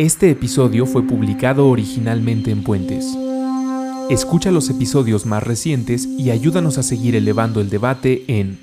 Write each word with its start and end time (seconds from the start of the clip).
Este 0.00 0.30
episodio 0.30 0.86
fue 0.86 1.02
publicado 1.02 1.68
originalmente 1.68 2.50
en 2.50 2.64
Puentes. 2.64 3.04
Escucha 4.08 4.50
los 4.50 4.70
episodios 4.70 5.26
más 5.26 5.42
recientes 5.42 6.06
y 6.06 6.30
ayúdanos 6.30 6.78
a 6.78 6.82
seguir 6.82 7.16
elevando 7.16 7.60
el 7.60 7.68
debate 7.68 8.24
en 8.26 8.58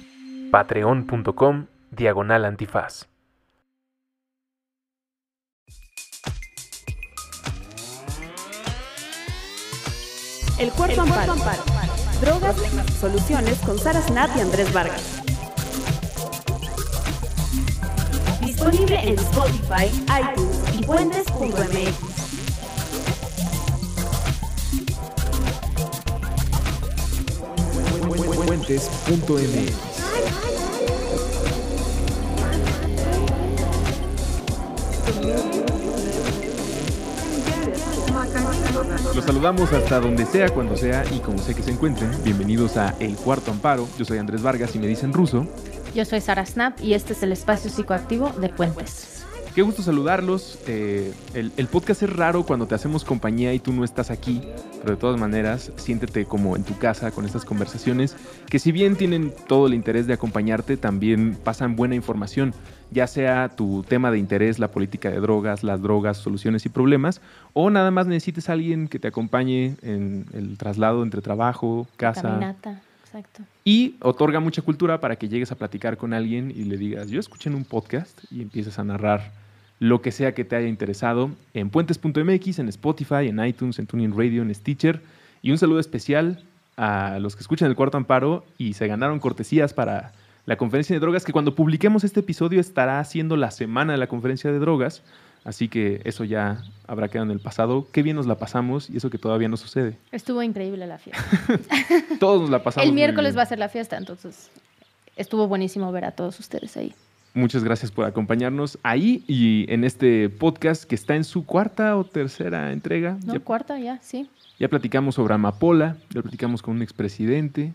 patreon.com 0.49 1.67
diagonal 1.91 2.43
antifaz. 2.43 3.05
El 10.57 10.71
cuarto 10.71 11.01
amparo. 11.01 11.35
Drogas, 12.19 12.55
soluciones 12.99 13.59
con 13.59 13.77
Sara 13.77 14.01
Snap 14.01 14.35
y 14.35 14.39
Andrés 14.39 14.73
Vargas. 14.73 15.26
Disponible 18.69 18.99
en 19.01 19.15
Spotify, 19.17 19.85
iTunes 20.19 20.57
y 20.77 20.83
puentes.mx. 20.83 22.17
Puentes.mx 28.45 29.97
Los 39.15 39.23
saludamos 39.23 39.71
hasta 39.71 40.01
donde 40.01 40.25
sea, 40.25 40.49
cuando 40.49 40.75
sea 40.75 41.05
y 41.15 41.19
como 41.19 41.37
sé 41.37 41.55
que 41.55 41.63
se 41.63 41.71
encuentren. 41.71 42.11
Bienvenidos 42.21 42.75
a 42.75 42.95
El 42.99 43.15
Cuarto 43.15 43.51
Amparo. 43.51 43.87
Yo 43.97 44.03
soy 44.03 44.17
Andrés 44.17 44.41
Vargas 44.41 44.75
y 44.75 44.79
me 44.79 44.87
dicen 44.87 45.13
ruso. 45.13 45.47
Yo 45.95 46.05
soy 46.05 46.21
Sara 46.21 46.45
Snap 46.45 46.79
y 46.81 46.93
este 46.93 47.13
es 47.13 47.23
el 47.23 47.31
espacio 47.31 47.69
psicoactivo 47.69 48.29
de 48.29 48.49
Puentes. 48.49 49.25
Qué 49.55 49.63
gusto 49.63 49.81
saludarlos. 49.81 50.59
Eh, 50.67 51.11
el, 51.33 51.51
el 51.57 51.65
podcast 51.65 52.03
es 52.03 52.15
raro 52.15 52.43
cuando 52.43 52.67
te 52.67 52.75
hacemos 52.75 53.03
compañía 53.03 53.55
y 53.55 53.59
tú 53.59 53.73
no 53.73 53.83
estás 53.83 54.11
aquí, 54.11 54.43
pero 54.81 54.91
de 54.91 54.97
todas 54.97 55.19
maneras, 55.19 55.71
siéntete 55.77 56.25
como 56.25 56.55
en 56.55 56.63
tu 56.63 56.77
casa 56.77 57.09
con 57.09 57.25
estas 57.25 57.43
conversaciones, 57.43 58.15
que 58.47 58.59
si 58.59 58.71
bien 58.71 58.95
tienen 58.95 59.33
todo 59.47 59.65
el 59.65 59.73
interés 59.73 60.05
de 60.05 60.13
acompañarte, 60.13 60.77
también 60.77 61.35
pasan 61.43 61.75
buena 61.75 61.95
información, 61.95 62.53
ya 62.91 63.07
sea 63.07 63.49
tu 63.49 63.81
tema 63.81 64.11
de 64.11 64.19
interés, 64.19 64.59
la 64.59 64.67
política 64.67 65.09
de 65.09 65.19
drogas, 65.19 65.63
las 65.63 65.81
drogas, 65.81 66.17
soluciones 66.17 66.67
y 66.67 66.69
problemas, 66.69 67.19
o 67.53 67.71
nada 67.71 67.89
más 67.89 68.05
necesites 68.05 68.49
a 68.49 68.53
alguien 68.53 68.87
que 68.87 68.99
te 68.99 69.07
acompañe 69.07 69.75
en 69.81 70.27
el 70.33 70.59
traslado 70.59 71.01
entre 71.01 71.21
trabajo, 71.21 71.87
casa. 71.97 72.21
Caminata, 72.21 72.81
exacto. 73.07 73.43
Y 73.63 73.95
otorga 74.01 74.39
mucha 74.39 74.61
cultura 74.61 74.99
para 74.99 75.15
que 75.15 75.29
llegues 75.29 75.51
a 75.51 75.55
platicar 75.55 75.97
con 75.97 76.13
alguien 76.13 76.51
y 76.51 76.63
le 76.65 76.77
digas, 76.77 77.09
yo 77.09 77.19
escuché 77.19 77.49
en 77.49 77.55
un 77.55 77.65
podcast 77.65 78.19
y 78.31 78.41
empiezas 78.41 78.79
a 78.79 78.83
narrar 78.83 79.31
lo 79.79 80.01
que 80.01 80.11
sea 80.11 80.33
que 80.33 80.43
te 80.43 80.55
haya 80.55 80.67
interesado 80.67 81.31
en 81.53 81.69
puentes.mx, 81.69 82.59
en 82.59 82.69
Spotify, 82.69 83.27
en 83.27 83.43
iTunes, 83.45 83.79
en 83.79 83.87
Tuning 83.87 84.17
Radio, 84.17 84.41
en 84.41 84.53
Stitcher. 84.53 85.01
Y 85.41 85.51
un 85.51 85.57
saludo 85.57 85.79
especial 85.79 86.43
a 86.77 87.19
los 87.19 87.35
que 87.35 87.41
escuchan 87.41 87.69
el 87.69 87.75
cuarto 87.75 87.97
amparo 87.97 88.45
y 88.57 88.73
se 88.73 88.87
ganaron 88.87 89.19
cortesías 89.19 89.73
para 89.73 90.13
la 90.45 90.55
conferencia 90.55 90.95
de 90.95 90.99
drogas, 91.01 91.25
que 91.25 91.33
cuando 91.33 91.55
publiquemos 91.55 92.03
este 92.03 92.21
episodio 92.21 92.61
estará 92.61 93.03
siendo 93.03 93.35
la 93.35 93.51
semana 93.51 93.93
de 93.93 93.99
la 93.99 94.07
conferencia 94.07 94.51
de 94.51 94.59
drogas. 94.59 95.03
Así 95.47 95.69
que 95.69 96.01
eso 96.03 96.25
ya 96.25 96.61
habrá 96.87 97.07
quedado 97.07 97.25
en 97.27 97.31
el 97.31 97.39
pasado. 97.39 97.87
Qué 97.93 98.03
bien 98.03 98.17
nos 98.17 98.25
la 98.27 98.35
pasamos 98.35 98.89
y 98.89 98.97
eso 98.97 99.09
que 99.09 99.17
todavía 99.17 99.47
no 99.47 99.55
sucede. 99.55 99.95
Estuvo 100.11 100.43
increíble 100.43 100.85
la 100.87 100.97
fiesta. 100.97 101.23
Todos 102.19 102.41
nos 102.41 102.49
la 102.49 102.61
pasamos. 102.61 102.83
el 102.85 102.91
muy 102.91 102.95
miércoles 102.95 103.31
bien. 103.31 103.39
va 103.39 103.43
a 103.43 103.45
ser 103.45 103.57
la 103.57 103.69
fiesta, 103.69 103.95
entonces 103.95 104.49
estuvo 105.15 105.47
buenísimo 105.47 105.89
ver 105.93 106.03
a 106.03 106.11
todos 106.11 106.37
ustedes 106.41 106.75
ahí. 106.75 106.93
Muchas 107.33 107.63
gracias 107.63 107.91
por 107.91 108.03
acompañarnos 108.05 108.77
ahí 108.83 109.23
y 109.25 109.71
en 109.71 109.85
este 109.85 110.27
podcast 110.27 110.83
que 110.83 110.95
está 110.95 111.15
en 111.15 111.23
su 111.23 111.45
cuarta 111.45 111.95
o 111.95 112.03
tercera 112.03 112.73
entrega. 112.73 113.17
¿No? 113.25 113.33
Ya, 113.35 113.39
Cuarta 113.39 113.79
ya, 113.79 113.99
sí. 114.01 114.27
ya 114.59 114.67
platicamos 114.67 115.15
sobre 115.15 115.33
Amapola, 115.33 115.95
ya 116.09 116.21
platicamos 116.23 116.61
con 116.61 116.75
un 116.75 116.81
expresidente, 116.81 117.73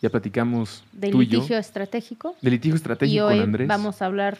ya 0.00 0.08
platicamos 0.08 0.82
De 0.92 1.10
tú 1.10 1.20
y 1.20 1.26
yo, 1.26 1.40
litigio 1.40 1.58
estratégico. 1.58 2.36
de 2.40 2.50
litigio 2.50 2.74
Y 2.74 2.76
estratégico 2.76 3.26
hoy 3.26 3.34
con 3.34 3.42
Andrés. 3.44 3.68
vamos 3.68 4.00
a 4.00 4.06
hablar 4.06 4.38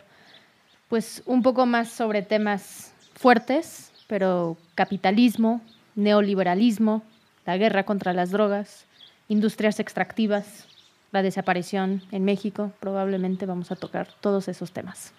pues 0.92 1.22
un 1.24 1.40
poco 1.40 1.64
más 1.64 1.90
sobre 1.90 2.20
temas 2.20 2.92
fuertes, 3.14 3.90
pero 4.08 4.58
capitalismo, 4.74 5.62
neoliberalismo, 5.94 7.02
la 7.46 7.56
guerra 7.56 7.84
contra 7.84 8.12
las 8.12 8.30
drogas, 8.30 8.84
industrias 9.26 9.80
extractivas, 9.80 10.68
la 11.10 11.22
desaparición 11.22 12.02
en 12.10 12.26
México. 12.26 12.74
Probablemente 12.78 13.46
vamos 13.46 13.72
a 13.72 13.76
tocar 13.76 14.06
todos 14.20 14.48
esos 14.48 14.72
temas. 14.72 15.14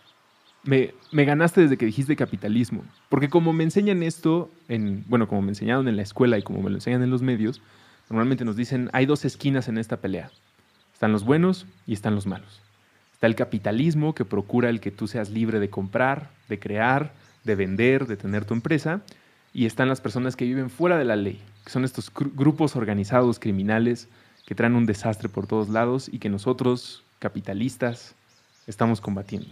Me, 0.61 0.93
ganaste 1.11 1.61
desde 1.61 1.75
que 1.75 1.87
dijiste 1.87 2.15
capitalismo, 2.15 2.83
porque 3.09 3.27
como 3.27 3.51
me 3.51 3.63
enseñan 3.63 4.03
esto, 4.03 4.51
en, 4.67 5.03
bueno, 5.07 5.27
como 5.27 5.41
me 5.41 5.49
enseñaron 5.49 5.87
en 5.87 5.95
la 5.95 6.03
escuela 6.03 6.37
y 6.37 6.43
como 6.43 6.61
me 6.61 6.69
lo 6.69 6.75
enseñan 6.75 7.01
en 7.01 7.09
los 7.09 7.23
medios, 7.23 7.63
normalmente 8.11 8.45
nos 8.45 8.55
dicen, 8.55 8.91
hay 8.93 9.07
dos 9.07 9.25
esquinas 9.25 9.67
en 9.67 9.79
esta 9.79 9.97
pelea. 9.97 10.29
Están 10.93 11.11
los 11.11 11.25
buenos 11.25 11.65
y 11.87 11.93
están 11.93 12.13
los 12.13 12.27
malos. 12.27 12.62
Está 13.23 13.29
el 13.29 13.35
capitalismo 13.35 14.13
que 14.13 14.25
procura 14.25 14.69
el 14.69 14.81
que 14.81 14.91
tú 14.91 15.07
seas 15.07 15.29
libre 15.29 15.61
de 15.61 15.69
comprar, 15.69 16.29
de 16.49 16.59
crear, 16.59 17.13
de 17.45 17.55
vender, 17.55 18.05
de 18.05 18.17
tener 18.17 18.43
tu 18.43 18.53
empresa. 18.53 18.99
Y 19.53 19.65
están 19.65 19.87
las 19.87 20.01
personas 20.01 20.35
que 20.35 20.43
viven 20.43 20.69
fuera 20.69 20.97
de 20.97 21.05
la 21.05 21.15
ley, 21.15 21.39
que 21.63 21.69
son 21.71 21.85
estos 21.85 22.11
grupos 22.13 22.75
organizados 22.75 23.39
criminales 23.39 24.09
que 24.45 24.55
traen 24.55 24.75
un 24.75 24.85
desastre 24.85 25.29
por 25.29 25.47
todos 25.47 25.69
lados 25.69 26.09
y 26.11 26.19
que 26.19 26.27
nosotros, 26.27 27.01
capitalistas, 27.19 28.13
estamos 28.67 28.99
combatiendo. 28.99 29.47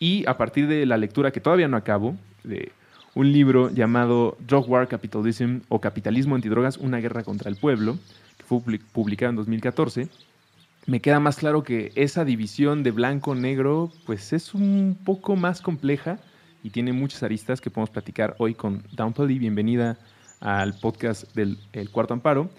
Y 0.00 0.26
a 0.26 0.36
partir 0.36 0.66
de 0.66 0.84
la 0.84 0.96
lectura 0.96 1.30
que 1.30 1.38
todavía 1.40 1.68
no 1.68 1.76
acabo, 1.76 2.16
de 2.42 2.72
un 3.14 3.30
libro 3.30 3.70
llamado 3.70 4.36
Drug 4.40 4.68
War 4.68 4.88
Capitalism 4.88 5.58
o 5.68 5.80
Capitalismo 5.80 6.34
Antidrogas, 6.34 6.78
una 6.78 6.98
guerra 6.98 7.22
contra 7.22 7.48
el 7.48 7.54
pueblo, 7.54 7.96
que 8.38 8.42
fue 8.42 8.58
public- 8.58 8.82
publicado 8.92 9.30
en 9.30 9.36
2014, 9.36 10.08
me 10.86 11.00
queda 11.00 11.20
más 11.20 11.36
claro 11.36 11.62
que 11.62 11.92
esa 11.94 12.24
división 12.24 12.82
de 12.82 12.90
blanco-negro 12.90 13.90
pues 14.04 14.32
es 14.32 14.54
un 14.54 14.98
poco 15.04 15.36
más 15.36 15.60
compleja 15.62 16.18
y 16.62 16.70
tiene 16.70 16.92
muchas 16.92 17.22
aristas 17.22 17.60
que 17.60 17.70
podemos 17.70 17.90
platicar 17.90 18.34
hoy 18.38 18.54
con 18.54 18.82
Dawn 18.92 19.12
Pally. 19.12 19.38
Bienvenida 19.38 19.98
al 20.40 20.74
podcast 20.74 21.34
del 21.34 21.58
El 21.72 21.90
Cuarto 21.90 22.14
Amparo. 22.14 22.50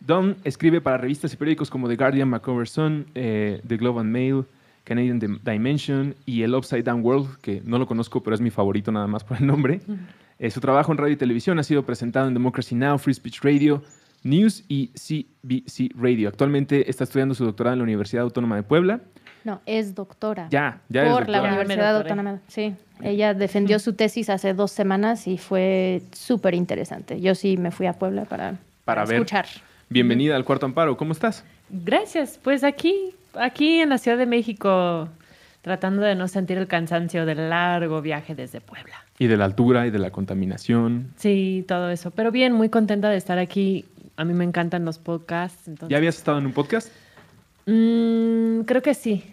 Dawn 0.00 0.36
escribe 0.44 0.80
para 0.80 0.98
revistas 0.98 1.32
y 1.32 1.36
periódicos 1.36 1.70
como 1.70 1.88
The 1.88 1.96
Guardian, 1.96 2.28
Macover 2.28 2.68
Sun, 2.68 3.06
eh, 3.14 3.60
The 3.66 3.76
Globe 3.76 4.00
and 4.00 4.10
Mail, 4.10 4.44
Canadian 4.84 5.20
Dim- 5.20 5.40
Dimension 5.44 6.14
y 6.26 6.42
el 6.42 6.54
Upside 6.54 6.82
Down 6.82 7.04
World, 7.04 7.36
que 7.40 7.62
no 7.64 7.78
lo 7.78 7.86
conozco, 7.86 8.22
pero 8.22 8.34
es 8.34 8.40
mi 8.40 8.50
favorito 8.50 8.90
nada 8.90 9.06
más 9.06 9.22
por 9.22 9.36
el 9.38 9.46
nombre. 9.46 9.80
Eh, 10.40 10.50
su 10.50 10.60
trabajo 10.60 10.90
en 10.90 10.98
radio 10.98 11.14
y 11.14 11.16
televisión 11.16 11.58
ha 11.60 11.62
sido 11.62 11.84
presentado 11.84 12.26
en 12.26 12.34
Democracy 12.34 12.74
Now!, 12.74 12.98
Free 12.98 13.14
Speech 13.14 13.42
Radio, 13.42 13.82
News 14.22 14.64
y 14.68 14.88
CBC 14.88 15.92
Radio. 15.96 16.28
Actualmente 16.28 16.88
está 16.88 17.04
estudiando 17.04 17.34
su 17.34 17.44
doctorado 17.44 17.74
en 17.74 17.78
la 17.80 17.84
Universidad 17.84 18.22
Autónoma 18.22 18.56
de 18.56 18.62
Puebla. 18.62 19.00
No, 19.44 19.60
es 19.66 19.94
doctora. 19.94 20.48
Ya, 20.50 20.80
ya 20.88 21.04
es 21.04 21.12
por 21.12 21.28
la. 21.28 21.42
Universidad. 21.42 21.96
Autónoma. 21.96 22.40
Sí, 22.46 22.74
ella 23.02 23.34
defendió 23.34 23.78
su 23.78 23.94
tesis 23.94 24.30
hace 24.30 24.54
dos 24.54 24.70
semanas 24.70 25.26
y 25.26 25.38
fue 25.38 26.02
súper 26.12 26.54
interesante. 26.54 27.20
Yo 27.20 27.34
sí 27.34 27.56
me 27.56 27.72
fui 27.72 27.86
a 27.86 27.94
Puebla 27.94 28.24
para, 28.24 28.58
escuchar. 29.04 29.46
Bienvenida 29.88 30.36
al 30.36 30.44
Cuarto 30.44 30.66
Amparo. 30.66 30.96
¿Cómo 30.96 31.12
estás? 31.12 31.44
Gracias. 31.68 32.38
Pues 32.42 32.62
aquí, 32.62 33.14
aquí 33.34 33.80
en 33.80 33.88
la 33.88 33.98
Ciudad 33.98 34.16
de 34.16 34.26
México, 34.26 35.08
tratando 35.62 36.02
de 36.02 36.14
no 36.14 36.28
sentir 36.28 36.58
el 36.58 36.68
cansancio 36.68 37.26
del 37.26 37.50
largo 37.50 38.00
viaje 38.00 38.34
desde 38.36 38.60
Puebla. 38.60 38.94
Y 39.18 39.26
de 39.26 39.36
la 39.36 39.44
altura 39.44 39.86
y 39.86 39.90
de 39.90 39.98
la 39.98 40.10
contaminación. 40.10 41.12
Sí, 41.16 41.64
todo 41.66 41.90
eso. 41.90 42.10
Pero 42.12 42.30
bien, 42.30 42.52
muy 42.52 42.68
contenta 42.68 43.10
de 43.10 43.16
estar 43.16 43.38
aquí. 43.38 43.84
A 44.22 44.24
mí 44.24 44.32
me 44.34 44.44
encantan 44.44 44.84
los 44.84 44.98
podcasts. 44.98 45.68
Entonces, 45.68 45.90
¿Ya 45.90 45.96
habías 45.98 46.16
estado 46.16 46.38
en 46.38 46.46
un 46.46 46.52
podcast? 46.52 46.88
Mm, 47.66 48.60
creo 48.62 48.82
que 48.82 48.94
sí. 48.94 49.24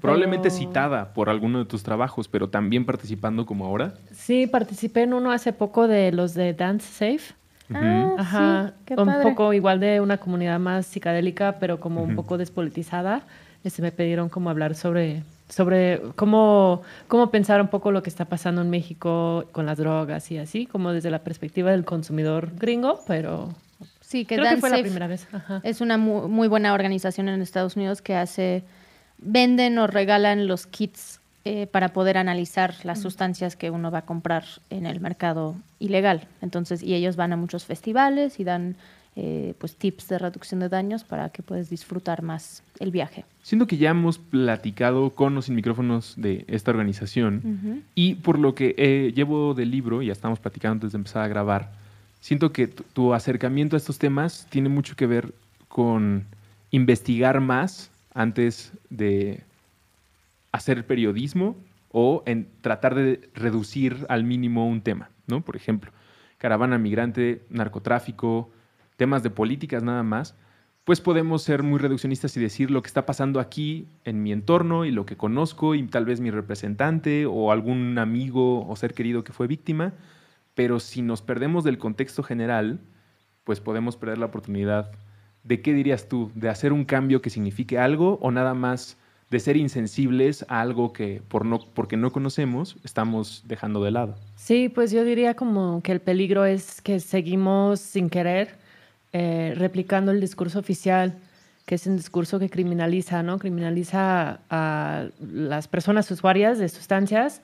Probablemente 0.00 0.48
Pero- 0.50 0.56
citada 0.58 1.14
por 1.14 1.30
alguno 1.30 1.58
de 1.58 1.64
tus 1.64 1.82
trabajos, 1.82 2.28
pero 2.28 2.48
también 2.50 2.84
participando 2.84 3.46
como 3.46 3.64
ahora. 3.64 3.94
Sí, 4.12 4.46
participé 4.46 5.02
en 5.02 5.14
uno 5.14 5.30
hace 5.32 5.52
poco 5.54 5.88
de 5.88 6.12
los 6.12 6.34
de 6.34 6.52
Dance 6.52 6.86
Safe. 6.86 7.34
Ah, 7.72 8.14
Ajá, 8.18 8.68
sí, 8.68 8.74
qué 8.84 8.94
un 8.94 9.06
padre. 9.06 9.22
poco 9.22 9.52
igual 9.52 9.80
de 9.80 10.00
una 10.00 10.18
comunidad 10.18 10.60
más 10.60 10.86
psicadélica, 10.86 11.56
pero 11.58 11.80
como 11.80 12.02
un 12.02 12.14
poco 12.14 12.36
despolitizada. 12.38 13.22
Este, 13.64 13.82
me 13.82 13.90
pidieron 13.90 14.28
como 14.28 14.50
hablar 14.50 14.74
sobre, 14.76 15.24
sobre 15.48 16.00
cómo, 16.14 16.82
cómo 17.08 17.30
pensar 17.32 17.60
un 17.60 17.68
poco 17.68 17.90
lo 17.90 18.02
que 18.02 18.10
está 18.10 18.26
pasando 18.26 18.60
en 18.60 18.70
México 18.70 19.46
con 19.50 19.66
las 19.66 19.78
drogas 19.78 20.30
y 20.30 20.38
así, 20.38 20.66
como 20.66 20.92
desde 20.92 21.10
la 21.10 21.20
perspectiva 21.20 21.70
del 21.72 21.84
consumidor 21.84 22.50
gringo, 22.56 23.00
pero 23.08 23.48
Sí, 24.06 24.24
que 24.24 24.36
creo 24.36 24.44
que 24.44 24.50
Dance 24.50 24.60
fue 24.60 24.70
la 24.70 24.76
Safe 24.76 24.84
primera 24.84 25.06
vez. 25.08 25.26
Ajá. 25.32 25.60
es 25.64 25.80
una 25.80 25.98
mu- 25.98 26.28
muy, 26.28 26.46
buena 26.46 26.72
organización 26.74 27.28
en 27.28 27.40
Estados 27.42 27.74
Unidos 27.74 28.02
que 28.02 28.14
hace, 28.14 28.62
venden 29.18 29.78
o 29.78 29.86
regalan 29.88 30.46
los 30.46 30.66
kits 30.66 31.20
eh, 31.44 31.66
para 31.66 31.88
poder 31.92 32.16
analizar 32.18 32.74
las 32.84 33.00
sustancias 33.00 33.56
que 33.56 33.70
uno 33.70 33.90
va 33.90 33.98
a 33.98 34.02
comprar 34.04 34.44
en 34.70 34.86
el 34.86 35.00
mercado 35.00 35.56
ilegal. 35.80 36.26
Entonces, 36.40 36.82
y 36.82 36.94
ellos 36.94 37.16
van 37.16 37.32
a 37.32 37.36
muchos 37.36 37.64
festivales 37.64 38.38
y 38.38 38.44
dan 38.44 38.76
eh, 39.16 39.54
pues 39.58 39.74
tips 39.76 40.08
de 40.08 40.18
reducción 40.18 40.60
de 40.60 40.68
daños 40.68 41.02
para 41.02 41.30
que 41.30 41.42
puedas 41.42 41.70
disfrutar 41.70 42.22
más 42.22 42.62
el 42.78 42.90
viaje. 42.90 43.24
Siento 43.42 43.66
que 43.66 43.76
ya 43.76 43.90
hemos 43.90 44.18
platicado 44.18 45.10
con 45.14 45.34
los 45.34 45.46
sin 45.46 45.54
micrófonos 45.56 46.14
de 46.16 46.44
esta 46.48 46.70
organización 46.70 47.84
y 47.94 48.14
por 48.16 48.38
lo 48.38 48.54
que 48.54 48.74
eh, 48.76 49.12
llevo 49.14 49.54
del 49.54 49.70
libro, 49.70 50.02
ya 50.02 50.12
estamos 50.12 50.38
platicando 50.38 50.74
antes 50.74 50.92
de 50.92 50.96
empezar 50.98 51.22
a 51.22 51.28
grabar, 51.28 51.72
siento 52.26 52.52
que 52.52 52.66
tu 52.66 53.14
acercamiento 53.14 53.76
a 53.76 53.78
estos 53.78 54.00
temas 54.00 54.48
tiene 54.50 54.68
mucho 54.68 54.96
que 54.96 55.06
ver 55.06 55.32
con 55.68 56.24
investigar 56.72 57.40
más 57.40 57.92
antes 58.14 58.72
de 58.90 59.44
hacer 60.50 60.88
periodismo 60.88 61.54
o 61.92 62.24
en 62.26 62.48
tratar 62.62 62.96
de 62.96 63.30
reducir 63.32 64.06
al 64.08 64.24
mínimo 64.24 64.66
un 64.66 64.80
tema, 64.80 65.08
¿no? 65.28 65.40
Por 65.42 65.54
ejemplo, 65.54 65.92
caravana 66.38 66.78
migrante, 66.78 67.42
narcotráfico, 67.48 68.50
temas 68.96 69.22
de 69.22 69.30
políticas 69.30 69.84
nada 69.84 70.02
más, 70.02 70.34
pues 70.82 71.00
podemos 71.00 71.44
ser 71.44 71.62
muy 71.62 71.78
reduccionistas 71.78 72.36
y 72.36 72.40
decir 72.40 72.72
lo 72.72 72.82
que 72.82 72.88
está 72.88 73.06
pasando 73.06 73.38
aquí 73.38 73.86
en 74.04 74.24
mi 74.24 74.32
entorno 74.32 74.84
y 74.84 74.90
lo 74.90 75.06
que 75.06 75.16
conozco 75.16 75.76
y 75.76 75.84
tal 75.84 76.04
vez 76.04 76.18
mi 76.18 76.32
representante 76.32 77.24
o 77.24 77.52
algún 77.52 77.98
amigo 77.98 78.66
o 78.66 78.74
ser 78.74 78.94
querido 78.94 79.22
que 79.22 79.32
fue 79.32 79.46
víctima, 79.46 79.92
pero 80.56 80.80
si 80.80 81.02
nos 81.02 81.22
perdemos 81.22 81.62
del 81.62 81.78
contexto 81.78 82.24
general, 82.24 82.80
pues 83.44 83.60
podemos 83.60 83.96
perder 83.96 84.18
la 84.18 84.26
oportunidad 84.26 84.90
de 85.44 85.60
qué 85.60 85.72
dirías 85.72 86.08
tú, 86.08 86.32
de 86.34 86.48
hacer 86.48 86.72
un 86.72 86.84
cambio 86.84 87.22
que 87.22 87.30
signifique 87.30 87.78
algo 87.78 88.18
o 88.20 88.32
nada 88.32 88.54
más 88.54 88.96
de 89.30 89.38
ser 89.38 89.56
insensibles 89.56 90.46
a 90.48 90.60
algo 90.60 90.92
que 90.92 91.20
por 91.28 91.44
no, 91.44 91.60
porque 91.74 91.96
no 91.96 92.10
conocemos 92.10 92.76
estamos 92.84 93.44
dejando 93.46 93.84
de 93.84 93.90
lado. 93.90 94.16
Sí, 94.36 94.68
pues 94.68 94.90
yo 94.90 95.04
diría 95.04 95.34
como 95.34 95.82
que 95.82 95.92
el 95.92 96.00
peligro 96.00 96.46
es 96.46 96.80
que 96.80 97.00
seguimos 97.00 97.78
sin 97.78 98.08
querer 98.08 98.56
eh, 99.12 99.52
replicando 99.56 100.10
el 100.10 100.20
discurso 100.20 100.58
oficial, 100.58 101.18
que 101.66 101.74
es 101.74 101.86
un 101.86 101.96
discurso 101.96 102.38
que 102.38 102.48
criminaliza, 102.48 103.22
¿no? 103.22 103.38
Criminaliza 103.38 104.40
a 104.48 105.06
las 105.20 105.68
personas 105.68 106.10
usuarias 106.10 106.58
de 106.58 106.68
sustancias, 106.70 107.42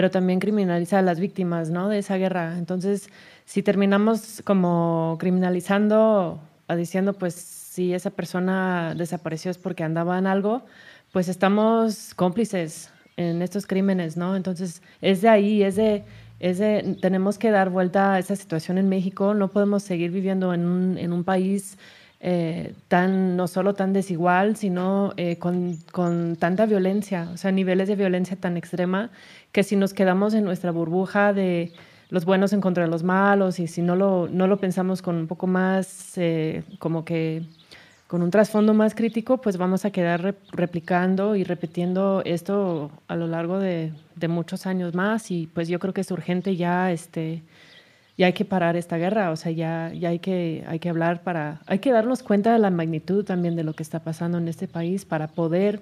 pero 0.00 0.10
también 0.10 0.40
criminaliza 0.40 0.98
a 0.98 1.02
las 1.02 1.20
víctimas, 1.20 1.68
¿no? 1.68 1.90
De 1.90 1.98
esa 1.98 2.16
guerra. 2.16 2.56
Entonces, 2.56 3.10
si 3.44 3.62
terminamos 3.62 4.40
como 4.46 5.18
criminalizando, 5.20 6.40
diciendo, 6.74 7.12
pues, 7.12 7.34
si 7.34 7.92
esa 7.92 8.08
persona 8.08 8.94
desapareció 8.96 9.50
es 9.50 9.58
porque 9.58 9.84
andaba 9.84 10.16
en 10.16 10.26
algo, 10.26 10.64
pues 11.12 11.28
estamos 11.28 12.14
cómplices 12.14 12.90
en 13.18 13.42
estos 13.42 13.66
crímenes, 13.66 14.16
¿no? 14.16 14.36
Entonces, 14.36 14.80
es 15.02 15.20
de 15.20 15.28
ahí, 15.28 15.62
es 15.62 15.76
de, 15.76 16.02
es 16.38 16.56
de, 16.56 16.96
tenemos 17.02 17.36
que 17.36 17.50
dar 17.50 17.68
vuelta 17.68 18.14
a 18.14 18.18
esa 18.20 18.36
situación 18.36 18.78
en 18.78 18.88
México, 18.88 19.34
no 19.34 19.48
podemos 19.48 19.82
seguir 19.82 20.12
viviendo 20.12 20.54
en 20.54 20.64
un, 20.64 20.96
en 20.96 21.12
un 21.12 21.24
país 21.24 21.76
eh, 22.20 22.74
tan, 22.88 23.36
no 23.36 23.48
solo 23.48 23.74
tan 23.74 23.92
desigual, 23.92 24.56
sino 24.56 25.12
eh, 25.16 25.38
con, 25.38 25.78
con, 25.90 26.36
tanta 26.36 26.66
violencia, 26.66 27.30
o 27.32 27.36
sea, 27.36 27.50
niveles 27.50 27.88
de 27.88 27.96
violencia 27.96 28.36
tan 28.36 28.56
extrema, 28.56 29.10
que 29.52 29.62
si 29.62 29.76
nos 29.76 29.94
quedamos 29.94 30.34
en 30.34 30.44
nuestra 30.44 30.70
burbuja 30.70 31.32
de 31.32 31.72
los 32.10 32.24
buenos 32.24 32.52
en 32.52 32.60
contra 32.60 32.84
de 32.84 32.90
los 32.90 33.04
malos 33.04 33.58
y 33.58 33.66
si 33.66 33.82
no 33.82 33.96
lo, 33.96 34.28
no 34.28 34.46
lo 34.46 34.58
pensamos 34.58 35.00
con 35.00 35.16
un 35.16 35.26
poco 35.26 35.46
más 35.46 36.18
eh, 36.18 36.64
como 36.78 37.04
que 37.04 37.42
con 38.06 38.22
un 38.22 38.32
trasfondo 38.32 38.74
más 38.74 38.96
crítico, 38.96 39.40
pues 39.40 39.56
vamos 39.56 39.84
a 39.84 39.92
quedar 39.92 40.34
replicando 40.50 41.36
y 41.36 41.44
repitiendo 41.44 42.22
esto 42.24 42.90
a 43.06 43.14
lo 43.14 43.28
largo 43.28 43.60
de, 43.60 43.92
muchos 44.28 44.66
años 44.66 44.94
más 44.94 45.30
y 45.30 45.46
pues 45.46 45.68
yo 45.68 45.78
creo 45.78 45.94
que 45.94 46.00
es 46.00 46.10
urgente 46.10 46.56
ya, 46.56 46.90
este, 46.90 47.42
ya 48.20 48.26
hay 48.26 48.34
que 48.34 48.44
parar 48.44 48.76
esta 48.76 48.98
guerra, 48.98 49.30
o 49.30 49.36
sea, 49.36 49.50
ya, 49.50 49.94
ya 49.94 50.10
hay, 50.10 50.18
que, 50.18 50.62
hay 50.68 50.78
que 50.78 50.90
hablar 50.90 51.22
para, 51.22 51.62
hay 51.66 51.78
que 51.78 51.90
darnos 51.90 52.22
cuenta 52.22 52.52
de 52.52 52.58
la 52.58 52.68
magnitud 52.68 53.24
también 53.24 53.56
de 53.56 53.64
lo 53.64 53.72
que 53.72 53.82
está 53.82 54.00
pasando 54.00 54.36
en 54.36 54.46
este 54.46 54.68
país 54.68 55.06
para 55.06 55.28
poder 55.28 55.80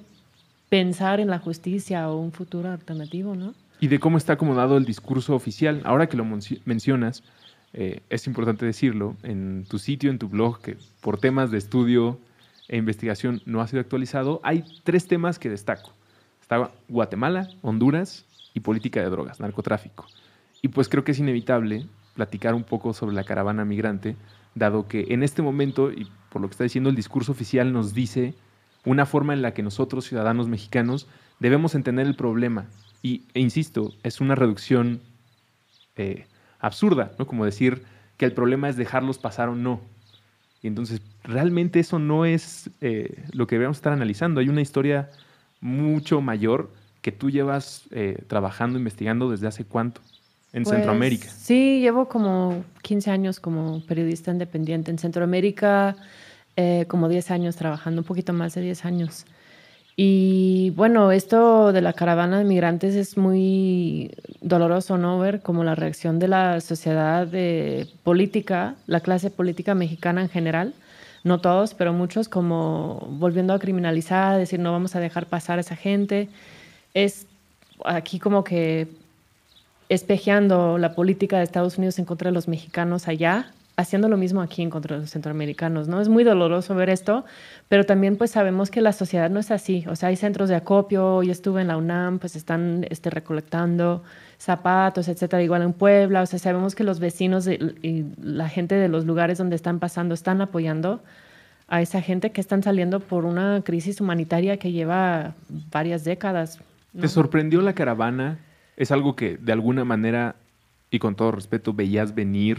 pensar 0.69 1.19
en 1.19 1.31
la 1.31 1.41
justicia 1.41 2.09
o 2.09 2.17
un 2.17 2.31
futuro 2.31 2.71
alternativo, 2.71 3.35
¿no? 3.35 3.55
Y 3.81 3.89
de 3.89 3.99
cómo 3.99 4.19
está 4.19 4.35
acomodado 4.35 4.77
el 4.77 4.85
discurso 4.85 5.35
oficial. 5.35 5.83
Ahora 5.85 6.09
que 6.09 6.17
lo 6.17 6.25
mencionas, 6.65 7.25
eh, 7.73 8.03
es 8.09 8.29
importante 8.29 8.65
decirlo, 8.65 9.17
en 9.25 9.65
tu 9.69 9.81
sitio, 9.81 10.09
en 10.09 10.21
tu 10.21 10.29
blog, 10.29 10.61
que 10.61 10.77
por 11.01 11.19
temas 11.19 11.51
de 11.51 11.59
estudio 11.59 12.21
e 12.69 12.77
investigación 12.77 13.43
no 13.47 13.63
ha 13.63 13.67
sido 13.67 13.81
actualizado, 13.81 14.41
hay 14.45 14.63
tres 14.85 15.09
temas 15.09 15.41
que 15.41 15.51
destaco. 15.51 15.93
Está 16.41 16.71
Guatemala, 16.87 17.49
Honduras 17.63 18.27
y 18.55 18.61
política 18.61 19.01
de 19.01 19.11
drogas, 19.11 19.41
narcotráfico. 19.41 20.07
Y 20.63 20.69
pues 20.69 20.89
creo 20.89 21.03
que 21.03 21.11
es 21.11 21.19
inevitable 21.19 21.85
platicar 22.19 22.57
un 22.57 22.65
poco 22.65 22.95
sobre 22.95 23.15
la 23.15 23.23
caravana 23.23 23.65
migrante, 23.65 24.17
dado 24.57 24.89
que 24.89 25.07
en 25.11 25.23
este 25.23 25.41
momento, 25.41 25.93
y 25.93 26.09
por 26.31 26.43
lo 26.43 26.49
que 26.49 26.55
está 26.55 26.65
diciendo 26.65 26.91
el 26.91 26.97
discurso 26.97 27.31
oficial, 27.31 27.73
nos 27.73 27.95
dice 27.95 28.35
una 28.85 29.07
forma 29.07 29.35
en 29.35 29.41
la 29.41 29.55
que 29.55 29.63
nosotros, 29.63 30.05
ciudadanos 30.05 30.49
mexicanos, 30.49 31.07
debemos 31.39 31.77
entender 31.77 32.09
el 32.09 32.17
problema. 32.17 32.67
Y, 33.03 33.23
e 33.35 33.41
insisto, 33.41 33.95
es 34.03 34.21
una 34.21 34.35
reducción 34.35 35.01
eh, 35.95 36.27
absurda, 36.59 37.13
¿no? 37.21 37.27
Como 37.29 37.45
decir 37.45 37.85
que 38.17 38.25
el 38.25 38.33
problema 38.33 38.69
es 38.69 38.77
dejarlos 38.77 39.19
pasar 39.19 39.49
o 39.49 39.55
no. 39.55 39.81
Y 40.61 40.67
entonces, 40.67 41.01
realmente 41.23 41.79
eso 41.79 42.01
no 42.01 42.25
es 42.25 42.69
eh, 42.81 43.27
lo 43.31 43.47
que 43.47 43.55
debemos 43.55 43.77
estar 43.77 43.93
analizando. 43.93 44.41
Hay 44.41 44.49
una 44.49 44.61
historia 44.61 45.09
mucho 45.61 46.21
mayor 46.21 46.73
que 47.01 47.13
tú 47.13 47.31
llevas 47.31 47.85
eh, 47.93 48.25
trabajando, 48.27 48.77
investigando 48.77 49.31
desde 49.31 49.47
hace 49.47 49.65
cuánto 49.65 50.01
en 50.53 50.63
pues, 50.65 50.77
Centroamérica. 50.77 51.29
Sí, 51.31 51.81
llevo 51.81 52.09
como 52.09 52.65
15 52.83 53.11
años 53.11 53.41
como 53.41 53.81
periodista 53.87 54.31
independiente 54.31 54.91
en 54.91 54.99
Centroamérica, 54.99 55.97
eh, 56.57 56.87
como 56.89 57.09
10 57.09 57.31
años 57.31 57.57
trabajando, 57.57 58.01
un 58.01 58.07
poquito 58.07 58.33
más 58.33 58.55
de 58.55 58.63
10 58.63 58.85
años. 58.85 59.27
Y 60.01 60.71
bueno, 60.77 61.11
esto 61.11 61.73
de 61.73 61.81
la 61.81 61.93
caravana 61.93 62.39
de 62.39 62.45
migrantes 62.45 62.95
es 62.95 63.17
muy 63.17 64.13
doloroso, 64.41 64.97
¿no? 64.97 65.19
Ver 65.19 65.41
como 65.43 65.65
la 65.65 65.75
reacción 65.75 66.21
de 66.21 66.29
la 66.29 66.61
sociedad 66.61 67.27
de 67.27 67.89
política, 68.05 68.77
la 68.87 69.01
clase 69.01 69.29
política 69.31 69.75
mexicana 69.75 70.23
en 70.23 70.29
general, 70.29 70.73
no 71.25 71.41
todos, 71.41 71.75
pero 71.75 71.93
muchos, 71.93 72.29
como 72.29 73.09
volviendo 73.11 73.53
a 73.53 73.59
criminalizar, 73.59 74.39
decir 74.39 74.61
no 74.61 74.71
vamos 74.71 74.95
a 74.95 75.01
dejar 75.01 75.27
pasar 75.27 75.59
a 75.59 75.63
esa 75.63 75.75
gente. 75.75 76.29
Es 76.95 77.27
aquí 77.85 78.21
como 78.21 78.45
que 78.45 78.87
espejeando 79.89 80.79
la 80.79 80.95
política 80.95 81.39
de 81.39 81.45
Estados 81.45 81.79
Unidos 81.79 81.99
en 81.99 82.05
contra 82.05 82.31
de 82.31 82.35
los 82.35 82.49
mexicanos 82.49 83.09
allá, 83.09 83.53
haciendo 83.77 84.09
lo 84.09 84.17
mismo 84.17 84.43
aquí 84.43 84.61
en 84.63 84.71
contra 84.71 84.97
de 84.97 85.03
los 85.03 85.11
centroamericanos, 85.11 85.87
¿no? 85.87 86.01
Es 86.01 86.09
muy 86.09 86.25
doloroso 86.25 86.75
ver 86.75 86.91
esto, 86.91 87.25
pero 87.69 87.85
también 87.85 88.17
pues 88.17 88.33
sabemos 88.33 88.73
que 88.73 88.81
la 88.81 88.93
sociedad 88.93 89.31
no 89.31 89.39
es 89.39 89.53
así, 89.53 89.85
o 89.89 89.95
sea, 89.95 90.09
hay 90.09 90.17
centros 90.17 90.49
de 90.49 90.57
acopio, 90.57 91.23
yo 91.23 91.31
estuve 91.31 91.61
en 91.61 91.69
la 91.69 91.77
UNAM, 91.77 92.19
pues 92.19 92.35
están 92.35 92.85
este, 92.91 93.09
recolectando 93.09 94.03
zapatos, 94.37 95.07
etcétera, 95.07 95.45
igual 95.45 95.63
en 95.63 95.73
Puebla, 95.73 96.23
o 96.23 96.27
sea, 96.27 96.41
sabemos 96.41 96.75
que 96.75 96.83
los 96.83 96.99
vecinos 96.99 97.47
y 97.47 98.05
la 98.21 98.49
gente 98.49 98.75
de 98.75 98.89
los 98.89 99.07
lugares 99.07 99.39
donde 99.39 99.55
están 99.55 99.79
pasando 99.79 100.13
están 100.13 100.41
apoyando 100.41 101.01
a 101.69 101.81
esa 101.81 102.03
gente 102.03 102.31
que 102.31 102.41
están 102.41 102.63
saliendo 102.65 102.99
por 102.99 103.25
una 103.25 103.63
crisis 103.65 104.01
humanitaria 104.01 104.57
que 104.57 104.73
lleva 104.73 105.35
varias 105.71 106.03
décadas. 106.03 106.59
¿Te 106.99 107.07
sorprendió 107.07 107.61
la 107.61 107.75
caravana? 107.75 108.39
¿Es 108.79 108.93
algo 108.93 109.15
que 109.15 109.37
de 109.37 109.53
alguna 109.53 109.85
manera, 109.85 110.37
y 110.91 110.99
con 110.99 111.17
todo 111.17 111.33
respeto, 111.33 111.75
veías 111.75 112.15
venir? 112.15 112.59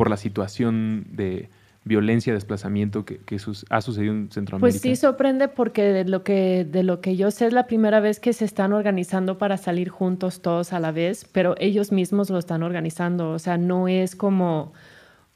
por 0.00 0.08
la 0.08 0.16
situación 0.16 1.04
de 1.12 1.50
violencia, 1.84 2.32
desplazamiento 2.32 3.04
que, 3.04 3.20
ha 3.68 3.82
sucedido 3.82 4.14
en 4.14 4.30
Centroamérica? 4.30 4.60
Pues 4.60 4.80
sí, 4.80 4.96
sorprende 4.96 5.48
porque 5.48 5.82
de 5.92 6.06
lo, 6.06 6.22
que, 6.22 6.64
de 6.64 6.82
lo 6.82 7.02
que 7.02 7.16
yo 7.16 7.30
sé 7.30 7.44
es 7.44 7.52
la 7.52 7.66
primera 7.66 8.00
vez 8.00 8.18
que 8.18 8.32
se 8.32 8.46
están 8.46 8.72
organizando 8.72 9.36
para 9.36 9.58
salir 9.58 9.90
juntos 9.90 10.40
todos 10.40 10.72
a 10.72 10.80
la 10.80 10.90
vez, 10.90 11.26
pero 11.32 11.54
ellos 11.58 11.92
mismos 11.92 12.30
lo 12.30 12.38
están 12.38 12.62
organizando, 12.62 13.32
o 13.32 13.38
sea, 13.38 13.58
no 13.58 13.88
es 13.88 14.16
como 14.16 14.72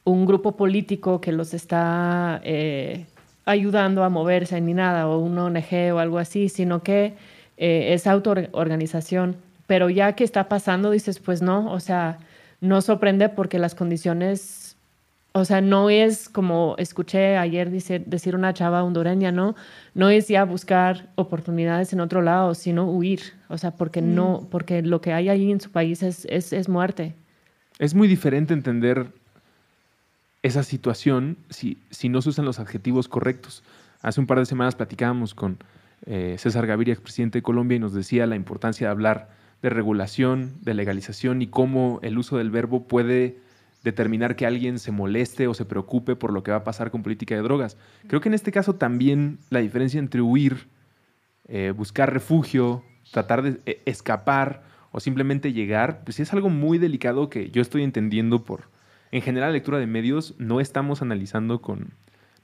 un 0.04 0.24
grupo 0.24 0.56
político 0.56 1.20
que 1.20 1.32
los 1.32 1.52
está 1.52 2.40
eh, 2.42 3.04
ayudando 3.44 4.02
a 4.02 4.08
moverse 4.08 4.58
ni 4.62 4.72
nada, 4.72 5.08
o 5.08 5.18
un 5.18 5.36
ONG 5.36 5.92
o 5.92 5.98
algo 5.98 6.16
así, 6.16 6.48
sino 6.48 6.82
que 6.82 7.16
eh, 7.58 7.92
es 7.92 8.06
autoorganización. 8.06 9.36
Pero 9.66 9.90
ya 9.90 10.14
que 10.14 10.24
está 10.24 10.48
pasando, 10.48 10.90
dices, 10.90 11.18
pues 11.18 11.40
no, 11.42 11.70
o 11.72 11.80
sea, 11.80 12.18
no 12.60 12.80
sorprende 12.80 13.28
porque 13.28 13.58
las 13.58 13.74
condiciones, 13.74 14.76
o 15.32 15.44
sea, 15.44 15.60
no 15.60 15.90
es 15.90 16.28
como 16.28 16.74
escuché 16.78 17.36
ayer 17.36 17.70
decir 17.70 18.36
una 18.36 18.52
chava 18.54 18.82
hondureña, 18.82 19.32
¿no? 19.32 19.54
No 19.94 20.10
es 20.10 20.28
ya 20.28 20.44
buscar 20.44 21.08
oportunidades 21.14 21.92
en 21.92 22.00
otro 22.00 22.22
lado, 22.22 22.54
sino 22.54 22.90
huir, 22.90 23.20
o 23.48 23.58
sea, 23.58 23.70
porque 23.72 24.02
no, 24.02 24.40
mm. 24.40 24.46
porque 24.46 24.82
lo 24.82 25.00
que 25.00 25.12
hay 25.12 25.28
ahí 25.28 25.50
en 25.50 25.60
su 25.60 25.70
país 25.70 26.02
es, 26.02 26.26
es, 26.26 26.68
muerte. 26.68 27.14
Es 27.78 27.94
muy 27.94 28.08
diferente 28.08 28.54
entender 28.54 29.08
esa 30.42 30.62
situación 30.62 31.36
si, 31.48 31.78
si 31.90 32.08
no 32.08 32.20
se 32.22 32.28
usan 32.30 32.44
los 32.44 32.60
adjetivos 32.60 33.08
correctos. 33.08 33.62
Hace 34.02 34.20
un 34.20 34.26
par 34.26 34.38
de 34.38 34.46
semanas 34.46 34.74
platicábamos 34.74 35.34
con 35.34 35.58
eh, 36.06 36.36
César 36.38 36.66
Gaviria, 36.66 36.92
expresidente 36.92 37.38
de 37.38 37.42
Colombia, 37.42 37.76
y 37.76 37.78
nos 37.78 37.94
decía 37.94 38.26
la 38.26 38.36
importancia 38.36 38.86
de 38.86 38.90
hablar 38.90 39.43
de 39.64 39.70
regulación, 39.70 40.58
de 40.60 40.74
legalización 40.74 41.40
y 41.40 41.46
cómo 41.46 41.98
el 42.02 42.18
uso 42.18 42.36
del 42.36 42.50
verbo 42.50 42.86
puede 42.86 43.38
determinar 43.82 44.36
que 44.36 44.44
alguien 44.44 44.78
se 44.78 44.92
moleste 44.92 45.48
o 45.48 45.54
se 45.54 45.64
preocupe 45.64 46.16
por 46.16 46.34
lo 46.34 46.42
que 46.42 46.50
va 46.50 46.58
a 46.58 46.64
pasar 46.64 46.90
con 46.90 47.02
política 47.02 47.34
de 47.34 47.40
drogas. 47.40 47.78
Creo 48.06 48.20
que 48.20 48.28
en 48.28 48.34
este 48.34 48.52
caso 48.52 48.74
también 48.74 49.38
la 49.48 49.60
diferencia 49.60 49.98
entre 49.98 50.20
huir, 50.20 50.68
eh, 51.48 51.72
buscar 51.74 52.12
refugio, 52.12 52.84
tratar 53.10 53.40
de 53.40 53.60
eh, 53.64 53.80
escapar 53.86 54.64
o 54.92 55.00
simplemente 55.00 55.54
llegar, 55.54 56.04
pues 56.04 56.20
es 56.20 56.34
algo 56.34 56.50
muy 56.50 56.76
delicado 56.76 57.30
que 57.30 57.50
yo 57.50 57.62
estoy 57.62 57.84
entendiendo 57.84 58.44
por, 58.44 58.68
en 59.12 59.22
general, 59.22 59.54
lectura 59.54 59.78
de 59.78 59.86
medios, 59.86 60.34
no 60.36 60.60
estamos 60.60 61.00
analizando 61.00 61.62
con 61.62 61.94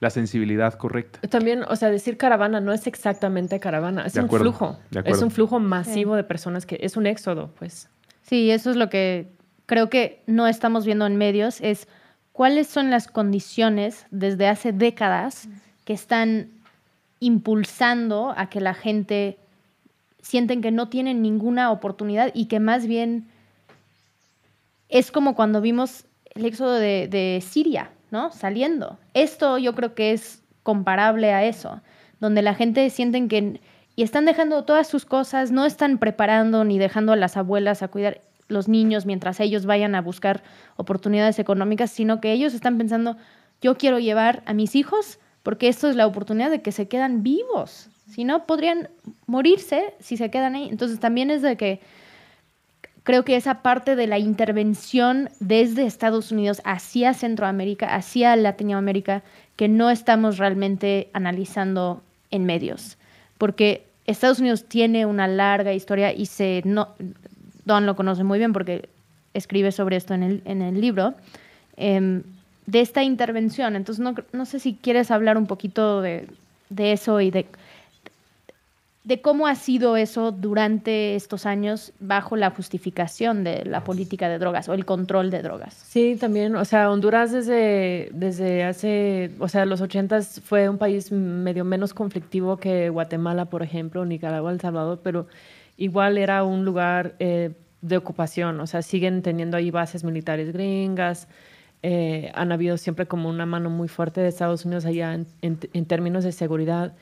la 0.01 0.09
sensibilidad 0.09 0.73
correcta. 0.73 1.19
También, 1.29 1.63
o 1.69 1.75
sea, 1.75 1.89
decir 1.89 2.17
caravana 2.17 2.59
no 2.59 2.73
es 2.73 2.87
exactamente 2.87 3.59
caravana, 3.59 4.07
es 4.07 4.13
De 4.13 4.19
un 4.19 4.25
acuerdo, 4.25 4.51
flujo. 4.51 4.79
Es 5.05 5.21
un 5.21 5.29
flujo 5.29 5.59
masivo 5.59 6.15
de 6.15 6.23
personas 6.23 6.65
que 6.65 6.79
es 6.81 6.97
un 6.97 7.05
éxodo, 7.05 7.51
pues. 7.59 7.87
Sí, 8.23 8.49
eso 8.49 8.71
es 8.71 8.77
lo 8.77 8.89
que 8.89 9.27
creo 9.67 9.91
que 9.91 10.23
no 10.25 10.47
estamos 10.47 10.85
viendo 10.85 11.05
en 11.05 11.17
medios, 11.17 11.61
es 11.61 11.87
cuáles 12.33 12.67
son 12.67 12.89
las 12.89 13.07
condiciones 13.07 14.07
desde 14.09 14.47
hace 14.47 14.73
décadas 14.73 15.47
que 15.85 15.93
están 15.93 16.49
impulsando 17.19 18.33
a 18.35 18.49
que 18.49 18.59
la 18.59 18.73
gente 18.73 19.37
sienten 20.23 20.61
que 20.61 20.71
no 20.71 20.89
tienen 20.89 21.21
ninguna 21.21 21.71
oportunidad 21.71 22.31
y 22.33 22.45
que 22.45 22.59
más 22.59 22.87
bien 22.87 23.27
es 24.89 25.11
como 25.11 25.35
cuando 25.35 25.61
vimos 25.61 26.05
el 26.33 26.45
éxodo 26.45 26.73
de, 26.73 27.07
de 27.07 27.43
Siria, 27.47 27.91
¿no? 28.11 28.31
Saliendo. 28.31 28.99
Esto 29.13 29.57
yo 29.57 29.73
creo 29.73 29.95
que 29.95 30.11
es 30.11 30.43
comparable 30.63 31.33
a 31.33 31.43
eso, 31.45 31.81
donde 32.19 32.41
la 32.41 32.53
gente 32.53 32.89
sienten 32.89 33.27
que 33.27 33.59
y 33.95 34.03
están 34.03 34.25
dejando 34.25 34.63
todas 34.63 34.87
sus 34.87 35.05
cosas, 35.05 35.51
no 35.51 35.65
están 35.65 35.97
preparando 35.97 36.63
ni 36.63 36.79
dejando 36.79 37.11
a 37.11 37.17
las 37.17 37.35
abuelas 37.35 37.83
a 37.83 37.89
cuidar 37.89 38.21
los 38.47 38.67
niños 38.67 39.05
mientras 39.05 39.39
ellos 39.39 39.65
vayan 39.65 39.95
a 39.95 40.01
buscar 40.01 40.43
oportunidades 40.75 41.39
económicas, 41.39 41.91
sino 41.91 42.21
que 42.21 42.31
ellos 42.31 42.53
están 42.53 42.77
pensando, 42.77 43.17
yo 43.61 43.77
quiero 43.77 43.99
llevar 43.99 44.43
a 44.45 44.53
mis 44.53 44.75
hijos 44.75 45.19
porque 45.43 45.67
esto 45.67 45.89
es 45.89 45.95
la 45.95 46.07
oportunidad 46.07 46.51
de 46.51 46.61
que 46.61 46.71
se 46.71 46.87
quedan 46.87 47.23
vivos. 47.23 47.89
Si 48.09 48.23
no, 48.23 48.45
podrían 48.45 48.89
morirse 49.25 49.93
si 49.99 50.17
se 50.17 50.29
quedan 50.29 50.55
ahí. 50.55 50.67
Entonces 50.69 50.99
también 50.99 51.31
es 51.31 51.41
de 51.41 51.55
que 51.55 51.81
creo 53.03 53.23
que 53.23 53.35
esa 53.35 53.61
parte 53.61 53.95
de 53.95 54.07
la 54.07 54.19
intervención 54.19 55.29
desde 55.39 55.85
Estados 55.85 56.31
Unidos 56.31 56.61
hacia 56.65 57.13
Centroamérica, 57.13 57.95
hacia 57.95 58.35
Latinoamérica, 58.35 59.23
que 59.55 59.67
no 59.67 59.89
estamos 59.89 60.37
realmente 60.37 61.09
analizando 61.13 62.03
en 62.29 62.45
medios. 62.45 62.97
Porque 63.37 63.85
Estados 64.05 64.39
Unidos 64.39 64.65
tiene 64.65 65.05
una 65.05 65.27
larga 65.27 65.73
historia 65.73 66.13
y 66.13 66.25
se 66.25 66.61
no 66.65 66.89
Don 67.65 67.85
lo 67.85 67.95
conoce 67.95 68.23
muy 68.23 68.39
bien 68.39 68.53
porque 68.53 68.89
escribe 69.33 69.71
sobre 69.71 69.95
esto 69.95 70.13
en 70.13 70.23
el, 70.23 70.41
en 70.45 70.61
el 70.61 70.81
libro, 70.81 71.13
em, 71.77 72.23
de 72.65 72.81
esta 72.81 73.03
intervención. 73.03 73.75
Entonces, 73.75 74.03
no, 74.03 74.15
no 74.33 74.45
sé 74.45 74.59
si 74.59 74.73
quieres 74.73 75.11
hablar 75.11 75.37
un 75.37 75.47
poquito 75.47 76.01
de, 76.01 76.27
de 76.69 76.93
eso 76.93 77.21
y 77.21 77.31
de, 77.31 77.45
de 79.03 79.19
cómo 79.19 79.47
ha 79.47 79.55
sido 79.55 79.97
eso 79.97 80.31
durante 80.31 81.15
estos 81.15 81.47
años 81.47 81.91
bajo 81.99 82.35
la 82.35 82.51
justificación 82.51 83.43
de 83.43 83.65
la 83.65 83.83
política 83.83 84.29
de 84.29 84.37
drogas 84.37 84.69
o 84.69 84.73
el 84.73 84.85
control 84.85 85.31
de 85.31 85.41
drogas. 85.41 85.73
Sí, 85.73 86.17
también, 86.19 86.55
o 86.55 86.65
sea, 86.65 86.91
Honduras 86.91 87.31
desde, 87.31 88.09
desde 88.13 88.63
hace, 88.63 89.31
o 89.39 89.47
sea, 89.47 89.65
los 89.65 89.81
ochentas 89.81 90.39
fue 90.43 90.69
un 90.69 90.77
país 90.77 91.11
medio 91.11 91.65
menos 91.65 91.95
conflictivo 91.95 92.57
que 92.57 92.89
Guatemala, 92.89 93.45
por 93.45 93.63
ejemplo, 93.63 94.05
Nicaragua, 94.05 94.51
El 94.51 94.61
Salvador, 94.61 94.99
pero 95.03 95.25
igual 95.77 96.19
era 96.19 96.43
un 96.43 96.63
lugar 96.63 97.15
eh, 97.17 97.53
de 97.81 97.97
ocupación, 97.97 98.59
o 98.59 98.67
sea, 98.67 98.83
siguen 98.83 99.23
teniendo 99.23 99.57
ahí 99.57 99.71
bases 99.71 100.03
militares 100.03 100.53
gringas, 100.53 101.27
eh, 101.81 102.31
han 102.35 102.51
habido 102.51 102.77
siempre 102.77 103.07
como 103.07 103.29
una 103.29 103.47
mano 103.47 103.71
muy 103.71 103.87
fuerte 103.87 104.21
de 104.21 104.27
Estados 104.27 104.63
Unidos 104.63 104.85
allá 104.85 105.15
en, 105.15 105.25
en, 105.41 105.57
en 105.73 105.85
términos 105.87 106.23
de 106.23 106.31
seguridad. 106.31 106.93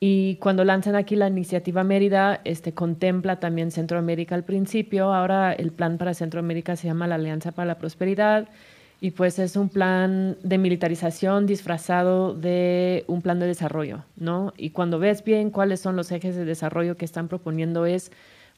Y 0.00 0.36
cuando 0.36 0.64
lanzan 0.64 0.94
aquí 0.94 1.16
la 1.16 1.28
iniciativa 1.28 1.82
Mérida, 1.82 2.40
este, 2.44 2.72
contempla 2.72 3.40
también 3.40 3.72
Centroamérica 3.72 4.34
al 4.36 4.44
principio. 4.44 5.12
Ahora 5.12 5.52
el 5.52 5.72
plan 5.72 5.98
para 5.98 6.14
Centroamérica 6.14 6.76
se 6.76 6.86
llama 6.86 7.08
la 7.08 7.16
Alianza 7.16 7.52
para 7.52 7.66
la 7.66 7.78
Prosperidad 7.78 8.48
y 9.00 9.12
pues 9.12 9.38
es 9.38 9.56
un 9.56 9.68
plan 9.68 10.36
de 10.42 10.58
militarización 10.58 11.46
disfrazado 11.46 12.34
de 12.34 13.04
un 13.06 13.22
plan 13.22 13.38
de 13.38 13.46
desarrollo, 13.46 14.04
¿no? 14.16 14.52
Y 14.56 14.70
cuando 14.70 14.98
ves 14.98 15.22
bien 15.22 15.50
cuáles 15.50 15.80
son 15.80 15.94
los 15.96 16.10
ejes 16.10 16.34
de 16.36 16.44
desarrollo 16.44 16.96
que 16.96 17.04
están 17.04 17.28
proponiendo 17.28 17.86
es 17.86 18.10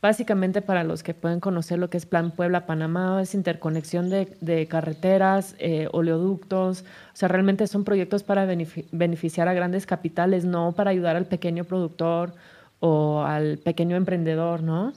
básicamente 0.02 0.62
para 0.62 0.84
los 0.84 1.02
que 1.02 1.14
pueden 1.14 1.40
conocer 1.40 1.78
lo 1.78 1.90
que 1.90 1.98
es 1.98 2.06
Plan 2.06 2.30
Puebla-Panamá, 2.30 3.20
es 3.22 3.34
interconexión 3.34 4.10
de, 4.10 4.66
carreteras, 4.68 5.54
eh, 5.58 5.88
oleoductos, 5.92 6.82
o 6.82 7.16
sea, 7.16 7.28
realmente 7.28 7.66
son 7.66 7.84
proyectos 7.84 8.22
para 8.22 8.46
benefi 8.46 8.86
beneficiar 8.92 9.48
a 9.48 9.54
grandes 9.54 9.86
capitales, 9.86 10.44
no 10.44 10.72
para 10.72 10.90
ayudar 10.90 11.16
al 11.16 11.26
pequeño 11.26 11.64
productor 11.64 12.34
o 12.80 13.22
al 13.22 13.58
pequeño 13.58 13.96
emprendedor, 13.96 14.62
¿no? 14.62 14.92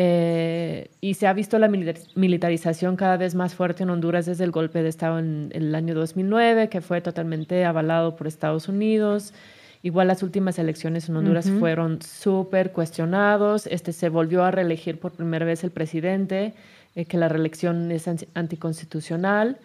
Eh, 0.00 0.90
y 1.00 1.14
se 1.14 1.26
ha 1.26 1.32
visto 1.32 1.58
la 1.58 1.66
militarización 1.66 2.94
cada 2.94 3.16
vez 3.16 3.34
más 3.34 3.56
fuerte 3.56 3.82
en 3.82 3.90
Honduras 3.90 4.26
desde 4.26 4.44
el 4.44 4.52
golpe 4.52 4.80
de 4.84 4.88
Estado 4.88 5.18
en, 5.18 5.50
en 5.52 5.64
el 5.64 5.74
año 5.74 5.92
2009, 5.96 6.68
que 6.68 6.80
fue 6.80 7.00
totalmente 7.00 7.64
avalado 7.64 8.14
por 8.14 8.28
Estados 8.28 8.68
Unidos. 8.68 9.34
Igual 9.88 10.08
las 10.08 10.22
últimas 10.22 10.58
elecciones 10.58 11.08
en 11.08 11.16
Honduras 11.16 11.46
uh 11.46 11.52
-huh. 11.52 11.60
fueron 11.60 12.02
súper 12.02 12.72
cuestionados. 12.72 13.66
Este, 13.66 13.94
se 13.94 14.10
volvió 14.10 14.44
a 14.44 14.50
reelegir 14.50 15.00
por 15.00 15.12
primera 15.12 15.46
vez 15.46 15.64
el 15.64 15.70
presidente, 15.70 16.52
eh, 16.94 17.06
que 17.06 17.16
la 17.16 17.30
reelección 17.30 17.90
es 17.90 18.06
anticonstitucional. 18.34 19.56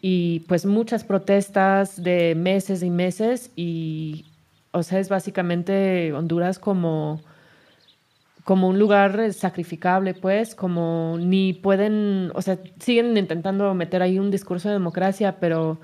Y 0.00 0.44
pues 0.46 0.64
muchas 0.64 1.02
protestas 1.02 2.00
de 2.00 2.36
meses 2.36 2.84
y 2.84 2.90
meses. 2.90 3.50
Y, 3.56 4.26
o 4.70 4.84
sea, 4.84 5.00
es 5.00 5.08
básicamente 5.08 6.12
Honduras 6.12 6.60
como 6.60 7.20
como 8.44 8.68
un 8.68 8.78
lugar 8.78 9.32
sacrificable, 9.32 10.14
pues, 10.14 10.54
como 10.54 11.16
ni 11.18 11.52
pueden, 11.54 12.30
o 12.34 12.42
sea, 12.42 12.58
siguen 12.78 13.16
intentando 13.16 13.74
meter 13.74 14.02
ahí 14.02 14.18
un 14.20 14.30
discurso 14.30 14.68
de 14.68 14.74
democracia, 14.74 15.36
pero, 15.40 15.78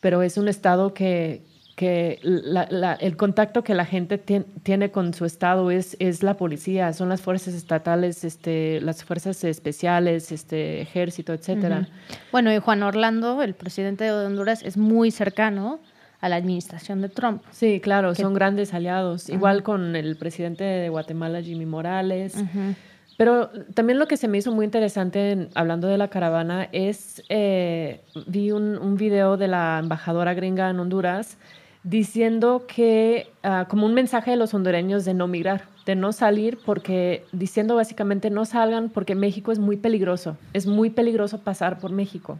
pero 0.00 0.22
es 0.22 0.38
un 0.38 0.48
estado 0.48 0.92
que, 0.94 1.42
que 1.78 2.18
la, 2.22 2.66
la, 2.70 2.94
el 2.94 3.16
contacto 3.16 3.62
que 3.62 3.72
la 3.72 3.84
gente 3.84 4.18
tien, 4.18 4.46
tiene 4.64 4.90
con 4.90 5.14
su 5.14 5.24
estado 5.24 5.70
es, 5.70 5.96
es 6.00 6.24
la 6.24 6.36
policía, 6.36 6.92
son 6.92 7.08
las 7.08 7.22
fuerzas 7.22 7.54
estatales, 7.54 8.24
este, 8.24 8.80
las 8.80 9.04
fuerzas 9.04 9.44
especiales, 9.44 10.32
este, 10.32 10.80
ejército, 10.80 11.32
etcétera. 11.32 11.78
Uh 11.78 11.82
-huh. 11.82 12.18
Bueno, 12.32 12.52
y 12.52 12.58
Juan 12.58 12.82
Orlando, 12.82 13.42
el 13.42 13.54
presidente 13.54 14.02
de 14.02 14.10
Honduras, 14.10 14.64
es 14.64 14.76
muy 14.76 15.12
cercano 15.12 15.78
a 16.20 16.28
la 16.28 16.34
administración 16.34 17.00
de 17.00 17.10
Trump. 17.10 17.44
Sí, 17.52 17.78
claro, 17.78 18.12
que, 18.12 18.22
son 18.22 18.34
grandes 18.34 18.74
aliados. 18.74 19.28
Uh 19.28 19.30
-huh. 19.30 19.34
Igual 19.36 19.62
con 19.62 19.94
el 19.94 20.16
presidente 20.16 20.64
de 20.64 20.88
Guatemala, 20.88 21.42
Jimmy 21.42 21.64
Morales. 21.64 22.34
Uh 22.34 22.40
-huh. 22.40 22.74
Pero 23.16 23.50
también 23.74 24.00
lo 24.00 24.08
que 24.08 24.16
se 24.16 24.26
me 24.26 24.38
hizo 24.38 24.50
muy 24.50 24.64
interesante 24.64 25.30
en, 25.30 25.48
hablando 25.54 25.86
de 25.86 25.96
la 25.96 26.08
caravana 26.08 26.68
es, 26.72 27.22
eh, 27.28 28.00
vi 28.26 28.50
un, 28.50 28.78
un, 28.78 28.96
video 28.96 29.36
de 29.36 29.46
la 29.46 29.78
embajadora 29.80 30.34
gringa 30.34 30.70
en 30.70 30.80
Honduras 30.80 31.38
diciendo 31.82 32.64
que, 32.66 33.28
uh, 33.44 33.68
como 33.68 33.86
un 33.86 33.94
mensaje 33.94 34.30
de 34.30 34.36
los 34.36 34.54
hondureños 34.54 35.04
de 35.04 35.14
no 35.14 35.26
migrar, 35.26 35.64
de 35.86 35.94
no 35.94 36.12
salir, 36.12 36.58
porque 36.64 37.24
diciendo 37.32 37.76
básicamente 37.76 38.30
no 38.30 38.44
salgan 38.44 38.90
porque 38.90 39.14
México 39.14 39.52
es 39.52 39.58
muy 39.58 39.76
peligroso, 39.76 40.36
es 40.52 40.66
muy 40.66 40.90
peligroso 40.90 41.38
pasar 41.38 41.78
por 41.78 41.90
México. 41.90 42.38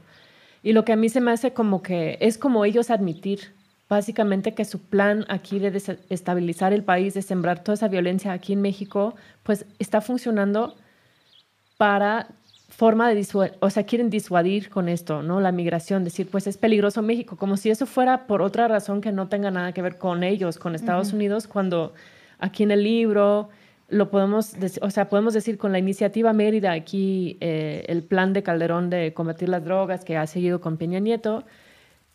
Y 0.62 0.72
lo 0.72 0.84
que 0.84 0.92
a 0.92 0.96
mí 0.96 1.08
se 1.08 1.20
me 1.20 1.30
hace 1.30 1.52
como 1.52 1.82
que 1.82 2.18
es 2.20 2.36
como 2.36 2.64
ellos 2.64 2.90
admitir 2.90 3.52
básicamente 3.88 4.54
que 4.54 4.64
su 4.64 4.80
plan 4.80 5.24
aquí 5.28 5.58
de 5.58 5.70
desestabilizar 5.70 6.72
el 6.72 6.84
país, 6.84 7.14
de 7.14 7.22
sembrar 7.22 7.64
toda 7.64 7.74
esa 7.74 7.88
violencia 7.88 8.32
aquí 8.32 8.52
en 8.52 8.60
México, 8.60 9.14
pues 9.44 9.64
está 9.78 10.00
funcionando 10.00 10.76
para 11.78 12.28
forma 12.68 13.08
de 13.08 13.14
disuadir, 13.14 13.56
o 13.60 13.70
sea, 13.70 13.84
quieren 13.84 14.10
disuadir 14.10 14.68
con 14.68 14.88
esto, 14.88 15.22
¿no? 15.22 15.40
La 15.40 15.52
migración, 15.52 16.04
decir, 16.04 16.28
pues 16.30 16.46
es 16.46 16.58
peligroso 16.58 17.02
México, 17.02 17.36
como 17.36 17.56
si 17.56 17.70
eso 17.70 17.86
fuera 17.86 18.26
por 18.26 18.42
otra 18.42 18.68
razón 18.68 19.00
que 19.00 19.10
no 19.10 19.28
tenga 19.28 19.50
nada 19.50 19.72
que 19.72 19.82
ver 19.82 19.96
con 19.96 20.22
ellos, 20.22 20.58
con 20.58 20.74
Estados 20.74 21.08
uh 21.08 21.10
-huh. 21.12 21.14
Unidos, 21.16 21.46
cuando 21.46 21.94
aquí 22.38 22.62
en 22.62 22.70
el 22.70 22.82
libro 22.84 23.48
lo 23.88 24.10
podemos, 24.10 24.54
o 24.82 24.90
sea, 24.90 25.08
podemos 25.08 25.32
decir 25.32 25.56
con 25.56 25.72
la 25.72 25.78
iniciativa 25.78 26.32
Mérida, 26.34 26.72
aquí 26.72 27.38
eh, 27.40 27.84
el 27.88 28.02
plan 28.02 28.34
de 28.34 28.42
Calderón 28.42 28.90
de 28.90 29.14
combatir 29.14 29.48
las 29.48 29.64
drogas 29.64 30.04
que 30.04 30.18
ha 30.18 30.26
seguido 30.26 30.60
con 30.60 30.76
Peña 30.76 30.98
Nieto, 30.98 31.44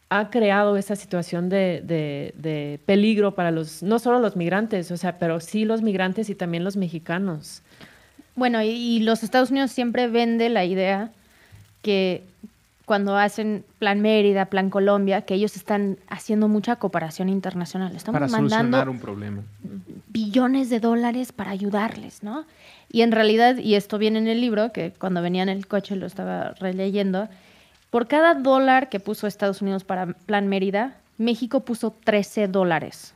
ha 0.10 0.30
creado 0.30 0.78
esa 0.78 0.96
situación 0.96 1.50
de, 1.50 1.82
de, 1.84 2.36
de, 2.38 2.80
peligro 2.86 3.34
para 3.34 3.50
los, 3.50 3.82
no 3.82 3.98
solo 3.98 4.20
los 4.20 4.36
migrantes, 4.36 4.92
o 4.92 4.98
sea, 4.98 5.18
pero 5.18 5.40
sí 5.40 5.66
los 5.66 5.82
migrantes 5.82 6.30
y 6.30 6.36
también 6.36 6.64
los 6.64 6.78
mexicanos. 6.78 7.63
Bueno, 8.36 8.62
y, 8.62 8.70
y 8.70 9.00
los 9.02 9.24
Estados 9.24 9.52
Unidos 9.52 9.72
siempre 9.72 10.08
vende 10.08 10.50
la 10.50 10.66
idea 10.66 11.12
que 11.82 12.24
cuando 12.86 13.18
hacen 13.18 13.64
Plan 13.80 14.02
Mérida, 14.02 14.46
Plan 14.46 14.70
Colombia, 14.70 15.22
que 15.22 15.36
ellos 15.36 15.56
están 15.56 15.98
haciendo 16.10 16.48
mucha 16.48 16.76
cooperación 16.76 17.30
internacional. 17.30 17.96
Estamos 17.96 18.20
para 18.20 18.28
mandando 18.28 18.92
un 18.92 19.00
problema. 19.00 19.42
billones 20.08 20.70
de 20.70 20.80
dólares 20.80 21.32
para 21.32 21.52
ayudarles, 21.52 22.24
¿no? 22.24 22.46
Y 22.92 23.02
en 23.02 23.12
realidad, 23.12 23.58
y 23.58 23.76
esto 23.76 23.98
viene 23.98 24.20
en 24.20 24.28
el 24.28 24.42
libro, 24.42 24.72
que 24.72 24.92
cuando 24.92 25.22
venía 25.22 25.44
en 25.44 25.50
el 25.50 25.66
coche 25.68 25.96
lo 25.96 26.06
estaba 26.06 26.52
releyendo, 26.60 27.30
Por 27.90 28.08
cada 28.08 28.34
dólar 28.34 28.90
que 28.90 29.00
puso 29.00 29.28
Estados 29.28 29.62
Unidos 29.62 29.84
para 29.84 30.08
Plan 30.08 30.48
Mérida, 30.48 30.98
México 31.20 31.60
puso 31.60 31.96
13 32.04 32.48
dólares. 32.48 33.14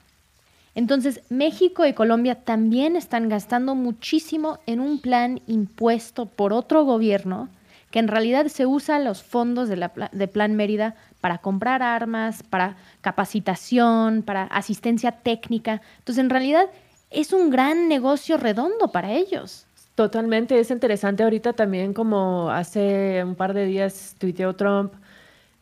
Entonces, 0.77 1.23
México 1.29 1.87
y 1.87 1.93
Colombia 1.93 2.35
también 2.35 2.95
están 2.95 3.29
gastando 3.29 3.73
muchísimo 3.73 4.59
en 4.67 4.79
un 4.79 5.01
plan 5.01 5.41
impuesto 5.47 6.27
por 6.27 6.53
otro 6.53 6.83
gobierno 6.83 7.49
que 7.89 7.97
en 7.97 8.07
realidad 8.07 8.45
se 8.45 8.67
usa 8.67 8.99
los 8.99 9.23
fondos 9.23 9.69
de, 9.69 9.77
la, 9.77 9.91
de 10.11 10.27
Plan 10.27 10.55
Mérida 10.55 10.93
para 11.19 11.39
comprar 11.39 11.81
armas, 11.81 12.43
para 12.43 12.77
capacitación, 13.01 14.21
para 14.21 14.43
asistencia 14.43 15.13
técnica. 15.13 15.81
Entonces, 15.97 16.23
en 16.23 16.29
realidad 16.29 16.67
es 17.09 17.33
un 17.33 17.49
gran 17.49 17.87
negocio 17.87 18.37
redondo 18.37 18.89
para 18.91 19.13
ellos. 19.13 19.65
Totalmente, 19.95 20.59
es 20.59 20.69
interesante 20.69 21.23
ahorita 21.23 21.53
también 21.53 21.95
como 21.95 22.51
hace 22.51 23.23
un 23.23 23.33
par 23.33 23.55
de 23.55 23.65
días 23.65 24.15
tuiteó 24.19 24.55
Trump 24.55 24.93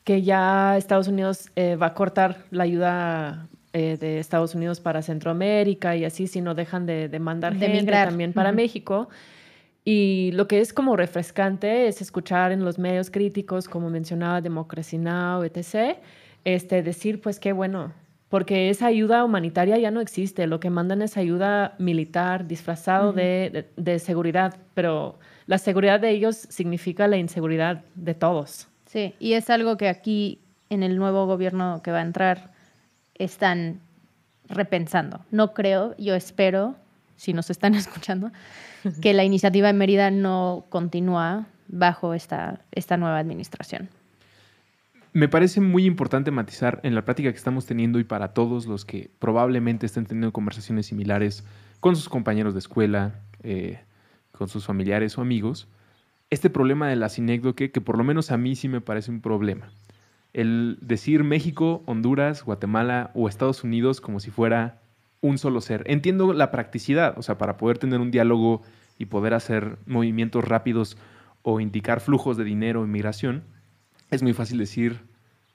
que 0.03 0.23
ya 0.23 0.75
Estados 0.75 1.07
Unidos 1.07 1.51
eh, 1.55 1.77
va 1.77 1.87
a 1.87 1.93
cortar 1.93 2.43
la 2.51 2.65
ayuda 2.65 3.47
eh, 3.77 3.97
de 3.97 4.19
Estados 4.19 4.55
Unidos 4.55 4.79
para 4.79 5.01
Centroamérica 5.01 5.97
y 5.97 6.05
así 6.05 6.27
si 6.27 6.39
no 6.39 6.55
dejan 6.55 6.85
de, 6.85 7.09
mandar 7.19 7.57
gente 7.57 7.91
también 7.91 8.31
para 8.31 8.53
México. 8.53 9.09
Y 9.83 10.31
lo 10.31 10.47
que 10.47 10.61
es 10.61 10.71
como 10.71 10.95
refrescante 10.95 11.89
es 11.89 12.01
escuchar 12.01 12.53
en 12.53 12.63
los 12.63 12.79
medios 12.79 13.11
críticos, 13.11 13.67
como 13.67 13.89
mencionaba 13.89 14.39
Democracy 14.39 14.97
Now, 14.97 15.43
etc., 15.43 15.97
este, 16.45 16.83
decir 16.83 17.19
pues 17.19 17.37
qué 17.37 17.51
bueno, 17.51 17.91
porque 18.29 18.69
esa 18.69 18.85
ayuda 18.85 19.25
humanitaria 19.25 19.77
ya 19.77 19.91
no 19.91 19.99
existe, 19.99 20.47
lo 20.47 20.61
que 20.61 20.69
mandan 20.69 21.01
es 21.01 21.17
ayuda 21.17 21.75
militar 21.77 22.47
disfrazado 22.47 23.11
de, 23.11 23.65
seguridad, 23.99 24.55
pero 24.73 25.19
la 25.47 25.57
seguridad 25.57 25.99
de 25.99 26.11
ellos 26.11 26.37
significa 26.49 27.09
la 27.09 27.17
inseguridad 27.17 27.83
de 27.95 28.13
todos. 28.13 28.69
Sí, 28.85 29.13
y 29.19 29.33
es 29.33 29.49
algo 29.49 29.75
que 29.75 29.89
aquí 29.89 30.39
en 30.69 30.81
el 30.81 30.95
nuevo 30.95 31.25
gobierno 31.25 31.81
que 31.83 31.91
va 31.91 31.97
a 31.97 32.03
entrar 32.03 32.54
están 33.15 33.79
repensando. 34.47 35.21
No 35.31 35.53
creo, 35.53 35.95
yo 35.97 36.15
espero, 36.15 36.75
si 37.15 37.33
nos 37.33 37.49
están 37.49 37.75
escuchando, 37.75 38.31
que 39.01 39.13
la 39.13 39.23
iniciativa 39.23 39.69
en 39.69 39.77
Mérida 39.77 40.11
no 40.11 40.65
continúa 40.69 41.47
bajo 41.67 42.13
esta, 42.13 42.61
esta 42.71 42.97
nueva 42.97 43.17
administración. 43.19 43.89
Me 45.13 45.29
parece 45.29 45.61
muy 45.61 45.85
importante 45.85 46.29
matizar 46.29 46.81
en 46.83 46.93
la 46.93 47.05
práctica 47.05 47.31
que 47.31 47.37
estamos 47.37 47.65
teniendo 47.65 47.99
y 47.99 48.03
para 48.03 48.33
todos 48.33 48.65
los 48.65 48.83
que 48.83 49.09
probablemente 49.19 49.85
estén 49.85 50.05
teniendo 50.05 50.33
conversaciones 50.33 50.87
similares 50.87 51.45
con 51.79 51.95
sus 51.95 52.09
compañeros 52.09 52.53
de 52.53 52.59
escuela, 52.59 53.15
eh, 53.41 53.79
con 54.33 54.49
sus 54.49 54.65
familiares 54.65 55.17
o 55.17 55.21
amigos, 55.21 55.69
este 56.29 56.49
problema 56.49 56.89
de 56.89 56.97
la 56.97 57.07
sinécdoque, 57.07 57.71
que 57.71 57.79
por 57.79 57.97
lo 57.97 58.03
menos 58.03 58.31
a 58.31 58.37
mí 58.37 58.55
sí 58.55 58.67
me 58.67 58.81
parece 58.81 59.09
un 59.09 59.21
problema. 59.21 59.69
El 60.35 60.77
decir 60.81 61.23
México, 61.23 61.81
Honduras, 61.85 62.43
Guatemala 62.43 63.09
o 63.13 63.29
Estados 63.29 63.63
Unidos 63.63 64.01
como 64.01 64.19
si 64.19 64.31
fuera 64.31 64.81
un 65.21 65.37
solo 65.37 65.61
ser. 65.61 65.85
Entiendo 65.87 66.33
la 66.33 66.51
practicidad, 66.51 67.17
o 67.17 67.21
sea, 67.21 67.37
para 67.37 67.55
poder 67.55 67.77
tener 67.77 68.01
un 68.01 68.11
diálogo 68.11 68.61
y 68.99 69.05
poder 69.05 69.33
hacer 69.33 69.77
movimientos 69.85 70.43
rápidos 70.43 70.97
o 71.41 71.61
indicar 71.61 72.01
flujos 72.01 72.35
de 72.35 72.43
dinero 72.43 72.81
o 72.81 72.85
inmigración, 72.85 73.45
es 74.11 74.23
muy 74.23 74.33
fácil 74.33 74.57
decir, 74.57 74.99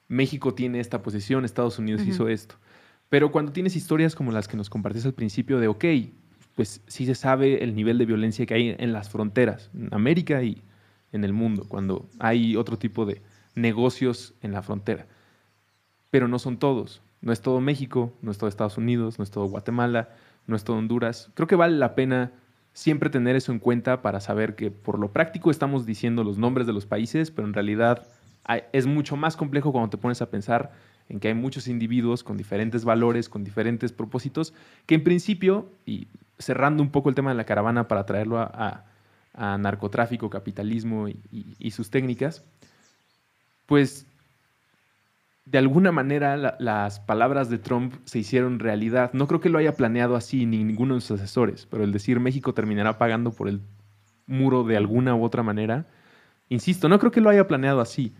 México 0.08 0.54
tiene 0.54 0.80
esta 0.80 1.02
posición, 1.02 1.44
Estados 1.44 1.78
Unidos 1.78 2.06
hizo 2.06 2.28
esto. 2.28 2.54
Pero 3.10 3.30
cuando 3.30 3.52
tienes 3.52 3.76
historias 3.76 4.14
como 4.14 4.32
las 4.32 4.48
que 4.48 4.56
nos 4.56 4.70
compartiste 4.70 5.08
al 5.08 5.14
principio 5.14 5.60
de, 5.60 5.68
ok, 5.68 5.84
pues 6.54 6.80
sí 6.86 7.04
se 7.04 7.14
sabe 7.14 7.62
el 7.62 7.74
nivel 7.74 7.98
de 7.98 8.06
violencia 8.06 8.46
que 8.46 8.54
hay 8.54 8.76
en 8.78 8.94
las 8.94 9.10
fronteras, 9.10 9.68
en 9.74 9.92
América 9.92 10.42
y 10.42 10.62
en 11.12 11.24
el 11.24 11.34
mundo, 11.34 11.66
cuando 11.68 12.08
hay 12.18 12.56
otro 12.56 12.78
tipo 12.78 13.04
de 13.04 13.20
negocios 13.54 14.34
en 14.42 14.52
la 14.52 14.62
frontera. 14.62 15.06
Pero 16.10 16.28
no 16.28 16.38
son 16.38 16.58
todos. 16.58 17.02
No 17.20 17.32
es 17.32 17.40
todo 17.40 17.60
México, 17.60 18.12
no 18.22 18.30
es 18.30 18.38
todo 18.38 18.48
Estados 18.48 18.78
Unidos, 18.78 19.18
no 19.18 19.24
es 19.24 19.30
todo 19.30 19.44
Guatemala, 19.46 20.08
no 20.46 20.56
es 20.56 20.64
todo 20.64 20.76
Honduras. 20.76 21.30
Creo 21.34 21.46
que 21.46 21.56
vale 21.56 21.76
la 21.76 21.94
pena 21.94 22.32
siempre 22.72 23.10
tener 23.10 23.36
eso 23.36 23.52
en 23.52 23.58
cuenta 23.58 24.00
para 24.02 24.20
saber 24.20 24.54
que 24.54 24.70
por 24.70 24.98
lo 24.98 25.12
práctico 25.12 25.50
estamos 25.50 25.86
diciendo 25.86 26.24
los 26.24 26.38
nombres 26.38 26.66
de 26.66 26.72
los 26.72 26.86
países, 26.86 27.30
pero 27.30 27.46
en 27.46 27.54
realidad 27.54 28.06
es 28.72 28.86
mucho 28.86 29.16
más 29.16 29.36
complejo 29.36 29.72
cuando 29.72 29.90
te 29.90 29.98
pones 29.98 30.22
a 30.22 30.30
pensar 30.30 30.72
en 31.08 31.20
que 31.20 31.28
hay 31.28 31.34
muchos 31.34 31.68
individuos 31.68 32.22
con 32.22 32.36
diferentes 32.36 32.84
valores, 32.84 33.28
con 33.28 33.44
diferentes 33.44 33.92
propósitos, 33.92 34.54
que 34.86 34.94
en 34.94 35.04
principio, 35.04 35.68
y 35.84 36.06
cerrando 36.38 36.82
un 36.82 36.90
poco 36.90 37.08
el 37.08 37.14
tema 37.14 37.30
de 37.30 37.36
la 37.36 37.44
caravana 37.44 37.88
para 37.88 38.06
traerlo 38.06 38.38
a, 38.38 38.84
narcotráfico, 39.58 40.28
capitalismo 40.28 41.08
y, 41.08 41.70
sus 41.70 41.90
técnicas, 41.90 42.44
pues 43.70 44.04
de 45.44 45.58
alguna 45.58 45.92
manera 45.92 46.56
las 46.58 46.98
palabras 46.98 47.50
de 47.50 47.58
Trump 47.58 47.94
se 48.04 48.18
hicieron 48.18 48.58
realidad. 48.58 49.12
No 49.12 49.28
creo 49.28 49.40
que 49.40 49.48
lo 49.48 49.58
haya 49.58 49.76
planeado 49.76 50.16
así 50.16 50.44
ni 50.44 50.64
ninguno 50.64 50.96
de 50.96 51.00
sus 51.00 51.20
asesores, 51.20 51.68
pero 51.70 51.84
el 51.84 51.92
decir 51.92 52.18
México 52.18 52.52
terminará 52.52 52.98
pagando 52.98 53.30
por 53.30 53.46
el 53.46 53.60
muro 54.26 54.64
de 54.64 54.76
alguna 54.76 55.14
u 55.14 55.22
otra 55.22 55.44
manera, 55.44 55.86
insisto, 56.48 56.88
no 56.88 56.98
creo 56.98 57.12
que 57.12 57.20
lo 57.20 57.30
haya 57.30 57.46
planeado 57.46 57.80
así. 57.80 58.12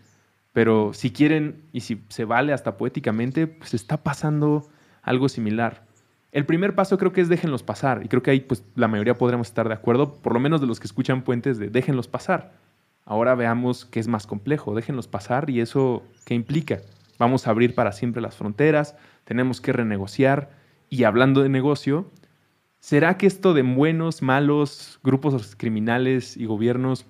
Pero 0.52 0.92
si 0.94 1.10
quieren 1.10 1.64
y 1.72 1.80
si 1.80 2.00
se 2.10 2.24
vale 2.24 2.52
hasta 2.52 2.76
poéticamente, 2.76 3.48
pues 3.48 3.74
está 3.74 3.96
pasando 3.96 4.68
algo 5.02 5.28
similar. 5.28 5.84
El 6.30 6.46
primer 6.46 6.76
paso 6.76 6.96
creo 6.96 7.12
que 7.12 7.22
es 7.22 7.28
déjenlos 7.28 7.64
pasar. 7.64 8.02
Y 8.04 8.08
creo 8.08 8.22
que 8.22 8.30
ahí 8.30 8.38
pues 8.38 8.62
la 8.76 8.86
mayoría 8.86 9.18
podremos 9.18 9.48
estar 9.48 9.66
de 9.66 9.74
acuerdo, 9.74 10.14
por 10.14 10.32
lo 10.32 10.38
menos 10.38 10.60
de 10.60 10.68
los 10.68 10.78
que 10.78 10.86
escuchan 10.86 11.22
puentes, 11.22 11.58
de 11.58 11.70
déjenlos 11.70 12.06
pasar. 12.06 12.52
Ahora 13.10 13.34
veamos 13.34 13.86
qué 13.86 13.98
es 13.98 14.06
más 14.06 14.28
complejo, 14.28 14.72
déjenlos 14.72 15.08
pasar 15.08 15.50
y 15.50 15.60
eso 15.60 16.04
qué 16.24 16.34
implica. 16.34 16.78
Vamos 17.18 17.44
a 17.44 17.50
abrir 17.50 17.74
para 17.74 17.90
siempre 17.90 18.22
las 18.22 18.36
fronteras, 18.36 18.94
tenemos 19.24 19.60
que 19.60 19.72
renegociar. 19.72 20.52
Y 20.88 21.02
hablando 21.02 21.42
de 21.42 21.48
negocio, 21.48 22.06
¿será 22.78 23.18
que 23.18 23.26
esto 23.26 23.52
de 23.52 23.62
buenos, 23.62 24.22
malos, 24.22 25.00
grupos 25.02 25.56
criminales 25.56 26.36
y 26.36 26.46
gobiernos 26.46 27.04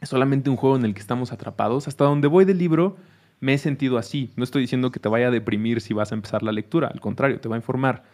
es 0.00 0.08
solamente 0.08 0.48
un 0.48 0.56
juego 0.56 0.76
en 0.76 0.86
el 0.86 0.94
que 0.94 1.00
estamos 1.00 1.32
atrapados. 1.32 1.86
Hasta 1.86 2.04
donde 2.04 2.26
voy 2.26 2.46
del 2.46 2.56
libro 2.56 2.96
me 3.40 3.52
he 3.52 3.58
sentido 3.58 3.98
así. 3.98 4.30
No 4.36 4.44
estoy 4.44 4.62
diciendo 4.62 4.90
que 4.90 5.00
te 5.00 5.10
vaya 5.10 5.28
a 5.28 5.30
deprimir 5.30 5.82
si 5.82 5.92
vas 5.92 6.12
a 6.12 6.14
empezar 6.14 6.42
la 6.42 6.52
lectura, 6.52 6.88
al 6.88 7.00
contrario, 7.00 7.40
te 7.40 7.48
va 7.50 7.56
a 7.56 7.58
informar. 7.58 8.04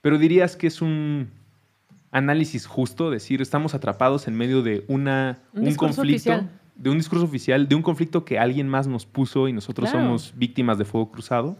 Pero 0.00 0.18
dirías 0.18 0.56
que 0.56 0.66
es 0.66 0.82
un 0.82 1.30
análisis 2.10 2.66
justo 2.66 3.10
decir, 3.10 3.42
estamos 3.42 3.74
atrapados 3.74 4.28
en 4.28 4.34
medio 4.36 4.62
de 4.62 4.84
una, 4.88 5.38
un, 5.52 5.74
conflicto, 5.74 6.44
de 6.74 6.90
un 6.90 6.98
discurso 6.98 7.24
oficial, 7.24 7.68
de 7.68 7.74
un 7.74 7.82
conflicto 7.82 8.24
que 8.24 8.38
alguien 8.38 8.68
más 8.68 8.86
nos 8.86 9.06
puso 9.06 9.48
y 9.48 9.52
nosotros 9.52 9.90
somos 9.90 10.32
víctimas 10.36 10.78
de 10.78 10.84
fuego 10.84 11.10
cruzado. 11.10 11.56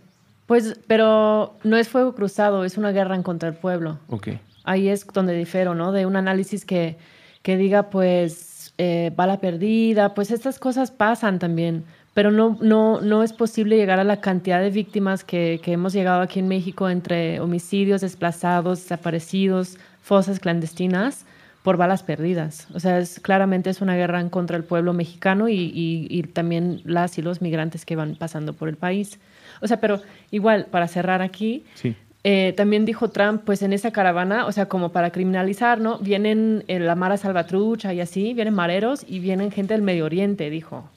Pues, 0.46 0.78
pero 0.86 1.56
no 1.64 1.76
es 1.76 1.88
fuego 1.88 2.14
cruzado, 2.14 2.64
es 2.64 2.78
una 2.78 2.92
guerra 2.92 3.16
en 3.16 3.22
contra 3.22 3.48
el 3.48 3.56
pueblo. 3.56 3.98
Ok. 4.08 4.28
Ahí 4.64 4.88
es 4.88 5.06
donde 5.06 5.34
difiero, 5.34 5.74
¿no? 5.74 5.92
De 5.92 6.06
un 6.06 6.16
análisis 6.16 6.64
que, 6.64 6.96
que 7.42 7.56
diga, 7.56 7.90
pues, 7.90 8.56
eh, 8.78 9.10
bala 9.16 9.40
perdida, 9.40 10.12
pues 10.14 10.30
estas 10.30 10.58
cosas 10.58 10.90
pasan 10.90 11.38
también, 11.38 11.84
pero 12.12 12.30
no, 12.30 12.58
no, 12.60 13.00
no 13.00 13.22
es 13.22 13.32
posible 13.32 13.76
llegar 13.76 13.98
a 13.98 14.04
la 14.04 14.20
cantidad 14.20 14.60
de 14.60 14.70
víctimas 14.70 15.24
que, 15.24 15.60
que 15.62 15.72
hemos 15.72 15.94
llegado 15.94 16.20
aquí 16.20 16.40
en 16.40 16.48
México 16.48 16.90
entre 16.90 17.40
homicidios, 17.40 18.02
desplazados, 18.02 18.82
desaparecidos, 18.82 19.78
fosas 20.06 20.38
clandestinas 20.38 21.26
por 21.64 21.76
balas 21.76 22.04
perdidas. 22.04 22.68
O 22.74 22.78
sea, 22.78 23.00
es, 23.00 23.18
claramente 23.18 23.70
es 23.70 23.80
una 23.80 23.96
guerra 23.96 24.20
en 24.20 24.28
contra 24.28 24.56
del 24.56 24.64
pueblo 24.64 24.92
mexicano 24.92 25.48
y, 25.48 25.72
y, 25.74 26.22
también 26.22 26.80
las 26.84 27.18
y 27.18 27.22
los 27.22 27.42
migrantes 27.42 27.84
que 27.84 27.96
van 27.96 28.14
pasando 28.14 28.52
por 28.52 28.68
el 28.68 28.76
país. 28.76 29.18
O 29.60 29.66
sea, 29.66 29.80
pero 29.80 30.00
igual, 30.30 30.66
para 30.70 30.86
cerrar 30.86 31.22
aquí, 31.22 31.64
sí. 31.74 31.96
Eh, 32.22 32.54
también 32.56 32.84
dijo 32.84 33.10
Trump, 33.10 33.42
pues 33.44 33.62
en 33.62 33.72
esa 33.72 33.92
caravana, 33.92 34.46
o 34.46 34.52
sea, 34.52 34.66
como 34.66 34.90
para 34.90 35.10
criminalizar, 35.10 35.80
¿no? 35.80 35.98
Vienen 35.98 36.64
la 36.68 36.94
Mara 36.94 37.16
Salvatrucha 37.16 37.92
y 37.92 38.00
así, 38.00 38.32
vienen 38.32 38.54
mareros 38.54 39.04
y 39.06 39.18
vienen 39.18 39.50
gente 39.50 39.74
del 39.74 39.82
Medio 39.82 40.04
Oriente, 40.04 40.50
dijo. 40.50 40.88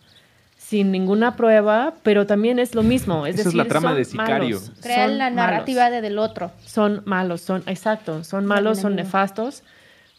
Sin 0.70 0.92
ninguna 0.92 1.36
prueba, 1.36 1.96
pero 2.04 2.28
también 2.28 2.60
es 2.60 2.76
lo 2.76 2.84
mismo. 2.84 3.26
Es 3.26 3.40
Esa 3.40 3.50
es 3.50 3.56
la 3.56 3.66
trama 3.66 3.96
de 3.96 4.06
sicario. 4.06 4.60
Crean 4.84 5.18
la 5.18 5.32
narrativa 5.32 5.90
de 5.90 6.00
del 6.00 6.20
otro. 6.20 6.52
Son 6.64 7.02
malos, 7.06 7.42
son, 7.42 7.64
exacto, 7.66 8.24
son 8.24 8.46
malos, 8.46 8.78
son 8.78 8.96
nefastos. 8.96 9.64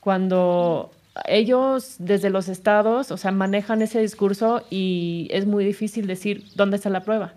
Cuando 0.00 0.90
ellos 1.26 1.94
desde 2.00 2.30
los 2.30 2.48
estados, 2.48 3.12
o 3.12 3.16
sea, 3.16 3.30
manejan 3.30 3.80
ese 3.80 4.00
discurso 4.00 4.64
y 4.70 5.28
es 5.30 5.46
muy 5.46 5.64
difícil 5.64 6.08
decir 6.08 6.42
dónde 6.56 6.78
está 6.78 6.90
la 6.90 7.04
prueba 7.04 7.34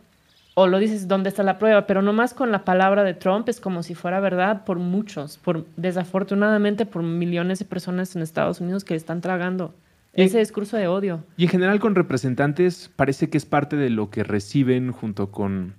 o 0.55 0.65
lo 0.65 0.79
dices 0.79 1.07
dónde 1.07 1.29
está 1.29 1.43
la 1.43 1.57
prueba, 1.57 1.85
pero 1.85 2.01
no 2.01 2.13
más 2.13 2.33
con 2.33 2.51
la 2.51 2.63
palabra 2.63 3.03
de 3.03 3.13
Trump 3.13 3.47
es 3.49 3.59
como 3.59 3.83
si 3.83 3.95
fuera 3.95 4.19
verdad 4.19 4.63
por 4.65 4.79
muchos, 4.79 5.37
por 5.37 5.65
desafortunadamente 5.77 6.87
por 6.87 7.03
millones 7.03 7.59
de 7.59 7.65
personas 7.65 8.15
en 8.15 8.21
Estados 8.21 8.59
Unidos 8.59 8.83
que 8.83 8.95
están 8.95 9.21
tragando 9.21 9.73
ese 10.13 10.39
discurso 10.39 10.77
de 10.77 10.87
odio. 10.87 11.25
Y 11.37 11.43
en 11.43 11.49
general 11.49 11.79
con 11.79 11.95
representantes 11.95 12.89
parece 12.95 13.29
que 13.29 13.37
es 13.37 13.45
parte 13.45 13.75
de 13.75 13.89
lo 13.89 14.09
que 14.09 14.23
reciben 14.23 14.91
junto 14.91 15.31
con 15.31 15.75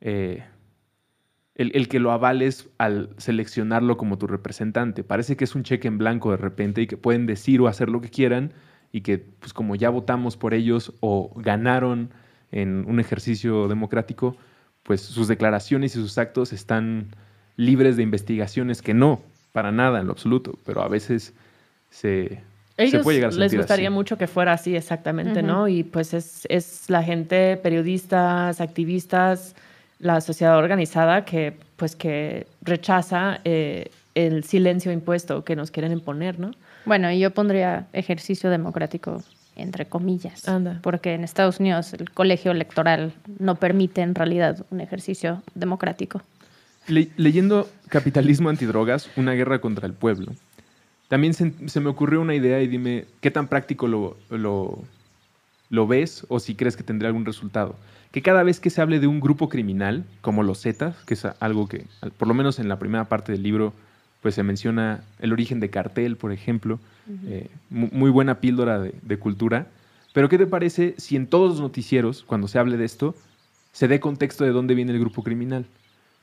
eh, 0.00 0.44
el, 1.56 1.72
el, 1.74 1.88
que 1.88 1.98
lo 1.98 2.12
avales 2.12 2.68
al 2.78 3.10
seleccionarlo 3.16 3.96
como 3.96 4.18
tu 4.18 4.26
representante. 4.26 5.02
Parece 5.02 5.36
que 5.36 5.44
es 5.44 5.54
un 5.54 5.64
cheque 5.64 5.88
en 5.88 5.98
blanco 5.98 6.30
de 6.30 6.36
repente 6.36 6.82
y 6.82 6.86
que 6.86 6.96
pueden 6.96 7.26
decir 7.26 7.60
o 7.60 7.66
hacer 7.66 7.88
lo 7.88 8.00
que 8.00 8.10
quieran 8.10 8.52
y 8.92 9.00
que 9.00 9.18
pues 9.18 9.52
como 9.52 9.74
ya 9.74 9.90
votamos 9.90 10.36
por 10.36 10.54
ellos 10.54 10.94
o 11.00 11.32
ganaron 11.36 12.10
en 12.52 12.84
un 12.86 13.00
ejercicio 13.00 13.68
democrático, 13.68 14.36
pues 14.82 15.00
sus 15.00 15.28
declaraciones 15.28 15.96
y 15.96 16.00
sus 16.00 16.16
actos 16.18 16.52
están 16.52 17.08
libres 17.56 17.96
de 17.96 18.02
investigaciones 18.02 18.82
que 18.82 18.94
no, 18.94 19.20
para 19.52 19.72
nada 19.72 20.00
en 20.00 20.06
lo 20.06 20.12
absoluto, 20.12 20.58
pero 20.64 20.82
a 20.82 20.88
veces 20.88 21.34
se, 21.90 22.42
ellos 22.76 23.02
puede 23.02 23.18
llegar 23.18 23.32
a 23.32 23.36
les 23.36 23.54
gustaría 23.54 23.88
así. 23.88 23.94
mucho 23.94 24.18
que 24.18 24.26
fuera 24.26 24.52
así 24.52 24.76
exactamente. 24.76 25.42
¿no? 25.42 25.68
Y 25.68 25.82
pues 25.82 26.14
es, 26.14 26.46
es 26.50 26.84
la 26.88 27.02
gente, 27.02 27.56
periodistas, 27.56 28.60
activistas, 28.60 29.54
la 29.98 30.20
sociedad 30.20 30.56
organizada 30.58 31.24
que 31.24 31.56
pues 31.76 31.96
que 31.96 32.46
rechaza 32.62 33.40
eh, 33.44 33.90
el 34.14 34.44
silencio 34.44 34.92
impuesto 34.92 35.44
que 35.44 35.56
nos 35.56 35.70
quieren 35.70 35.92
imponer, 35.92 36.38
¿no? 36.38 36.52
Bueno, 36.86 37.10
y 37.10 37.18
yo 37.18 37.30
pondría 37.32 37.86
ejercicio 37.92 38.48
democrático 38.50 39.22
entre 39.56 39.86
comillas, 39.86 40.46
Anda. 40.46 40.80
porque 40.82 41.14
en 41.14 41.24
Estados 41.24 41.60
Unidos 41.60 41.94
el 41.94 42.10
colegio 42.10 42.50
electoral 42.50 43.12
no 43.38 43.54
permite 43.54 44.02
en 44.02 44.14
realidad 44.14 44.66
un 44.70 44.82
ejercicio 44.82 45.42
democrático. 45.54 46.20
Le- 46.88 47.08
leyendo 47.16 47.66
Capitalismo 47.88 48.50
antidrogas, 48.50 49.08
una 49.16 49.32
guerra 49.32 49.58
contra 49.60 49.86
el 49.86 49.94
pueblo, 49.94 50.32
también 51.08 51.34
se, 51.34 51.52
se 51.68 51.80
me 51.80 51.88
ocurrió 51.88 52.20
una 52.20 52.34
idea 52.34 52.60
y 52.62 52.66
dime 52.68 53.04
qué 53.20 53.30
tan 53.30 53.48
práctico 53.48 53.86
lo, 53.86 54.16
lo, 54.30 54.78
lo 55.70 55.86
ves 55.86 56.26
o 56.28 56.40
si 56.40 56.54
crees 56.54 56.76
que 56.76 56.82
tendría 56.82 57.08
algún 57.08 57.24
resultado. 57.24 57.76
Que 58.12 58.22
cada 58.22 58.42
vez 58.42 58.60
que 58.60 58.70
se 58.70 58.80
hable 58.80 58.98
de 59.00 59.06
un 59.06 59.20
grupo 59.20 59.48
criminal, 59.48 60.04
como 60.20 60.42
los 60.42 60.62
Zetas, 60.62 60.96
que 61.04 61.14
es 61.14 61.24
algo 61.40 61.68
que, 61.68 61.84
por 62.16 62.28
lo 62.28 62.34
menos 62.34 62.58
en 62.58 62.68
la 62.68 62.78
primera 62.78 63.04
parte 63.08 63.32
del 63.32 63.42
libro, 63.42 63.72
pues 64.22 64.34
se 64.34 64.42
menciona 64.42 65.02
el 65.20 65.32
origen 65.32 65.60
de 65.60 65.70
cartel, 65.70 66.16
por 66.16 66.32
ejemplo, 66.32 66.78
eh, 67.26 67.48
mu- 67.70 67.90
muy 67.92 68.10
buena 68.10 68.40
píldora 68.40 68.78
de, 68.80 68.94
de 69.02 69.18
cultura. 69.18 69.66
Pero 70.12 70.28
¿qué 70.28 70.38
te 70.38 70.46
parece 70.46 70.94
si 70.96 71.14
en 71.14 71.26
todos 71.26 71.50
los 71.50 71.60
noticieros, 71.60 72.24
cuando 72.26 72.48
se 72.48 72.58
hable 72.58 72.76
de 72.78 72.86
esto, 72.86 73.14
se 73.72 73.86
dé 73.86 74.00
contexto 74.00 74.44
de 74.44 74.50
dónde 74.50 74.74
viene 74.74 74.92
el 74.92 74.98
grupo 74.98 75.22
criminal? 75.22 75.66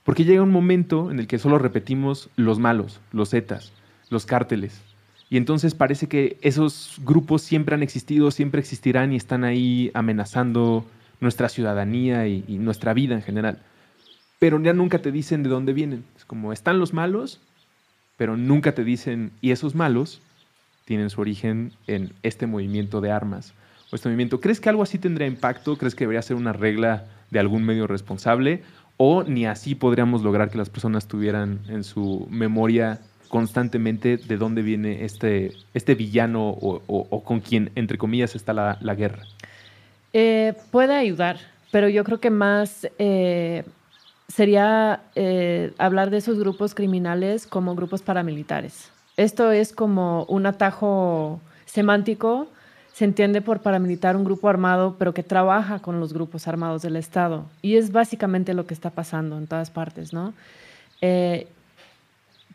Porque 0.04 0.26
llega 0.26 0.42
un 0.42 0.52
momento 0.52 1.12
en 1.12 1.20
el 1.20 1.28
que 1.28 1.38
solo 1.38 1.60
repetimos 1.60 2.30
los 2.36 2.58
malos, 2.60 3.00
los 3.12 3.30
zetas, 3.30 3.72
los 4.14 4.26
cárteles. 4.26 4.82
Y 5.30 5.38
entonces 5.38 5.74
parece 5.74 6.08
que 6.08 6.38
esos 6.42 6.98
grupos 7.04 7.42
siempre 7.42 7.74
han 7.74 7.82
existido, 7.84 8.30
siempre 8.30 8.62
existirán 8.62 9.12
y 9.12 9.16
están 9.16 9.44
ahí 9.44 9.90
amenazando 9.94 10.86
nuestra 11.20 11.50
ciudadanía 11.50 12.28
y, 12.28 12.44
nuestra 12.60 12.94
vida 12.94 13.16
en 13.16 13.24
general. 13.24 13.58
Pero 14.38 14.62
ya 14.62 14.74
nunca 14.74 15.00
te 15.00 15.12
dicen 15.12 15.42
de 15.42 15.50
dónde 15.50 15.74
vienen. 15.74 16.04
Es 16.16 16.26
como 16.26 16.54
están 16.54 16.80
los 16.80 16.94
malos, 16.94 17.40
pero 18.16 18.38
nunca 18.38 18.76
te 18.76 18.84
dicen, 18.84 19.32
y 19.42 19.52
esos 19.52 19.74
malos 19.74 20.22
tienen 20.86 21.10
su 21.10 21.22
origen 21.22 21.72
en 21.88 22.14
este 22.22 22.46
movimiento 22.46 23.02
de 23.02 23.12
armas 23.12 23.54
o 23.92 23.96
este 23.96 24.10
movimiento. 24.10 24.40
¿Crees 24.40 24.60
que 24.60 24.70
algo 24.70 24.84
así 24.84 25.00
tendría 25.00 25.28
impacto? 25.28 25.78
¿Crees 25.78 25.96
que 25.96 26.04
debería 26.04 26.22
ser 26.22 26.36
una 26.36 26.54
regla 26.54 27.06
de 27.32 27.40
algún 27.40 27.64
medio 27.64 27.88
responsable? 27.88 28.62
¿O 28.98 29.24
ni 29.24 29.48
así 29.48 29.74
podríamos 29.74 30.22
lograr 30.22 30.52
que 30.52 30.60
las 30.60 30.70
personas 30.70 31.08
tuvieran 31.08 31.62
en 31.70 31.84
su 31.84 32.28
memoria 32.30 33.00
constantemente 33.34 34.18
de 34.18 34.38
dónde 34.38 34.62
viene 34.62 35.06
este, 35.06 35.54
este 35.74 35.96
villano 35.96 36.50
o, 36.50 37.24
con 37.24 37.40
quien, 37.40 37.72
entre 37.74 37.98
comillas, 37.98 38.36
está 38.36 38.54
la, 38.54 38.78
la 38.80 38.94
guerra? 38.94 39.24
Eh, 40.14 40.54
puede 40.70 40.94
ayudar, 40.94 41.40
pero 41.72 41.90
yo 41.90 42.04
creo 42.04 42.20
que 42.20 42.30
más 42.30 42.88
eh, 43.00 43.64
sería 44.28 45.02
eh, 45.16 45.74
hablar 45.80 46.12
de 46.12 46.18
esos 46.18 46.38
grupos 46.38 46.76
criminales 46.76 47.48
como 47.48 47.74
grupos 47.74 48.04
paramilitares. 48.04 48.92
Esto 49.18 49.52
es 49.52 49.74
como 49.74 50.26
un 50.26 50.46
atajo 50.46 51.42
semántico. 51.66 52.46
Se 52.94 53.04
entiende 53.04 53.42
por 53.42 53.62
paramilitar 53.62 54.16
un 54.16 54.26
grupo 54.26 54.48
armado, 54.48 54.96
pero 55.00 55.16
que 55.16 55.24
trabaja 55.24 55.80
con 55.80 56.00
los 56.00 56.14
grupos 56.14 56.48
armados 56.48 56.84
del 56.84 56.98
Estado. 56.98 57.46
Y 57.64 57.78
es 57.78 57.92
básicamente 57.92 58.54
lo 58.54 58.68
que 58.68 58.76
está 58.76 58.92
pasando 58.92 59.40
en 59.40 59.48
todas 59.48 59.72
partes, 59.72 60.14
¿no? 60.14 60.36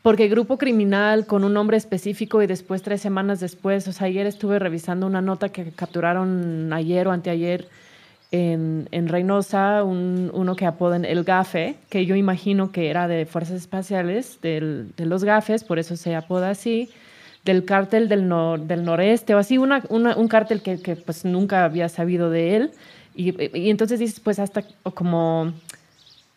Porque 0.02 0.28
grupo 0.28 0.58
criminal 0.58 1.26
con 1.26 1.44
un 1.44 1.52
nombre 1.54 1.76
específico 1.76 2.42
y 2.42 2.46
después 2.46 2.82
tres 2.82 3.00
semanas 3.00 3.40
después, 3.40 3.86
o 3.88 3.92
sea, 3.92 4.06
ayer 4.06 4.26
estuve 4.26 4.58
revisando 4.58 5.06
una 5.06 5.20
nota 5.20 5.48
que 5.50 5.70
capturaron 5.72 6.72
ayer 6.72 7.08
o 7.08 7.12
anteayer 7.12 7.68
en, 8.30 8.88
en 8.92 9.08
Reynosa, 9.08 9.82
un- 9.84 10.30
uno 10.34 10.54
que 10.54 10.66
apodan 10.66 11.04
el 11.04 11.24
GAFE, 11.24 11.76
que 11.88 12.04
yo 12.06 12.14
imagino 12.14 12.70
que 12.72 12.90
era 12.90 13.08
de 13.08 13.24
Fuerzas 13.26 13.56
Espaciales, 13.56 14.38
del- 14.42 14.92
de 14.96 15.06
los 15.06 15.24
GAFES, 15.24 15.64
por 15.64 15.78
eso 15.78 15.96
se 15.96 16.14
apoda 16.14 16.50
así, 16.50 16.90
del 17.44 17.64
cártel 17.64 18.08
del, 18.08 18.28
nor- 18.28 18.60
del 18.66 18.84
noreste, 18.84 19.34
o 19.34 19.38
así, 19.38 19.56
una, 19.58 19.82
un 19.88 20.28
cártel 20.28 20.60
que, 20.62 20.80
que, 20.80 20.96
pues 20.96 21.24
nunca 21.24 21.64
había 21.64 21.88
sabido 21.88 22.28
de 22.30 22.56
él. 22.56 22.70
Y, 23.14 23.30
y 23.58 23.70
entonces 23.70 23.98
dices, 23.98 24.20
pues 24.20 24.38
hasta 24.38 24.62
como 24.94 25.52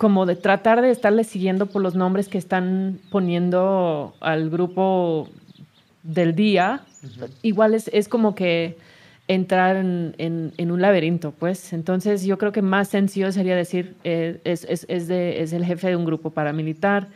como 0.02 0.26
de 0.26 0.36
tratar 0.36 0.82
de 0.82 0.90
estarle 0.90 1.24
siguiendo 1.24 1.68
por 1.68 1.84
los 1.84 1.94
nombres 1.94 2.28
que 2.28 2.40
están 2.40 2.98
poniendo 3.12 4.16
al 4.20 4.50
grupo 4.50 5.28
del 6.02 6.34
día, 6.34 6.82
igual 7.44 7.76
es, 7.76 7.88
es 7.94 8.08
como 8.08 8.34
que 8.34 8.78
entrar 9.28 9.76
en, 9.76 10.16
en- 10.18 10.54
en 10.58 10.72
un 10.72 10.82
laberinto, 10.82 11.32
pues. 11.38 11.72
Entonces 11.72 12.26
yo 12.26 12.40
creo 12.40 12.52
que 12.52 12.64
más 12.64 12.88
sencillo 12.88 13.32
sería 13.32 13.56
decir, 13.56 13.94
eh, 14.04 14.40
es, 14.44 14.66
es- 14.68 14.88
es 14.90 15.08
de- 15.08 15.44
es 15.44 15.54
el 15.54 15.64
jefe 15.64 15.90
de 15.90 15.96
un 15.96 16.06
grupo 16.06 16.32
paramilitar. 16.32 17.08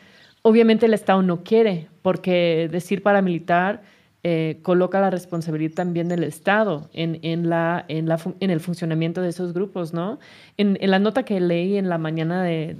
Obviamente 0.43 0.85
el 0.85 0.93
Estado 0.93 1.23
no 1.23 1.37
quiere, 1.43 1.87
porque 2.03 2.69
decir 2.71 3.01
paramilitar 3.01 3.81
eh, 4.27 4.57
coloca 4.63 4.99
la 4.99 5.11
responsabilidad 5.11 5.75
también 5.75 6.07
del 6.09 6.23
Estado 6.23 6.89
en, 6.93 7.19
en, 7.21 7.47
la, 7.47 7.85
en, 7.87 8.07
la, 8.09 8.17
en 8.39 8.49
el 8.49 8.59
funcionamiento 8.59 9.21
de 9.21 9.29
esos 9.29 9.53
grupos, 9.53 9.93
¿no? 9.93 10.17
En, 10.57 10.77
la 10.81 10.97
nota 10.99 11.23
que 11.23 11.39
leí 11.39 11.77
en 11.77 11.89
la 11.89 11.97
mañana 11.99 12.41
de- 12.41 12.73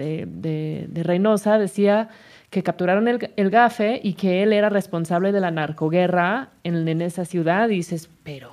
de 0.90 1.04
Reynosa 1.04 1.58
decía 1.60 2.10
que 2.50 2.64
capturaron 2.64 3.08
el, 3.08 3.30
el 3.36 3.50
GAFE 3.50 4.00
y 4.02 4.14
que 4.14 4.42
él 4.42 4.54
era 4.54 4.70
responsable 4.70 5.32
de 5.32 5.40
la 5.40 5.52
narcoguerra 5.52 6.50
en, 6.64 6.88
en 6.88 7.02
esa 7.02 7.26
ciudad. 7.26 7.70
Y 7.70 7.76
dices, 7.76 8.10
pero, 8.24 8.52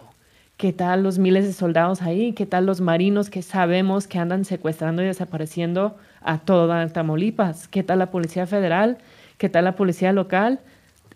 ¿qué 0.56 0.72
tal 0.72 1.02
los 1.02 1.18
miles 1.18 1.46
de 1.46 1.52
soldados 1.52 2.02
ahí? 2.02 2.32
¿Qué 2.32 2.44
tal 2.46 2.66
los 2.66 2.80
marinos 2.80 3.30
que 3.30 3.42
sabemos 3.42 4.06
que 4.06 4.18
andan 4.18 4.44
secuestrando 4.44 5.02
y 5.02 5.06
desapareciendo 5.06 5.96
a 6.20 6.38
toda 6.38 6.86
Tamaulipas? 6.88 7.68
¿Qué 7.68 7.82
tal 7.82 8.00
la 8.00 8.10
Policía 8.10 8.46
Federal? 8.46 8.98
¿Qué 9.38 9.48
tal 9.48 9.64
la 9.64 9.76
Policía 9.76 10.12
Local? 10.12 10.60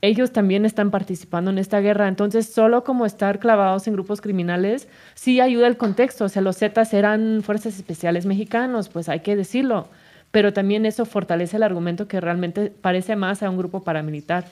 Ellos 0.02 0.32
también 0.32 0.64
están 0.64 0.90
participando 0.90 1.50
en 1.50 1.58
esta 1.58 1.80
guerra. 1.80 2.08
Entonces, 2.08 2.46
solo 2.46 2.84
como 2.84 3.06
estar 3.06 3.38
clavados 3.38 3.86
en 3.86 3.94
grupos 3.94 4.20
criminales, 4.20 4.88
sí 5.14 5.40
ayuda 5.40 5.66
el 5.66 5.76
contexto. 5.76 6.24
O 6.24 6.28
sea, 6.28 6.42
los 6.42 6.58
Zetas 6.58 6.92
eran 6.94 7.42
fuerzas 7.42 7.76
especiales 7.76 8.26
mexicanos, 8.26 8.88
pues 8.88 9.08
hay 9.08 9.20
que 9.20 9.36
decirlo. 9.36 9.88
Pero 10.30 10.52
también 10.52 10.86
eso 10.86 11.04
fortalece 11.06 11.56
el 11.56 11.62
argumento 11.62 12.08
que 12.08 12.20
realmente 12.20 12.72
parece 12.80 13.16
más 13.16 13.42
a 13.42 13.50
un 13.50 13.56
grupo 13.56 13.82
paramilitar. 13.84 14.44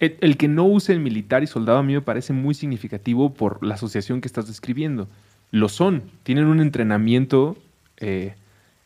El, 0.00 0.16
el 0.20 0.36
que 0.36 0.48
no 0.48 0.64
use 0.64 0.92
el 0.92 1.00
militar 1.00 1.42
y 1.42 1.46
soldado 1.46 1.78
a 1.78 1.82
mí 1.82 1.92
me 1.94 2.00
parece 2.00 2.32
muy 2.32 2.54
significativo 2.54 3.34
por 3.34 3.64
la 3.64 3.74
asociación 3.74 4.20
que 4.20 4.28
estás 4.28 4.46
describiendo. 4.46 5.08
Lo 5.50 5.68
son, 5.68 6.02
tienen 6.22 6.46
un 6.46 6.60
entrenamiento 6.60 7.56
eh, 7.98 8.34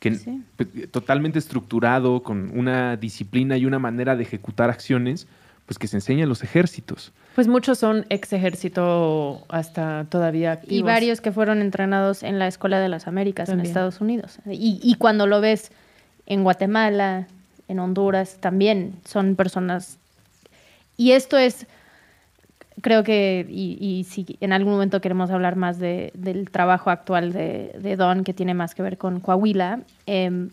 que, 0.00 0.14
Sí. 0.14 0.42
totalmente 0.90 1.38
estructurado, 1.38 2.22
con 2.22 2.50
una 2.56 2.96
disciplina 2.96 3.56
y 3.56 3.66
una 3.66 3.78
manera 3.78 4.16
de 4.16 4.22
ejecutar 4.22 4.70
acciones, 4.70 5.26
pues 5.68 5.78
que 5.78 5.86
se 5.86 5.98
enseña 5.98 6.22
en 6.24 6.28
los 6.30 6.42
ejércitos. 6.42 7.12
Pues 7.36 7.46
muchos 7.46 7.78
son 7.78 8.06
ex 8.08 8.32
ejército 8.32 9.44
hasta 9.48 10.06
todavía 10.08 10.52
activos. 10.52 10.72
Y 10.78 10.82
varios 10.82 11.20
que 11.20 11.30
fueron 11.30 11.60
entrenados 11.60 12.22
en 12.22 12.38
la 12.40 12.48
Escuela 12.48 12.80
de 12.80 12.88
las 12.88 13.06
Américas 13.06 13.46
También. 13.48 13.66
en 13.66 13.70
Estados 13.70 14.00
Unidos. 14.00 14.38
Y, 14.50 14.80
y 14.82 14.94
cuando 14.94 15.26
lo 15.26 15.40
ves 15.42 15.70
en 16.26 16.42
Guatemala, 16.42 17.26
en 17.68 17.78
Honduras, 17.80 18.38
también 18.40 18.94
son 19.04 19.36
personas. 19.36 19.98
Y 20.96 21.12
esto 21.12 21.36
es, 21.36 21.66
creo 22.80 23.04
que, 23.04 23.46
y, 23.48 23.76
y 23.78 24.04
si 24.04 24.38
en 24.40 24.54
algún 24.54 24.72
momento 24.72 25.02
queremos 25.02 25.30
hablar 25.30 25.56
más 25.56 25.78
de- 25.78 26.12
del 26.14 26.50
trabajo 26.50 26.88
actual 26.88 27.34
de, 27.34 27.76
de 27.78 27.96
Don, 27.96 28.24
que 28.24 28.32
tiene 28.32 28.54
más 28.54 28.74
que 28.74 28.82
ver 28.82 28.96
con 28.96 29.20
Coahuila, 29.20 29.80
em, 30.06 30.48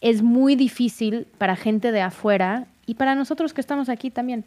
es 0.00 0.22
muy 0.22 0.54
difícil 0.54 1.26
para 1.38 1.56
gente 1.56 1.90
de 1.92 2.00
afuera 2.02 2.66
y 2.86 2.94
para 2.94 3.14
nosotros 3.14 3.52
que 3.52 3.60
estamos 3.60 3.88
aquí 3.88 4.10
también 4.10 4.44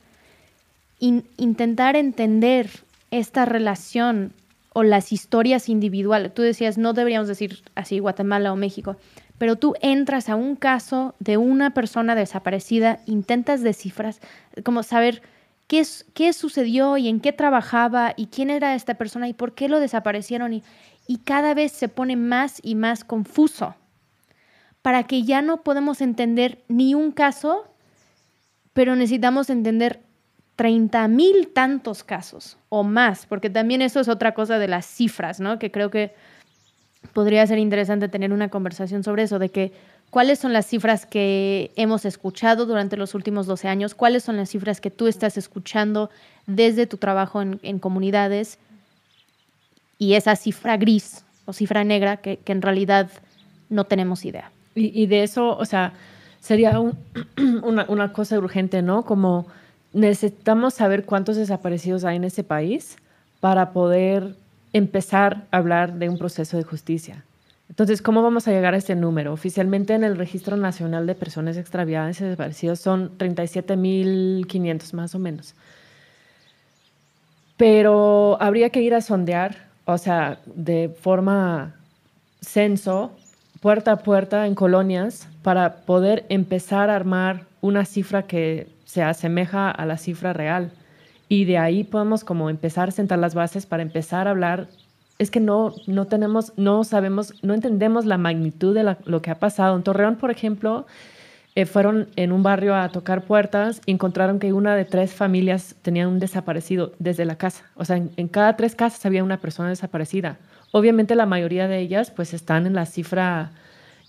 in- 0.99 1.25
intentar 1.37 1.95
entender 1.95 2.69
esta 3.11 3.45
relación 3.45 4.33
o 4.73 4.83
las 4.83 5.11
historias 5.11 5.69
individuales. 5.69 6.33
Tú 6.33 6.41
decías, 6.41 6.77
no 6.77 6.93
deberíamos 6.93 7.27
decir 7.27 7.63
así 7.75 7.99
Guatemala 7.99 8.51
o 8.51 8.55
México, 8.55 8.95
pero 9.37 9.55
tú 9.55 9.75
entras 9.81 10.29
a 10.29 10.35
un 10.35 10.55
caso 10.55 11.15
de 11.19 11.37
una 11.37 11.71
persona 11.71 12.15
desaparecida, 12.15 12.99
intentas 13.05 13.61
descifrar, 13.61 14.15
como 14.63 14.83
saber 14.83 15.21
qué, 15.67 15.85
qué 16.13 16.33
sucedió 16.33 16.97
y 16.97 17.07
en 17.07 17.19
qué 17.19 17.33
trabajaba 17.33 18.13
y 18.15 18.27
quién 18.27 18.49
era 18.49 18.73
esta 18.73 18.95
persona 18.95 19.27
y 19.27 19.33
por 19.33 19.53
qué 19.53 19.69
lo 19.69 19.79
desaparecieron 19.79 20.53
y, 20.53 20.63
y 21.07 21.17
cada 21.17 21.53
vez 21.53 21.71
se 21.71 21.89
pone 21.89 22.15
más 22.15 22.59
y 22.63 22.75
más 22.75 23.03
confuso 23.03 23.75
para 24.81 25.03
que 25.03 25.23
ya 25.23 25.41
no 25.41 25.61
podemos 25.61 26.01
entender 26.01 26.63
ni 26.67 26.93
un 26.93 27.11
caso, 27.11 27.65
pero 28.73 28.95
necesitamos 28.95 29.49
entender 29.49 30.01
30 30.55 31.07
mil 31.07 31.49
tantos 31.53 32.03
casos 32.03 32.57
o 32.69 32.83
más, 32.83 33.25
porque 33.25 33.49
también 33.49 33.81
eso 33.81 33.99
es 33.99 34.07
otra 34.07 34.33
cosa 34.33 34.59
de 34.59 34.67
las 34.67 34.85
cifras, 34.85 35.39
¿no? 35.39 35.57
Que 35.57 35.71
creo 35.71 35.89
que 35.89 36.13
podría 37.13 37.45
ser 37.47 37.57
interesante 37.57 38.07
tener 38.07 38.31
una 38.31 38.49
conversación 38.49 39.03
sobre 39.03 39.23
eso, 39.23 39.39
de 39.39 39.49
que 39.49 39.73
cuáles 40.09 40.39
son 40.39 40.53
las 40.53 40.67
cifras 40.67 41.05
que 41.05 41.71
hemos 41.75 42.05
escuchado 42.05 42.65
durante 42.65 42.97
los 42.97 43.15
últimos 43.15 43.47
12 43.47 43.67
años, 43.67 43.95
cuáles 43.95 44.23
son 44.23 44.37
las 44.37 44.49
cifras 44.49 44.79
que 44.79 44.91
tú 44.91 45.07
estás 45.07 45.37
escuchando 45.37 46.09
desde 46.45 46.87
tu 46.87 46.97
trabajo 46.97 47.41
en, 47.41 47.79
comunidades 47.79 48.59
y 49.97 50.13
esa 50.13 50.35
cifra 50.35 50.77
gris 50.77 51.25
o 51.45 51.53
cifra 51.53 51.83
negra 51.83 52.17
que, 52.17 52.39
en 52.45 52.61
realidad 52.61 53.09
no 53.69 53.85
tenemos 53.85 54.23
idea. 54.23 54.51
Y, 54.75 55.05
de 55.07 55.23
eso, 55.23 55.57
o 55.57 55.65
sea, 55.65 55.93
sería 56.43 56.77
una, 57.63 58.13
cosa 58.13 58.37
urgente, 58.37 58.81
¿no? 58.81 59.03
Como 59.03 59.47
necesitamos 59.93 60.73
saber 60.73 61.05
cuántos 61.05 61.37
desaparecidos 61.37 62.03
hay 62.03 62.17
en 62.17 62.25
ese 62.25 62.43
país 62.43 62.97
para 63.39 63.71
poder 63.71 64.35
empezar 64.73 65.45
a 65.51 65.57
hablar 65.57 65.93
de 65.93 66.09
un 66.09 66.17
proceso 66.17 66.57
de 66.57 66.63
justicia. 66.63 67.23
Entonces, 67.69 68.01
¿cómo 68.01 68.21
vamos 68.21 68.47
a 68.47 68.51
llegar 68.51 68.73
a 68.73 68.77
este 68.77 68.93
número? 68.93 69.31
Oficialmente 69.31 69.93
en 69.93 70.03
el 70.03 70.17
Registro 70.17 70.57
Nacional 70.57 71.07
de 71.07 71.15
Personas 71.15 71.55
Extraviadas 71.55 72.19
y 72.19 72.25
Desaparecidas 72.25 72.79
son 72.79 73.17
37.500 73.17 74.93
más 74.93 75.15
o 75.15 75.19
menos. 75.19 75.55
Pero 77.55 78.37
habría 78.41 78.69
que 78.69 78.81
ir 78.81 78.93
a 78.93 79.01
sondear, 79.01 79.69
o 79.85 79.97
sea, 79.97 80.39
de 80.45 80.89
forma 80.89 81.75
censo, 82.41 83.13
puerta 83.63 83.93
a 83.93 83.97
puerta 83.99 84.45
en 84.45 84.55
colonias, 84.55 85.29
para 85.41 85.77
poder 85.85 86.25
empezar 86.27 86.89
a 86.89 86.97
armar 86.97 87.45
una 87.61 87.85
cifra 87.85 88.23
que 88.23 88.67
se 88.83 89.01
asemeja 89.01 89.71
a 89.71 89.85
la 89.85 89.97
cifra 89.97 90.33
real. 90.33 90.73
Y 91.29 91.45
de 91.45 91.57
ahí 91.57 91.85
podemos 91.85 92.25
como 92.25 92.49
empezar 92.49 92.89
a 92.89 92.91
sentar 92.91 93.19
las 93.19 93.35
bases 93.35 93.65
para 93.65 93.81
empezar 93.81 94.27
a 94.27 94.31
hablar. 94.31 94.67
Es 95.17 95.31
que 95.31 95.39
no, 95.39 95.73
no 95.87 96.07
tenemos, 96.07 96.51
no 96.57 96.83
sabemos, 96.83 97.41
no 97.41 97.53
entendemos 97.53 98.05
la 98.05 98.17
magnitud 98.17 98.75
de 98.75 98.97
lo 99.05 99.21
que 99.21 99.31
ha 99.31 99.39
pasado. 99.39 99.77
En 99.77 99.83
Torreón, 99.83 100.17
por 100.17 100.29
ejemplo, 100.29 100.85
eh, 101.55 101.65
fueron 101.65 102.09
en 102.15 102.31
un 102.31 102.41
barrio 102.41 102.75
a 102.75 102.89
tocar 102.89 103.23
puertas 103.23 103.79
y 103.85 103.91
encontraron 103.91 104.39
que 104.39 104.51
una 104.51 104.75
de 104.75 104.85
tres 104.85 105.13
familias 105.13 105.75
tenía 105.83 106.07
un 106.07 106.19
desaparecido 106.19 106.91
desde 106.97 107.23
la 107.23 107.37
casa. 107.37 107.63
O 107.75 107.85
sea, 107.85 107.95
en, 107.95 108.27
cada 108.27 108.57
tres 108.57 108.75
casas 108.75 109.05
había 109.05 109.23
una 109.23 109.37
persona 109.37 109.69
desaparecida. 109.69 110.37
Obviamente 110.75 111.13
la 111.15 111.27
mayoría 111.27 111.67
de 111.67 111.77
ellas 111.77 112.09
pues 112.09 112.33
están 112.33 112.65
en 112.65 112.73
la 112.73 112.87
cifra 112.87 113.51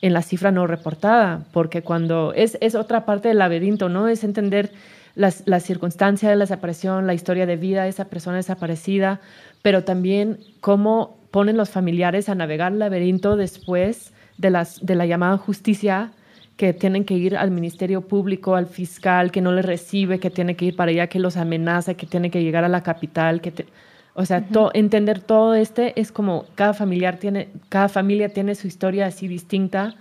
en 0.00 0.12
la 0.12 0.22
cifra 0.22 0.50
no 0.50 0.66
reportada, 0.66 1.44
porque 1.53 1.83
cuando 1.83 2.33
es, 2.35 2.59
es 2.61 2.74
otra 2.74 3.07
parte 3.07 3.29
del 3.29 3.38
laberinto, 3.38 3.88
¿no? 3.88 4.09
Es 4.09 4.24
entender 4.24 4.70
las, 5.14 5.44
la 5.46 5.61
circunstancia 5.61 6.29
de 6.29 6.37
la 6.37 6.44
desaparición, 6.44 7.07
la 7.07 7.14
historia 7.14 7.46
de 7.46 7.57
vida 7.57 7.85
de 7.85 7.88
esa 7.88 8.07
persona 8.07 8.37
desaparecida, 8.37 9.20
pero 9.62 9.85
también 9.85 10.40
cómo 10.61 11.18
ponen 11.31 11.57
los 11.57 11.70
familiares 11.70 12.29
a 12.29 12.35
navegar 12.35 12.72
el 12.72 12.81
laberinto 12.81 13.37
después 13.37 14.12
de, 14.37 14.50
las, 14.50 14.85
de 14.85 14.94
la 14.94 15.07
llamada 15.07 15.38
justicia, 15.38 16.12
que 16.57 16.72
tienen 16.72 17.05
que 17.05 17.14
ir 17.14 17.37
al 17.37 17.50
Ministerio 17.50 18.03
Público, 18.03 18.57
al 18.57 18.66
fiscal, 18.66 19.33
que 19.33 19.40
no 19.40 19.53
les 19.53 19.64
recibe, 19.64 20.20
que 20.20 20.31
tiene 20.31 20.55
que 20.55 20.66
ir 20.66 20.77
para 20.77 20.90
allá, 20.90 21.09
que 21.09 21.18
los 21.18 21.37
amenaza, 21.37 21.94
que 21.94 22.07
tiene 22.07 22.31
que 22.31 22.42
llegar 22.42 22.64
a 22.64 22.68
la 22.68 22.83
capital, 22.83 23.40
que 23.40 23.66
o 24.14 24.24
sea, 24.24 24.46
entender 24.74 25.20
todo 25.20 25.55
este 25.55 26.00
es 26.00 26.12
como 26.12 26.46
cada 26.55 26.72
familiar 26.72 27.18
tiene, 27.18 27.48
cada 27.68 27.88
familia 27.88 28.29
tiene 28.29 28.55
su 28.55 28.68
historia 28.68 29.07
así 29.07 29.27
distinta 29.27 29.96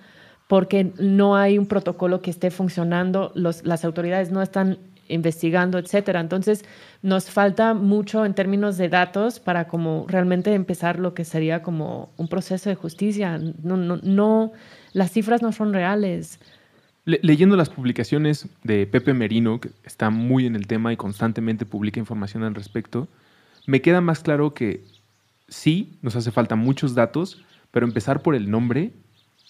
porque 0.47 0.91
no 0.99 1.35
hay 1.35 1.57
un 1.57 1.65
protocolo 1.65 2.21
que 2.21 2.29
esté 2.29 2.51
funcionando, 2.51 3.31
los, 3.33 3.65
las 3.65 3.83
autoridades 3.83 4.29
no 4.29 4.41
están 4.43 4.77
investigando, 5.07 5.79
etcétera. 5.79 6.19
Entonces, 6.19 6.63
nos 7.01 7.29
falta 7.29 7.73
mucho 7.73 8.23
en 8.23 8.35
términos 8.35 8.77
de 8.77 8.87
datos 8.87 9.39
para 9.39 9.67
como 9.67 10.05
realmente 10.07 10.53
empezar 10.53 10.99
lo 10.99 11.13
que 11.13 11.25
sería 11.25 11.63
como 11.63 12.11
un 12.17 12.27
proceso 12.27 12.69
de 12.69 12.75
justicia. 12.75 13.39
No, 13.63 13.77
no, 13.77 13.97
no 13.97 14.51
las 14.93 15.11
cifras 15.11 15.41
no 15.41 15.51
son 15.51 15.73
reales. 15.73 16.39
leyendo 17.05 17.57
las 17.57 17.69
publicaciones 17.69 18.47
de 18.63 18.85
Pepe 18.85 19.13
Merino, 19.13 19.59
que 19.59 19.71
está 19.83 20.09
muy 20.09 20.45
en 20.45 20.55
el 20.55 20.67
tema 20.67 20.93
y 20.93 20.97
constantemente 20.97 21.65
publica 21.65 21.99
información 21.99 22.43
al 22.43 22.53
respecto, 22.53 23.07
me 23.65 23.81
queda 23.81 24.01
más 24.01 24.19
claro 24.19 24.53
que 24.53 24.83
sí, 25.47 25.97
nos 26.01 26.15
hace 26.15 26.31
falta 26.31 26.55
muchos 26.55 26.95
datos, 26.95 27.43
pero 27.71 27.85
empezar 27.85 28.21
por 28.21 28.35
el 28.35 28.49
nombre 28.49 28.91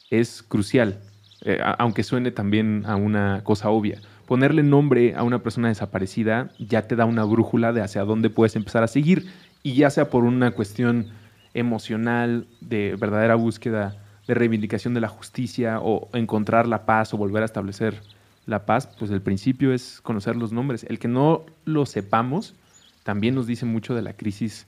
es 0.10 0.44
crucial, 0.44 1.00
eh, 1.42 1.60
aunque 1.78 2.04
suene 2.04 2.32
también 2.32 2.84
a 2.86 2.96
una 2.96 3.42
cosa 3.44 3.70
obvia. 3.70 4.00
Ponerle 4.28 4.64
nombre 4.64 5.16
a 5.16 5.24
una 5.24 5.40
persona 5.40 5.68
desaparecida 5.68 6.52
ya 6.60 6.88
te 6.88 6.96
da 6.96 7.06
una 7.06 7.24
brújula 7.24 7.74
de 7.74 7.82
hacia 7.82 8.06
dónde 8.06 8.30
puedes 8.30 8.56
empezar 8.56 8.84
a 8.84 8.88
seguir, 8.88 9.28
y 9.64 9.74
ya 9.74 9.90
sea 9.90 10.10
por 10.10 10.24
una 10.26 10.52
cuestión 10.52 11.08
emocional, 11.54 12.48
de 12.62 12.96
verdadera 13.00 13.36
búsqueda, 13.36 13.96
de 14.28 14.34
reivindicación 14.34 14.94
de 14.94 15.02
la 15.02 15.08
justicia, 15.08 15.80
o 15.82 16.10
encontrar 16.14 16.68
la 16.68 16.86
paz 16.86 17.14
o 17.14 17.18
volver 17.18 17.44
a 17.44 17.46
establecer 17.46 18.02
la 18.46 18.66
paz, 18.66 18.88
pues 19.00 19.12
el 19.12 19.22
principio 19.22 19.74
es 19.74 20.02
conocer 20.02 20.36
los 20.36 20.52
nombres. 20.52 20.84
El 20.84 21.00
que 21.00 21.08
no 21.08 21.46
lo 21.66 21.86
sepamos 21.86 22.56
también 23.04 23.36
nos 23.36 23.48
dice 23.48 23.66
mucho 23.66 23.94
de 23.96 24.02
la 24.02 24.14
crisis 24.14 24.68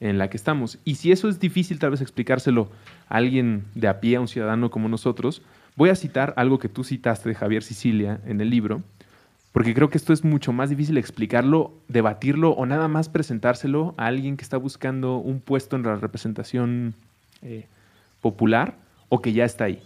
en 0.00 0.18
la 0.18 0.28
que 0.28 0.36
estamos. 0.36 0.78
Y 0.84 0.96
si 0.96 1.12
eso 1.12 1.28
es 1.28 1.40
difícil 1.40 1.78
tal 1.78 1.90
vez 1.90 2.00
explicárselo 2.00 2.70
a 3.08 3.16
alguien 3.16 3.64
de 3.74 3.88
a 3.88 4.00
pie, 4.00 4.16
a 4.16 4.20
un 4.20 4.28
ciudadano 4.28 4.70
como 4.70 4.88
nosotros, 4.88 5.42
voy 5.76 5.90
a 5.90 5.94
citar 5.94 6.34
algo 6.36 6.58
que 6.58 6.68
tú 6.68 6.84
citaste 6.84 7.28
de 7.28 7.34
Javier 7.34 7.62
Sicilia 7.62 8.20
en 8.26 8.40
el 8.40 8.50
libro, 8.50 8.82
porque 9.52 9.72
creo 9.72 9.88
que 9.88 9.98
esto 9.98 10.12
es 10.12 10.24
mucho 10.24 10.52
más 10.52 10.70
difícil 10.70 10.98
explicarlo, 10.98 11.72
debatirlo 11.88 12.50
o 12.50 12.66
nada 12.66 12.88
más 12.88 13.08
presentárselo 13.08 13.94
a 13.96 14.06
alguien 14.06 14.36
que 14.36 14.42
está 14.42 14.56
buscando 14.56 15.16
un 15.18 15.40
puesto 15.40 15.76
en 15.76 15.84
la 15.84 15.96
representación 15.96 16.94
eh, 17.42 17.66
popular 18.20 18.76
o 19.08 19.22
que 19.22 19.32
ya 19.32 19.44
está 19.44 19.64
ahí. 19.64 19.80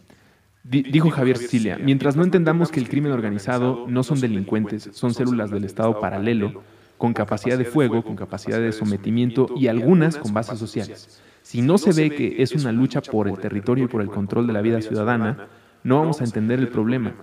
dijo 0.65 1.11
Javier 1.11 1.37
Sicilia, 1.37 1.79
mientras 1.79 2.17
no 2.17 2.25
entendamos 2.25 2.71
que 2.71 2.81
el 2.81 2.89
crimen 2.89 3.13
organizado 3.13 3.85
no 3.89 4.03
son 4.03 4.21
delincuentes, 4.21 4.89
son 4.93 5.13
células 5.13 5.51
del 5.51 5.65
Estado 5.65 6.01
paralelo, 6.01 6.63
con 6.99 7.15
capacidad 7.15 7.57
de 7.57 7.65
fuego, 7.65 8.03
con 8.03 8.17
capacidad 8.17 8.59
de 8.59 8.73
sometimiento 8.73 9.49
y 9.57 9.69
algunas 9.69 10.17
con 10.17 10.35
bases 10.35 10.59
sociales. 10.59 11.23
Si 11.43 11.63
no 11.63 11.79
se 11.79 11.93
ve 11.93 12.11
que 12.11 12.43
es 12.43 12.53
una 12.53 12.73
lucha 12.73 13.01
por 13.01 13.29
el 13.29 13.39
territorio 13.39 13.85
y 13.85 13.89
por 13.89 14.03
el 14.03 14.09
control 14.09 14.47
de 14.47 14.53
la 14.53 14.61
vida 14.61 14.83
ciudadana, 14.83 15.49
no 15.85 16.01
vamos 16.01 16.21
a 16.21 16.25
entender 16.25 16.59
el 16.59 16.69
problema. 16.69 17.15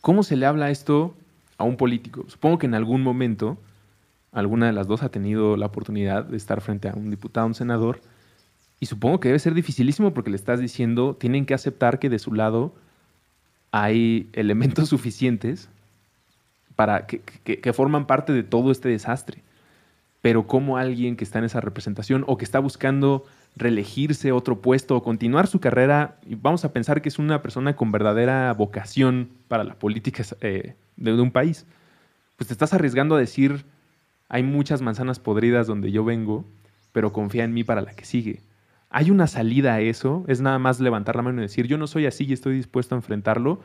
¿Cómo 0.00 0.22
se 0.22 0.36
le 0.36 0.46
habla 0.46 0.70
esto 0.70 1.14
a 1.58 1.64
un 1.64 1.76
político? 1.76 2.24
Supongo 2.28 2.58
que 2.58 2.66
en 2.66 2.74
algún 2.74 3.02
momento 3.02 3.58
alguna 4.32 4.66
de 4.66 4.72
las 4.72 4.86
dos 4.86 5.02
ha 5.02 5.10
tenido 5.10 5.56
la 5.56 5.66
oportunidad 5.66 6.24
de 6.24 6.36
estar 6.36 6.60
frente 6.60 6.88
a 6.88 6.94
un 6.94 7.10
diputado, 7.10 7.46
un 7.46 7.54
senador, 7.54 8.00
y 8.78 8.86
supongo 8.86 9.20
que 9.20 9.28
debe 9.28 9.38
ser 9.40 9.52
dificilísimo 9.52 10.14
porque 10.14 10.30
le 10.30 10.36
estás 10.36 10.58
diciendo, 10.60 11.16
tienen 11.18 11.44
que 11.44 11.52
aceptar 11.52 11.98
que 11.98 12.08
de 12.08 12.18
su 12.18 12.32
lado 12.32 12.72
hay 13.72 14.30
elementos 14.32 14.88
suficientes 14.88 15.68
que, 17.06 17.72
forman 17.72 18.06
parte 18.06 18.32
de 18.32 18.42
todo 18.42 18.70
este 18.70 18.88
desastre. 18.88 19.42
Pero 20.22 20.46
como 20.46 20.76
alguien 20.76 21.16
que 21.16 21.24
está 21.24 21.38
en 21.38 21.46
esa 21.46 21.60
representación 21.60 22.24
o 22.26 22.36
que 22.36 22.44
está 22.44 22.58
buscando 22.58 23.24
reelegirse 23.56 24.32
otro 24.32 24.60
puesto 24.60 24.96
o 24.96 25.02
continuar 25.02 25.46
su 25.46 25.60
carrera, 25.60 26.16
vamos 26.26 26.64
a 26.64 26.72
pensar 26.72 27.00
que 27.00 27.08
es 27.08 27.18
una 27.18 27.42
persona 27.42 27.74
con 27.74 27.90
verdadera 27.90 28.52
vocación 28.52 29.30
para 29.48 29.64
la 29.64 29.74
política 29.74 30.22
eh, 30.40 30.74
de, 30.96 31.12
de 31.16 31.20
un 31.20 31.30
país, 31.30 31.66
pues 32.36 32.48
te 32.48 32.54
estás 32.54 32.74
arriesgando 32.74 33.16
a 33.16 33.18
decir, 33.18 33.64
hay 34.28 34.42
muchas 34.42 34.82
manzanas 34.82 35.18
podridas 35.18 35.66
donde 35.66 35.90
yo 35.90 36.04
vengo, 36.04 36.44
pero 36.92 37.12
confía 37.12 37.44
en 37.44 37.54
mí 37.54 37.64
para 37.64 37.80
la 37.80 37.94
que 37.94 38.04
sigue. 38.04 38.40
¿Hay 38.90 39.10
una 39.10 39.28
salida 39.28 39.74
a 39.74 39.80
eso? 39.80 40.24
¿Es 40.26 40.40
nada 40.40 40.58
más 40.58 40.80
levantar 40.80 41.16
la 41.16 41.22
mano 41.22 41.38
y 41.38 41.42
decir, 41.42 41.66
yo 41.66 41.78
no 41.78 41.86
soy 41.86 42.06
así 42.06 42.24
y 42.24 42.32
estoy 42.32 42.56
dispuesto 42.56 42.94
a 42.94 42.98
enfrentarlo? 42.98 43.60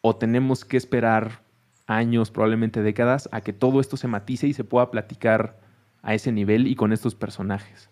¿O 0.00 0.16
tenemos 0.16 0.64
que 0.64 0.78
esperar 0.78 1.43
años, 1.86 2.30
probablemente 2.30 2.82
décadas, 2.82 3.28
a 3.32 3.40
que 3.40 3.52
todo 3.52 3.80
esto 3.80 3.96
se 3.96 4.08
matice 4.08 4.46
y 4.46 4.52
se 4.52 4.64
pueda 4.64 4.90
platicar 4.90 5.58
a 6.02 6.14
ese 6.14 6.32
nivel 6.32 6.66
y 6.66 6.74
con 6.74 6.92
estos 6.92 7.14
personajes? 7.14 7.88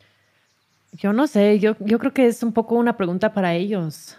Yo 0.92 1.12
no 1.12 1.26
sé, 1.26 1.58
yo, 1.58 1.74
yo 1.80 1.98
creo 1.98 2.12
que 2.12 2.26
es 2.26 2.42
un 2.42 2.52
poco 2.52 2.74
una 2.74 2.96
pregunta 2.96 3.32
para 3.32 3.54
ellos, 3.54 4.18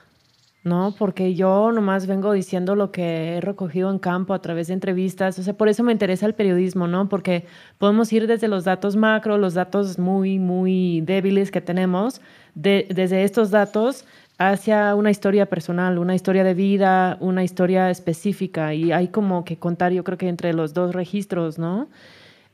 ¿no? 0.63 0.95
Porque 0.97 1.36
yo 1.36 1.71
nomás 1.71 2.07
vengo 2.07 2.31
diciendo 2.31 2.75
lo 2.75 2.91
que 2.91 3.36
he 3.38 3.41
recogido 3.41 3.91
en 3.91 3.99
campo 3.99 4.33
a 4.33 4.41
través 4.41 4.67
de 4.67 4.73
entrevistas, 4.73 5.38
o 5.38 5.43
sea, 5.43 5.53
por 5.53 5.69
eso 5.69 5.83
me 5.83 5.91
interesa 5.91 6.25
el 6.25 6.33
periodismo, 6.33 6.88
¿no? 6.88 7.09
Porque 7.09 7.45
podemos 7.77 8.12
ir 8.12 8.25
desde 8.25 8.47
los 8.47 8.63
datos 8.63 8.95
macro, 8.95 9.38
los 9.38 9.53
datos 9.53 9.99
muy, 9.99 10.39
muy 10.39 11.01
débiles 11.01 11.51
que 11.51 11.62
tenemos, 11.62 12.21
de, 12.55 12.88
desde 12.89 13.23
estos 13.23 13.51
datos 13.51 14.05
hacia 14.37 14.95
una 14.95 15.11
historia 15.11 15.45
personal, 15.47 15.97
una 15.97 16.15
historia 16.15 16.43
de 16.43 16.53
vida, 16.53 17.17
una 17.19 17.43
historia 17.43 17.89
específica 17.89 18.73
y 18.73 18.91
hay 18.91 19.09
como 19.09 19.45
que 19.45 19.57
contar 19.57 19.91
yo 19.91 20.03
creo 20.03 20.17
que 20.17 20.27
entre 20.27 20.53
los 20.53 20.73
dos 20.73 20.93
registros, 20.93 21.59
¿no? 21.59 21.89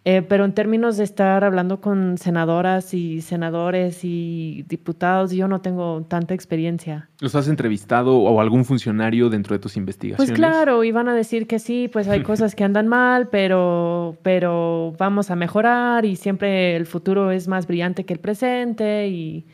Eh, 0.05 0.21
pero 0.21 0.45
en 0.45 0.53
términos 0.53 0.95
de 0.95 1.03
estar 1.03 1.43
hablando 1.43 1.81
con 1.81 2.17
senadoras 2.17 2.93
y 2.93 3.19
senadores 3.19 3.99
y 4.03 4.63
diputados, 4.67 5.31
yo 5.31 5.49
no 5.49 5.59
tengo 5.59 6.05
tanta 6.07 6.33
experiencia. 6.33 7.09
¿Los 7.19 7.35
has 7.35 7.49
entrevistado 7.49 8.17
o 8.17 8.39
algún 8.39 8.63
funcionario 8.63 9.29
dentro 9.29 9.55
de 9.55 9.59
tus 9.59 9.75
investigaciones? 9.75 10.29
Pues 10.29 10.35
claro, 10.35 10.85
iban 10.85 11.09
a 11.09 11.13
decir 11.13 11.47
que 11.47 11.59
sí, 11.59 11.89
pues 11.91 12.07
hay 12.07 12.23
cosas 12.23 12.55
que 12.55 12.63
andan 12.63 12.87
mal, 12.87 13.27
pero, 13.27 14.15
pero 14.23 14.95
vamos 14.97 15.31
a 15.31 15.35
mejorar 15.35 16.05
y 16.05 16.15
siempre 16.15 16.77
el 16.77 16.85
futuro 16.85 17.31
es 17.31 17.49
más 17.49 17.67
brillante 17.67 18.05
que 18.05 18.13
el 18.13 18.19
presente 18.19 19.09
y 19.09 19.45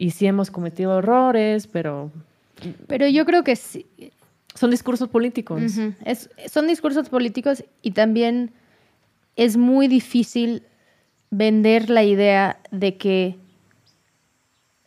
y 0.00 0.10
sí 0.12 0.26
hemos 0.26 0.50
cometido 0.50 0.98
errores, 0.98 1.66
pero 1.66 2.10
Pero 2.88 3.06
yo 3.06 3.24
creo 3.26 3.44
que 3.44 3.54
sí, 3.54 3.86
son 4.54 4.70
discursos 4.70 5.08
políticos. 5.10 5.60
Es- 6.04 6.30
son 6.50 6.66
discursos 6.66 7.08
políticos 7.10 7.64
y 7.82 7.90
también 7.92 8.50
es 9.36 9.56
muy 9.58 9.88
difícil 9.88 10.62
vender 11.30 11.90
la 11.90 12.02
idea 12.02 12.58
de 12.70 12.96
que 12.96 13.36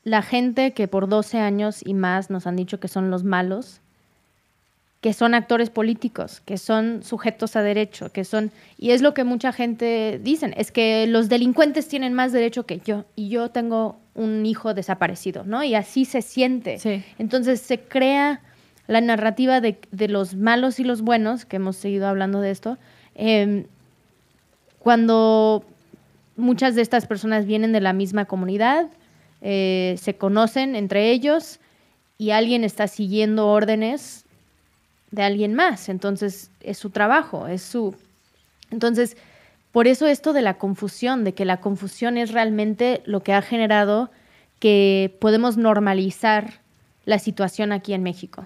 la 0.03 0.21
gente 0.21 0.73
que 0.73 0.87
por 0.87 1.07
12 1.07 1.37
años 1.39 1.81
y 1.85 1.93
más 1.93 2.29
nos 2.29 2.45
han 2.47 2.55
dicho 2.55 2.79
que 2.79 2.87
son 2.87 3.09
los 3.09 3.23
malos, 3.23 3.79
que 4.99 5.13
son 5.13 5.33
actores 5.33 5.69
políticos, 5.69 6.41
que 6.45 6.57
son 6.57 7.03
sujetos 7.03 7.55
a 7.55 7.61
derecho, 7.61 8.09
que 8.11 8.23
son... 8.23 8.51
Y 8.77 8.91
es 8.91 9.01
lo 9.01 9.13
que 9.13 9.23
mucha 9.23 9.51
gente 9.53 10.19
dicen, 10.23 10.53
es 10.57 10.71
que 10.71 11.07
los 11.07 11.29
delincuentes 11.29 11.87
tienen 11.87 12.13
más 12.13 12.31
derecho 12.31 12.65
que 12.65 12.79
yo 12.85 13.05
y 13.15 13.29
yo 13.29 13.49
tengo 13.49 13.97
un 14.15 14.45
hijo 14.45 14.73
desaparecido, 14.73 15.43
¿no? 15.43 15.63
Y 15.63 15.75
así 15.75 16.05
se 16.05 16.21
siente. 16.21 16.77
Sí. 16.79 17.03
Entonces 17.17 17.61
se 17.61 17.79
crea 17.79 18.41
la 18.87 19.01
narrativa 19.01 19.61
de, 19.61 19.79
de 19.91 20.07
los 20.07 20.35
malos 20.35 20.79
y 20.79 20.83
los 20.83 21.01
buenos, 21.01 21.45
que 21.45 21.55
hemos 21.55 21.77
seguido 21.77 22.07
hablando 22.07 22.41
de 22.41 22.51
esto, 22.51 22.77
em, 23.15 23.65
cuando 24.79 25.63
muchas 26.35 26.75
de 26.75 26.81
estas 26.81 27.05
personas 27.05 27.45
vienen 27.45 27.71
de 27.71 27.81
la 27.81 27.93
misma 27.93 28.25
comunidad, 28.25 28.89
eh, 29.41 29.95
se 29.99 30.15
conocen 30.15 30.75
entre 30.75 31.11
ellos 31.11 31.59
y 32.17 32.31
alguien 32.31 32.63
está 32.63 32.87
siguiendo 32.87 33.47
órdenes 33.47 34.25
de 35.11 35.23
alguien 35.23 35.53
más. 35.53 35.89
Entonces 35.89 36.51
es 36.61 36.77
su 36.77 36.89
trabajo, 36.89 37.47
es 37.47 37.61
su... 37.61 37.95
Entonces, 38.71 39.17
por 39.73 39.87
eso 39.87 40.07
esto 40.07 40.33
de 40.33 40.43
la 40.43 40.59
confusión, 40.59 41.23
de 41.23 41.33
que 41.33 41.45
la 41.45 41.59
confusión 41.59 42.15
es 42.15 42.31
realmente 42.31 43.01
lo 43.05 43.23
que 43.23 43.33
ha 43.33 43.41
generado 43.41 44.11
que 44.59 45.17
podemos 45.19 45.57
normalizar 45.57 46.61
la 47.05 47.17
situación 47.17 47.71
aquí 47.71 47.93
en 47.93 48.03
México. 48.03 48.45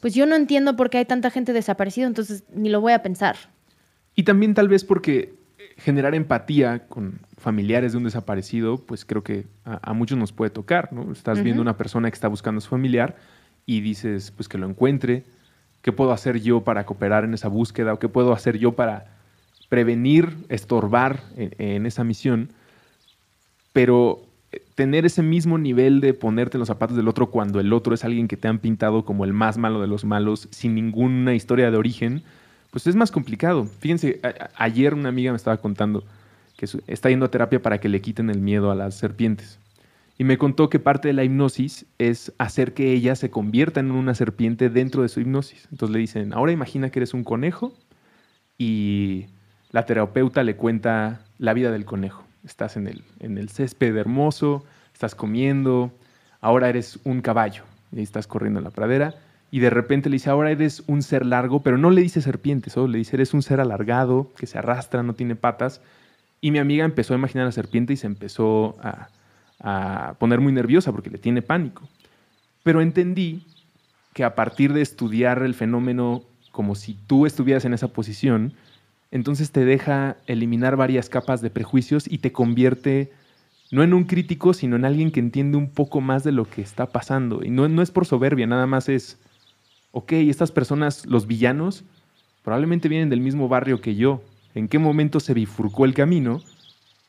Pues 0.00 0.14
yo 0.14 0.26
no 0.26 0.36
entiendo 0.36 0.76
por 0.76 0.90
qué 0.90 0.98
hay 0.98 1.06
tanta 1.06 1.30
gente 1.30 1.54
desaparecida, 1.54 2.06
entonces 2.06 2.44
ni 2.54 2.68
lo 2.68 2.82
voy 2.82 2.92
a 2.92 3.02
pensar. 3.02 3.36
Y 4.14 4.24
también 4.24 4.52
tal 4.52 4.68
vez 4.68 4.84
porque 4.84 5.32
generar 5.78 6.14
empatía 6.14 6.86
con 6.88 7.20
familiares 7.38 7.92
de 7.92 7.98
un 7.98 8.04
desaparecido, 8.04 8.76
pues 8.76 9.06
creo 9.06 9.24
que 9.24 9.46
a, 9.64 9.80
a 9.90 9.94
muchos 9.94 10.18
nos 10.18 10.32
puede 10.32 10.50
tocar, 10.50 10.92
¿no? 10.92 11.10
Estás 11.10 11.42
viendo 11.42 11.62
una 11.62 11.78
persona 11.78 12.10
que 12.10 12.14
está 12.14 12.28
buscando 12.28 12.58
a 12.58 12.60
su 12.60 12.68
familiar 12.68 13.16
y 13.64 13.80
dices, 13.80 14.30
pues 14.30 14.46
que 14.46 14.58
lo 14.58 14.68
encuentre, 14.68 15.24
¿qué 15.80 15.90
puedo 15.90 16.12
hacer 16.12 16.38
yo 16.38 16.64
para 16.64 16.84
cooperar 16.84 17.24
en 17.24 17.32
esa 17.32 17.48
búsqueda 17.48 17.94
o 17.94 17.98
qué 17.98 18.10
puedo 18.10 18.34
hacer 18.34 18.58
yo 18.58 18.72
para 18.72 19.15
prevenir, 19.68 20.36
estorbar 20.48 21.22
en, 21.36 21.86
esa 21.86 22.04
misión? 22.04 22.50
Pero 23.72 24.22
eh, 24.52 24.62
tener 24.74 25.06
ese 25.06 25.22
mismo 25.22 25.58
nivel 25.58 26.00
de 26.00 26.14
ponerte 26.14 26.56
en 26.56 26.60
los 26.60 26.68
zapatos 26.68 26.96
del 26.96 27.08
otro 27.08 27.30
cuando 27.30 27.60
el 27.60 27.72
otro 27.72 27.94
es 27.94 28.04
alguien 28.04 28.28
que 28.28 28.36
te 28.36 28.48
han 28.48 28.58
pintado 28.58 29.04
como 29.04 29.24
el 29.24 29.32
más 29.32 29.58
malo 29.58 29.80
de 29.80 29.86
los 29.86 30.04
malos 30.04 30.48
sin 30.50 30.74
ninguna 30.74 31.34
historia 31.34 31.70
de 31.70 31.76
origen, 31.76 32.22
pues 32.70 32.86
es 32.86 32.96
más 32.96 33.10
complicado. 33.10 33.64
Fíjense, 33.64 34.20
ayer 34.56 34.94
una 34.94 35.08
amiga 35.08 35.32
me 35.32 35.36
estaba 35.36 35.56
contando 35.58 36.04
que 36.56 36.66
está 36.86 37.10
yendo 37.10 37.26
a 37.26 37.30
terapia 37.30 37.60
para 37.60 37.78
que 37.78 37.88
le 37.88 38.00
quiten 38.00 38.30
el 38.30 38.40
miedo 38.40 38.70
a 38.70 38.74
las 38.74 38.94
serpientes. 38.94 39.58
Y 40.18 40.24
me 40.24 40.38
contó 40.38 40.70
que 40.70 40.78
parte 40.78 41.08
de 41.08 41.14
la 41.14 41.24
hipnosis 41.24 41.84
es 41.98 42.32
hacer 42.38 42.72
que 42.72 42.92
ella 42.92 43.14
se 43.16 43.30
convierta 43.30 43.80
en 43.80 43.90
una 43.90 44.14
serpiente 44.14 44.70
dentro 44.70 45.02
de 45.02 45.10
su 45.10 45.20
hipnosis. 45.20 45.68
Entonces 45.70 45.92
le 45.92 46.00
dicen, 46.00 46.32
ahora 46.32 46.52
imagina 46.52 46.90
que 46.90 47.00
eres 47.00 47.12
un 47.12 47.22
conejo 47.22 47.74
y 48.56 49.26
la 49.76 49.84
terapeuta 49.84 50.42
le 50.42 50.56
cuenta 50.56 51.20
la 51.36 51.52
vida 51.52 51.70
del 51.70 51.84
conejo. 51.84 52.24
Estás 52.46 52.78
en 52.78 52.86
el, 52.86 53.04
en 53.20 53.36
el 53.36 53.50
césped 53.50 53.94
hermoso, 53.94 54.64
estás 54.94 55.14
comiendo, 55.14 55.92
ahora 56.40 56.70
eres 56.70 56.98
un 57.04 57.20
caballo 57.20 57.64
y 57.92 58.00
estás 58.00 58.26
corriendo 58.26 58.58
en 58.58 58.64
la 58.64 58.70
pradera 58.70 59.16
y 59.50 59.60
de 59.60 59.68
repente 59.68 60.08
le 60.08 60.14
dice, 60.14 60.30
ahora 60.30 60.50
eres 60.50 60.82
un 60.86 61.02
ser 61.02 61.26
largo, 61.26 61.62
pero 61.62 61.76
no 61.76 61.90
le 61.90 62.00
dice 62.00 62.22
serpiente, 62.22 62.70
solo 62.70 62.88
le 62.88 62.96
dice, 62.96 63.16
eres 63.16 63.34
un 63.34 63.42
ser 63.42 63.60
alargado, 63.60 64.32
que 64.38 64.46
se 64.46 64.56
arrastra, 64.56 65.02
no 65.02 65.12
tiene 65.12 65.36
patas. 65.36 65.82
Y 66.40 66.52
mi 66.52 66.58
amiga 66.58 66.86
empezó 66.86 67.12
a 67.12 67.18
imaginar 67.18 67.42
a 67.42 67.48
la 67.48 67.52
serpiente 67.52 67.92
y 67.92 67.96
se 67.98 68.06
empezó 68.06 68.78
a, 68.82 69.08
a 69.60 70.14
poner 70.14 70.40
muy 70.40 70.54
nerviosa 70.54 70.90
porque 70.90 71.10
le 71.10 71.18
tiene 71.18 71.42
pánico. 71.42 71.86
Pero 72.62 72.80
entendí 72.80 73.46
que 74.14 74.24
a 74.24 74.34
partir 74.34 74.72
de 74.72 74.80
estudiar 74.80 75.42
el 75.42 75.52
fenómeno 75.52 76.22
como 76.50 76.74
si 76.76 76.94
tú 76.94 77.26
estuvieras 77.26 77.66
en 77.66 77.74
esa 77.74 77.88
posición, 77.88 78.54
entonces 79.10 79.52
te 79.52 79.64
deja 79.64 80.16
eliminar 80.26 80.76
varias 80.76 81.08
capas 81.08 81.40
de 81.40 81.50
prejuicios 81.50 82.06
y 82.10 82.18
te 82.18 82.32
convierte 82.32 83.12
no 83.70 83.82
en 83.82 83.94
un 83.94 84.04
crítico, 84.04 84.54
sino 84.54 84.76
en 84.76 84.84
alguien 84.84 85.10
que 85.10 85.20
entiende 85.20 85.56
un 85.56 85.70
poco 85.70 86.00
más 86.00 86.24
de 86.24 86.32
lo 86.32 86.44
que 86.44 86.62
está 86.62 86.86
pasando. 86.86 87.44
Y 87.44 87.50
no, 87.50 87.68
no 87.68 87.82
es 87.82 87.90
por 87.90 88.06
soberbia, 88.06 88.46
nada 88.46 88.66
más 88.66 88.88
es, 88.88 89.18
ok, 89.92 90.12
estas 90.12 90.52
personas, 90.52 91.06
los 91.06 91.26
villanos, 91.26 91.84
probablemente 92.44 92.88
vienen 92.88 93.10
del 93.10 93.20
mismo 93.20 93.48
barrio 93.48 93.80
que 93.80 93.96
yo. 93.96 94.22
¿En 94.54 94.68
qué 94.68 94.78
momento 94.78 95.20
se 95.20 95.34
bifurcó 95.34 95.84
el 95.84 95.94
camino? 95.94 96.40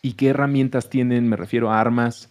¿Y 0.01 0.13
qué 0.13 0.29
herramientas 0.29 0.89
tienen? 0.89 1.29
Me 1.29 1.35
refiero 1.35 1.71
a 1.71 1.79
armas, 1.79 2.29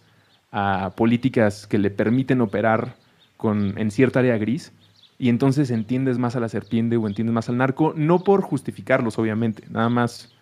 a 0.51 0.93
políticas 0.95 1.67
que 1.67 1.77
le 1.77 1.89
permiten 1.89 2.41
operar 2.41 2.95
con, 3.37 3.77
en 3.77 3.91
cierta 3.91 4.19
área 4.19 4.37
gris. 4.37 4.73
Y 5.19 5.29
entonces 5.29 5.71
entiendes 5.71 6.17
más 6.17 6.35
a 6.35 6.39
la 6.39 6.49
serpiente 6.49 6.97
o 6.97 7.07
entiendes 7.07 7.33
más 7.33 7.49
al 7.49 7.57
narco, 7.57 7.93
no 7.95 8.23
por 8.23 8.41
justificarlos, 8.41 9.17
obviamente, 9.17 9.63
nada 9.69 9.89
más 9.89 10.33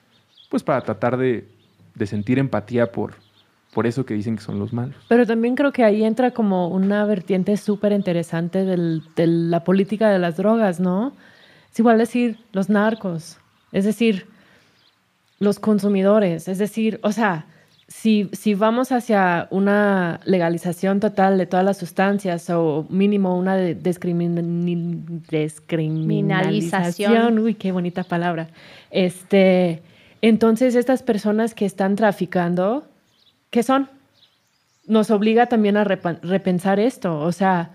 pues 0.49 0.63
para 0.63 0.81
tratar 0.81 1.17
de, 1.17 1.47
de 1.95 2.07
sentir 2.07 2.39
empatía 2.39 2.91
por, 2.91 3.13
por 3.73 3.87
eso 3.87 4.05
que 4.05 4.13
dicen 4.13 4.35
que 4.37 4.43
son 4.43 4.59
los 4.59 4.73
malos. 4.73 4.95
Pero 5.09 5.25
también 5.25 5.55
creo 5.55 5.71
que 5.71 5.83
ahí 5.83 6.03
entra 6.03 6.31
como 6.31 6.67
una 6.69 7.05
vertiente 7.05 7.57
súper 7.57 7.91
interesante 7.91 8.63
de 8.63 9.27
la 9.27 9.63
política 9.63 10.09
de 10.09 10.19
las 10.19 10.37
drogas, 10.37 10.79
¿no? 10.79 11.13
Es 11.71 11.79
igual 11.79 11.97
decir 11.97 12.37
los 12.53 12.69
narcos, 12.69 13.37
es 13.73 13.83
decir, 13.83 14.27
los 15.39 15.59
consumidores, 15.59 16.47
es 16.47 16.57
decir, 16.57 16.99
o 17.03 17.11
sea, 17.11 17.47
si, 17.97 18.29
si 18.33 18.53
vamos 18.55 18.91
hacia 18.91 19.47
una 19.51 20.19
legalización 20.25 20.99
total 20.99 21.37
de 21.37 21.45
todas 21.45 21.65
las 21.65 21.77
sustancias 21.77 22.49
o 22.49 22.85
mínimo 22.89 23.37
una 23.37 23.55
de- 23.55 23.75
descrimin- 23.81 25.21
descriminalización, 25.29 27.11
Minalización. 27.11 27.39
uy, 27.39 27.53
qué 27.55 27.71
bonita 27.71 28.03
palabra, 28.03 28.49
este, 28.91 29.81
entonces 30.21 30.75
estas 30.75 31.03
personas 31.03 31.53
que 31.55 31.65
están 31.65 31.95
traficando, 31.95 32.83
¿qué 33.49 33.63
son? 33.63 33.89
Nos 34.87 35.09
obliga 35.09 35.47
también 35.47 35.77
a 35.77 35.83
repensar 35.83 36.79
esto, 36.79 37.19
o 37.19 37.31
sea, 37.31 37.71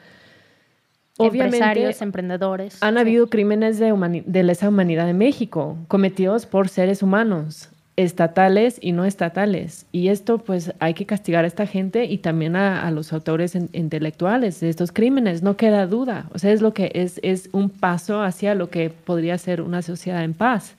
obviamente 1.16 1.56
Empresarios, 1.56 2.02
emprendedores. 2.02 2.78
han 2.82 2.94
Sí. 2.94 3.00
habido 3.00 3.28
crímenes 3.28 3.78
de, 3.78 4.22
de 4.26 4.42
lesa 4.42 4.68
humanidad 4.68 5.08
en 5.08 5.18
México 5.18 5.76
cometidos 5.88 6.46
por 6.46 6.68
seres 6.68 7.02
humanos, 7.02 7.70
estatales 8.02 8.78
y 8.80 8.92
no 8.92 9.04
estatales. 9.04 9.86
Y 9.92 10.08
esto 10.08 10.38
pues 10.38 10.72
hay 10.78 10.94
que 10.94 11.06
castigar 11.06 11.44
a 11.44 11.46
esta 11.48 11.66
gente 11.66 12.04
y 12.04 12.18
también 12.18 12.56
a, 12.56 12.86
a 12.86 12.90
los 12.90 13.12
autores 13.12 13.54
en- 13.54 13.68
intelectuales 13.72 14.60
de 14.60 14.68
estos 14.68 14.92
crímenes, 14.92 15.42
no 15.42 15.56
queda 15.56 15.86
duda. 15.86 16.26
O 16.32 16.38
sea, 16.38 16.52
es 16.52 16.60
lo 16.62 16.72
que 16.74 16.90
es, 16.94 17.20
es 17.22 17.48
un 17.52 17.68
paso 17.70 18.22
hacia 18.22 18.54
lo 18.54 18.70
que 18.70 18.90
podría 18.90 19.36
ser 19.38 19.60
una 19.62 19.82
sociedad 19.82 20.24
en 20.24 20.34
paz. 20.34 20.74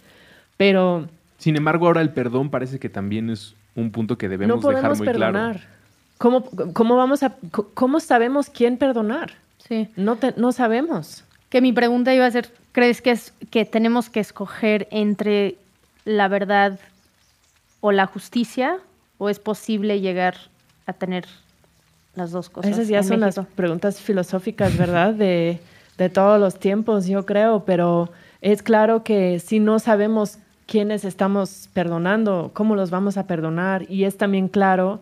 Pero 0.57 1.07
Sin 1.37 1.55
embargo, 1.55 1.87
ahora 1.87 2.01
el 2.01 2.09
perdón 2.11 2.49
parece 2.49 2.79
que 2.79 2.89
también 2.89 3.29
es 3.29 3.55
un 3.75 3.91
punto 3.91 4.17
que 4.17 4.27
debemos 4.29 4.57
no 4.57 4.61
podemos 4.61 4.81
dejar 4.83 4.97
muy 4.97 5.05
perdonar. 5.07 5.55
claro. 5.57 5.71
¿Cómo, 6.17 6.43
cómo, 6.73 6.95
vamos 6.97 7.23
a, 7.23 7.35
¿Cómo 7.73 7.99
sabemos 7.99 8.49
quién 8.49 8.77
perdonar? 8.77 9.31
Sí. 9.67 9.87
No, 9.95 10.17
te- 10.17 10.33
no 10.37 10.51
sabemos. 10.51 11.23
Que 11.49 11.61
mi 11.61 11.73
pregunta 11.73 12.13
iba 12.13 12.25
a 12.25 12.31
ser, 12.31 12.49
¿crees 12.71 13.01
que 13.01 13.11
es 13.11 13.33
que 13.49 13.65
tenemos 13.65 14.09
que 14.09 14.19
escoger 14.19 14.87
entre 14.91 15.55
la 16.05 16.27
verdad 16.27 16.79
o 17.81 17.91
la 17.91 18.05
justicia 18.05 18.77
o 19.17 19.29
es 19.29 19.39
posible 19.39 19.99
llegar 19.99 20.35
a 20.85 20.93
tener 20.93 21.25
las 22.15 22.31
dos 22.31 22.49
cosas? 22.49 22.71
Esas 22.71 22.87
ya 22.87 23.03
son 23.03 23.19
México? 23.19 23.41
las 23.41 23.47
preguntas 23.53 23.99
filosóficas, 23.99 24.77
¿verdad? 24.77 25.13
De, 25.13 25.59
de 25.97 26.09
todos 26.09 26.39
los 26.39 26.57
tiempos, 26.57 27.07
yo 27.07 27.25
creo, 27.25 27.65
pero 27.65 28.09
es 28.41 28.63
claro 28.63 29.03
que 29.03 29.39
si 29.39 29.59
no 29.59 29.79
sabemos 29.79 30.37
quiénes 30.65 31.03
estamos 31.03 31.69
perdonando, 31.73 32.51
cómo 32.53 32.75
los 32.75 32.89
vamos 32.89 33.17
a 33.17 33.27
perdonar, 33.27 33.85
y 33.89 34.05
es 34.05 34.17
también 34.17 34.47
claro 34.47 35.01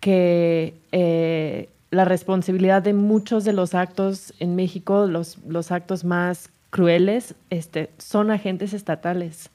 que 0.00 0.74
eh, 0.92 1.68
la 1.90 2.04
responsabilidad 2.04 2.82
de 2.82 2.92
muchos 2.92 3.44
de 3.44 3.52
los 3.52 3.74
actos 3.74 4.34
en 4.38 4.54
México, 4.54 5.06
los, 5.06 5.38
los 5.46 5.72
actos 5.72 6.04
más 6.04 6.50
crueles, 6.70 7.34
este, 7.50 7.90
son 7.98 8.30
agentes 8.30 8.74
estatales 8.74 9.50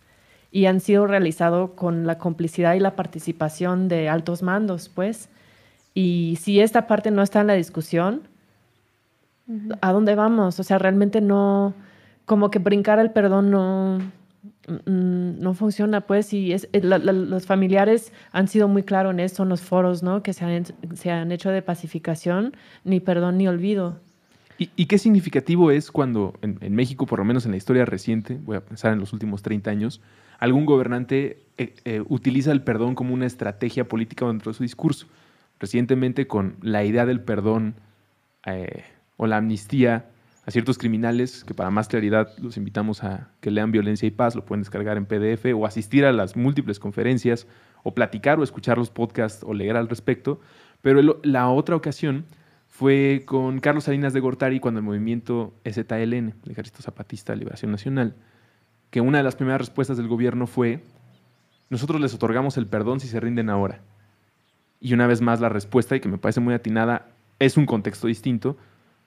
y 0.54 0.68
han 0.68 0.80
sido 0.80 1.08
realizados 1.08 1.72
con 1.72 2.06
la 2.06 2.20
complicidad 2.20 2.76
y 2.76 2.80
la 2.80 2.96
participación 2.96 3.88
de 3.88 4.08
altos 4.08 4.44
mandos, 4.44 4.88
pues. 4.88 5.28
Y 5.96 6.38
si 6.40 6.60
esta 6.60 6.86
parte 6.86 7.10
no 7.10 7.24
está 7.24 7.42
en 7.42 7.48
la 7.48 7.56
discusión, 7.56 8.22
¿a 9.82 9.92
dónde 9.92 10.14
vamos? 10.14 10.60
O 10.60 10.64
sea, 10.64 10.78
realmente 10.78 11.22
no, 11.22 11.74
como 12.26 12.52
que 12.52 12.60
brincar 12.60 13.00
el 13.00 13.10
perdón 13.10 13.50
no, 13.50 13.98
mm, 14.68 15.40
no 15.42 15.56
funciona, 15.56 16.02
pues, 16.02 16.32
y 16.34 16.54
es, 16.54 16.70
los 16.72 17.48
familiares 17.48 18.14
han 18.32 18.48
sido 18.48 18.68
muy 18.68 18.84
claros 18.84 19.12
en 19.12 19.22
esto, 19.22 19.42
en 19.42 19.50
los 19.50 19.62
foros, 19.62 20.04
¿no? 20.04 20.22
Que 20.22 20.34
se 20.34 20.46
han, 20.46 20.66
se 20.94 21.10
han 21.10 21.32
hecho 21.32 21.50
de 21.50 21.64
pacificación, 21.64 22.56
ni 22.84 23.00
perdón 23.00 23.40
ni 23.40 23.48
olvido. 23.48 24.00
¿Y, 24.60 24.86
qué 24.86 24.98
significativo 25.00 25.72
es 25.72 25.92
cuando 25.92 26.36
en, 26.42 26.76
México, 26.76 27.08
por 27.08 27.20
lo 27.20 27.26
menos 27.26 27.46
en 27.46 27.52
la 27.52 27.58
historia 27.58 27.86
reciente, 27.86 28.38
voy 28.44 28.56
a 28.56 28.62
pensar 28.62 28.94
en 28.94 29.00
los 29.00 29.12
últimos 29.12 29.42
30 29.42 29.72
años, 29.72 30.00
algún 30.44 30.66
gobernante 30.66 31.46
eh, 31.58 31.74
eh, 31.86 32.04
utiliza 32.10 32.52
el 32.52 32.64
perdón 32.64 32.96
como 32.96 33.14
una 33.14 33.26
estrategia 33.26 33.88
política 33.88 34.28
dentro 34.28 34.52
de 34.52 34.58
su 34.58 34.64
discurso? 34.64 35.08
Recientemente 35.58 36.28
con 36.28 36.58
la 36.62 36.84
idea 36.84 37.06
del 37.06 37.22
perdón 37.22 37.76
eh, 38.46 38.84
o 39.16 39.26
la 39.26 39.38
amnistía 39.38 40.10
a 40.46 40.52
ciertos 40.52 40.78
criminales, 40.78 41.46
que 41.46 41.54
para 41.54 41.70
más 41.70 41.88
claridad 41.88 42.28
los 42.40 42.58
invitamos 42.58 43.06
a 43.06 43.30
que 43.40 43.52
lean 43.52 43.72
Violencia 43.72 44.06
y 44.06 44.12
Paz, 44.12 44.36
lo 44.36 44.44
pueden 44.44 44.64
descargar 44.64 44.98
en 44.98 45.06
PDF 45.06 45.46
o 45.56 45.66
asistir 45.66 46.04
a 46.04 46.12
las 46.12 46.36
múltiples 46.36 46.78
conferencias 46.78 47.48
o 47.84 47.94
platicar 47.94 48.38
o 48.38 48.44
escuchar 48.44 48.78
los 48.78 48.90
podcasts 48.90 49.46
o 49.48 49.54
leer 49.54 49.78
al 49.78 49.88
respecto. 49.88 50.42
Pero 50.82 51.22
la 51.24 51.48
otra 51.48 51.78
ocasión 51.78 52.26
fue 52.68 53.24
con 53.26 53.60
Carlos 53.60 53.86
Salinas 53.86 54.12
de 54.12 54.20
Gortari 54.20 54.60
cuando 54.60 54.82
el 54.82 54.86
movimiento 54.86 55.54
EZLN, 55.64 56.34
el 56.44 56.52
Ejército 56.52 56.82
Zapatista 56.82 57.32
de 57.32 57.40
Liberación 57.40 57.72
Nacional, 57.72 58.18
que 58.94 59.02
una 59.02 59.18
de 59.18 59.24
las 59.24 59.36
primeras 59.36 59.60
respuestas 59.60 59.98
del 59.98 60.08
gobierno 60.08 60.46
fue, 60.46 60.80
nosotros 61.72 62.00
les 62.00 62.14
otorgamos 62.14 62.58
el 62.58 62.68
perdón 62.68 63.00
si 63.00 63.08
se 63.08 63.20
rinden 63.20 63.50
ahora. 63.50 63.80
Y 64.80 64.94
una 64.94 65.08
vez 65.08 65.20
más 65.20 65.42
la 65.42 65.50
respuesta, 65.50 65.96
y 65.96 66.00
que 66.00 66.08
me 66.08 66.20
parece 66.20 66.42
muy 66.42 66.54
atinada, 66.54 67.08
es 67.40 67.58
un 67.58 67.66
contexto 67.66 68.06
distinto, 68.06 68.56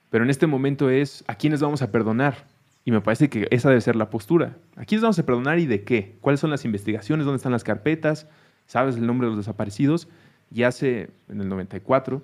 pero 0.09 0.25
en 0.25 0.29
este 0.29 0.45
momento 0.45 0.89
es, 0.89 1.23
¿a 1.27 1.35
quiénes 1.35 1.61
vamos 1.61 1.81
a 1.81 1.89
perdonar? 1.89 2.35
Y 2.83 2.91
me 2.91 2.99
parece 2.99 3.29
que 3.29 3.47
esa 3.49 3.69
debe 3.69 3.79
ser 3.79 3.95
la 3.95 4.09
postura. 4.09 4.57
¿A 4.75 4.83
quiénes 4.83 5.03
vamos 5.03 5.19
a 5.19 5.25
perdonar 5.25 5.57
y 5.57 5.67
de 5.67 5.85
qué? 5.85 6.17
¿Cuáles 6.19 6.41
son 6.41 6.49
las 6.49 6.65
investigaciones? 6.65 7.25
¿Dónde 7.25 7.37
están 7.37 7.53
las 7.53 7.63
carpetas? 7.63 8.27
¿Sabes 8.65 8.97
el 8.97 9.07
nombre 9.07 9.27
de 9.27 9.35
los 9.35 9.45
desaparecidos? 9.45 10.09
Y 10.51 10.63
hace, 10.63 11.11
en 11.29 11.39
el 11.39 11.47
94, 11.47 12.21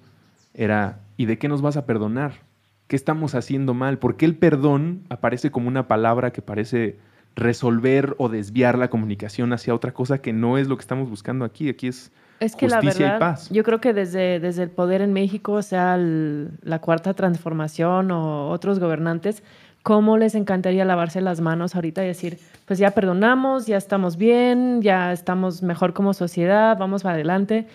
era, 0.53 0.99
¿y 1.15 1.27
de 1.27 1.37
qué 1.37 1.47
nos 1.47 1.61
vas 1.61 1.77
a 1.77 1.85
perdonar? 1.85 2.41
¿Qué 2.87 2.97
estamos 2.97 3.35
haciendo 3.35 3.73
mal? 3.73 3.99
¿Por 3.99 4.17
qué 4.17 4.25
el 4.25 4.35
perdón 4.35 5.03
aparece 5.07 5.49
como 5.49 5.69
una 5.69 5.87
palabra 5.87 6.33
que 6.33 6.41
parece 6.41 6.97
resolver 7.35 8.15
o 8.17 8.29
desviar 8.29 8.77
la 8.77 8.89
comunicación 8.89 9.53
hacia 9.53 9.73
otra 9.73 9.91
cosa 9.91 10.19
que 10.19 10.33
no 10.33 10.57
es 10.57 10.67
lo 10.67 10.77
que 10.77 10.81
estamos 10.81 11.09
buscando 11.09 11.45
aquí? 11.45 11.69
Aquí 11.69 11.87
es, 11.87 12.11
es 12.39 12.55
que 12.55 12.67
justicia 12.67 13.07
la 13.07 13.13
verdad, 13.13 13.17
y 13.17 13.19
paz. 13.19 13.49
Yo 13.49 13.63
creo 13.63 13.81
que 13.81 13.93
desde, 13.93 14.39
desde 14.39 14.63
el 14.63 14.69
poder 14.69 15.01
en 15.01 15.13
México, 15.13 15.61
sea 15.61 15.97
la 15.97 16.79
cuarta 16.79 17.13
transformación 17.13 18.11
o 18.11 18.49
otros 18.49 18.79
gobernantes, 18.79 19.43
¿cómo 19.81 20.17
les 20.17 20.35
encantaría 20.35 20.85
lavarse 20.85 21.21
las 21.21 21.41
manos 21.41 21.75
ahorita 21.75 22.03
y 22.03 22.07
decir, 22.07 22.39
pues 22.65 22.79
ya 22.79 22.91
perdonamos, 22.91 23.65
ya 23.67 23.77
estamos 23.77 24.17
bien, 24.17 24.81
ya 24.81 25.11
estamos 25.11 25.63
mejor 25.63 25.93
como 25.93 26.13
sociedad, 26.13 26.77
vamos 26.77 27.03
para 27.03 27.15
adelante? 27.15 27.67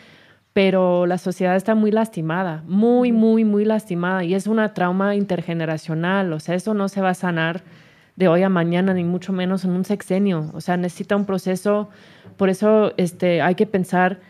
pero 0.59 1.07
la 1.07 1.19
sociedad 1.19 1.55
está 1.55 1.77
muy 1.77 1.93
lastimada, 1.93 2.65
muy, 2.67 3.13
muy, 3.13 3.45
muy 3.45 3.65
lastimada 3.65 4.25
y 4.25 4.35
es 4.35 4.49
una 4.49 4.75
trauma 4.75 5.15
intergeneracional, 5.15 6.33
o 6.33 6.41
sea, 6.41 6.57
eso 6.57 6.75
no 6.75 6.89
se 6.89 7.01
va 7.01 7.11
a 7.11 7.15
sanar 7.15 7.63
de 8.19 8.27
hoy 8.29 8.43
a 8.43 8.49
mañana, 8.49 8.93
ni 8.93 9.05
mucho 9.05 9.33
menos 9.33 9.65
en 9.65 9.71
un 9.71 9.85
sexenio, 9.85 10.51
o 10.53 10.61
sea, 10.61 10.77
necesita 10.77 11.15
un 11.15 11.25
proceso, 11.25 11.89
por 12.37 12.51
eso 12.51 12.93
este, 12.97 13.41
hay 13.41 13.55
que 13.55 13.67
pensar 13.67 14.21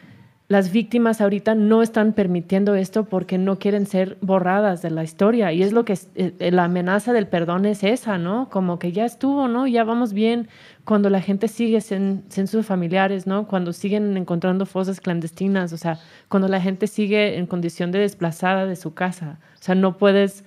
las 0.49 0.73
víctimas 0.73 1.21
ahorita 1.21 1.55
no 1.55 1.83
están 1.83 2.15
permitiendo 2.15 2.75
esto 2.75 3.05
porque 3.05 3.37
no 3.37 3.59
quieren 3.59 3.85
ser 3.85 4.17
borradas 4.23 4.81
de 4.81 4.91
la 4.91 5.05
historia. 5.05 5.53
Y 5.53 5.63
es 5.63 5.73
lo 5.73 5.85
que 5.85 5.93
eh, 6.15 6.33
eh, 6.39 6.51
la 6.51 6.65
amenaza 6.65 7.13
del 7.13 7.27
perdón 7.27 7.67
es 7.67 7.85
esa, 7.85 8.17
¿no? 8.17 8.49
Como 8.49 8.79
que 8.79 8.91
ya 8.93 9.05
estuvo, 9.05 9.47
¿no? 9.47 9.67
Ya 9.67 9.85
vamos 9.85 10.15
bien. 10.15 10.49
Cuando 10.85 11.11
la 11.11 11.21
gente 11.21 11.49
sigue 11.49 11.83
sin, 11.83 12.25
sus 12.31 12.65
familiares, 12.65 13.27
¿no? 13.27 13.47
Cuando 13.47 13.75
siguen 13.75 14.17
encontrando 14.17 14.65
fosas 14.65 15.01
clandestinas, 15.03 15.75
o 15.75 15.77
sea, 15.77 15.99
cuando 16.29 16.49
la 16.49 16.63
gente 16.63 16.87
sigue 16.87 17.37
en 17.37 17.47
condición 17.47 17.93
de 17.93 17.99
desplazada 17.99 18.65
de 18.65 18.77
su 18.77 18.95
casa. 18.95 19.39
O 19.61 19.63
sea, 19.63 19.75
no 19.75 19.99
puedes, 19.99 20.47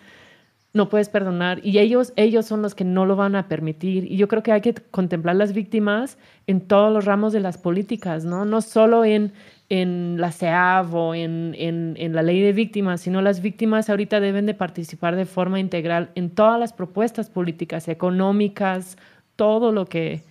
no 0.74 0.90
puedes 0.90 1.10
perdonar. 1.10 1.60
Y 1.64 1.80
ellos, 1.80 2.14
ellos 2.16 2.46
son 2.46 2.62
los 2.62 2.76
que 2.76 2.86
no 2.86 3.06
lo 3.06 3.16
van 3.16 3.36
a 3.36 3.48
permitir. 3.48 4.12
Y 4.12 4.18
yo 4.18 4.28
creo 4.28 4.44
que 4.44 4.52
hay 4.52 4.62
que 4.62 4.74
contemplar 4.74 5.36
las 5.36 5.54
víctimas 5.54 6.18
en 6.48 6.62
todos 6.62 6.94
los 6.94 7.06
ramos 7.06 7.34
de 7.34 7.40
las 7.42 7.58
políticas, 7.58 8.26
¿no? 8.26 8.46
No 8.46 8.62
solo 8.62 9.06
en 9.06 9.34
en 9.72 10.20
la 10.20 10.34
CEAV 10.34 10.94
o 10.94 11.16
en, 11.16 11.56
en, 11.58 12.14
la 12.14 12.24
ley 12.24 12.42
de 12.42 12.52
víctimas, 12.52 13.00
sino 13.00 13.22
las 13.22 13.42
víctimas 13.42 13.90
ahorita 13.90 14.20
deben 14.20 14.46
de 14.46 14.54
participar 14.54 15.16
de 15.16 15.26
forma 15.26 15.62
integral 15.62 16.12
en 16.16 16.30
todas 16.30 16.60
las 16.60 16.74
propuestas 16.74 17.30
políticas, 17.30 17.88
económicas, 17.88 18.98
todo 19.38 19.72
lo 19.72 19.86
que, 19.86 20.24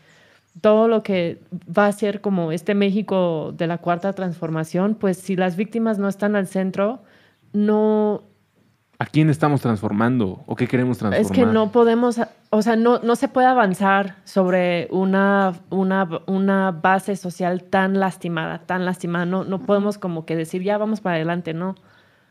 todo 0.61 0.89
lo 0.89 1.03
que 1.03 1.39
va 1.57 1.87
a 1.87 1.93
ser 1.93 2.21
como 2.21 2.53
este 2.53 2.75
México 2.75 3.55
de 3.57 3.67
la 3.67 3.79
cuarta 3.79 4.13
transformación, 4.13 4.95
pues 4.95 5.17
si 5.17 5.37
las 5.37 5.57
víctimas 5.57 5.99
no 5.99 6.11
están 6.11 6.37
al 6.37 6.47
centro, 6.47 7.01
no, 7.55 8.25
¿A 9.01 9.07
quién 9.07 9.31
estamos 9.31 9.63
transformando 9.63 10.45
o 10.45 10.55
qué 10.57 10.69
queremos 10.69 10.99
transformar? 10.99 11.33
Es 11.33 11.33
que 11.33 11.51
no 11.51 11.73
podemos, 11.73 12.21
o 12.51 12.61
sea, 12.61 12.77
no, 12.77 12.99
no 12.99 13.17
se 13.17 13.29
puede 13.29 13.47
avanzar 13.47 14.17
sobre 14.25 14.89
una, 14.91 15.55
una, 15.71 16.07
una 16.27 16.71
base 16.71 17.17
social 17.17 17.63
tan 17.63 17.99
lastimada, 17.99 18.59
tan 18.59 18.85
lastimada. 18.85 19.25
No, 19.25 19.45
no 19.45 19.61
podemos 19.61 19.97
como 19.97 20.27
que 20.27 20.37
decir, 20.37 20.63
ya 20.63 20.77
vamos 20.77 21.01
para 21.01 21.17
adelante, 21.17 21.55
no. 21.55 21.77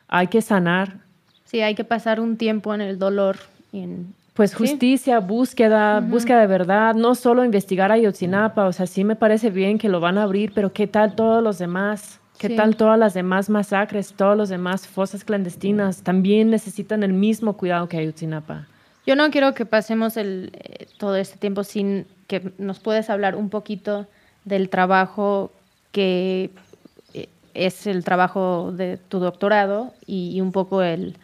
Hay 0.07 0.27
que 0.27 0.43
sanar. 0.43 0.97
Sí, 1.43 1.61
hay 1.61 1.73
que 1.73 1.85
pasar 1.85 2.19
un 2.19 2.37
tiempo 2.37 2.75
en 2.75 2.81
el 2.81 2.99
dolor. 2.99 3.37
en, 3.73 4.13
pues 4.35 4.53
justicia, 4.53 5.19
búsqueda, 5.21 5.99
búsqueda 6.01 6.41
de 6.41 6.47
verdad, 6.47 6.93
no 6.93 7.15
solo 7.15 7.43
investigar 7.43 7.91
a 7.91 7.97
Yotzinapa, 7.97 8.67
o 8.67 8.73
sea, 8.73 8.85
sí 8.85 9.03
me 9.03 9.15
parece 9.15 9.49
bien 9.49 9.79
que 9.79 9.89
lo 9.89 9.99
van 9.99 10.19
a 10.19 10.23
abrir, 10.23 10.51
pero 10.53 10.71
¿qué 10.71 10.85
tal 10.85 11.15
todos 11.15 11.43
los 11.43 11.57
demás? 11.57 12.19
¿Qué 12.39 12.49
tal 12.51 12.77
todas 12.77 12.97
las 12.97 13.13
demás 13.13 13.49
masacres, 13.49 14.13
todos 14.13 14.37
los 14.37 14.47
demás 14.47 14.87
fosas 14.87 15.25
clandestinas? 15.25 16.03
También 16.03 16.49
necesitan 16.49 17.03
el 17.03 17.11
mismo 17.11 17.57
cuidado 17.57 17.89
que 17.89 17.97
Ayutzinapa. 17.97 18.65
Yo 19.05 19.17
no 19.17 19.29
quiero 19.29 19.53
que 19.53 19.65
pasemos 19.65 20.15
el, 20.15 20.51
eh, 20.53 20.87
todo 20.97 21.17
este 21.17 21.37
tiempo 21.37 21.65
sin 21.65 22.07
que 22.27 22.53
nos 22.57 22.79
puedes 22.79 23.09
hablar 23.09 23.35
un 23.35 23.49
poquito 23.49 24.07
del 24.45 24.69
trabajo 24.69 25.51
que 25.91 26.51
eh, 27.13 27.27
es 27.53 27.85
el 27.87 28.05
trabajo 28.05 28.71
de 28.71 28.95
tu 28.95 29.19
doctorado 29.19 29.93
y, 30.07 30.39
un 30.39 30.53
poco 30.53 30.81
el, 30.81 31.17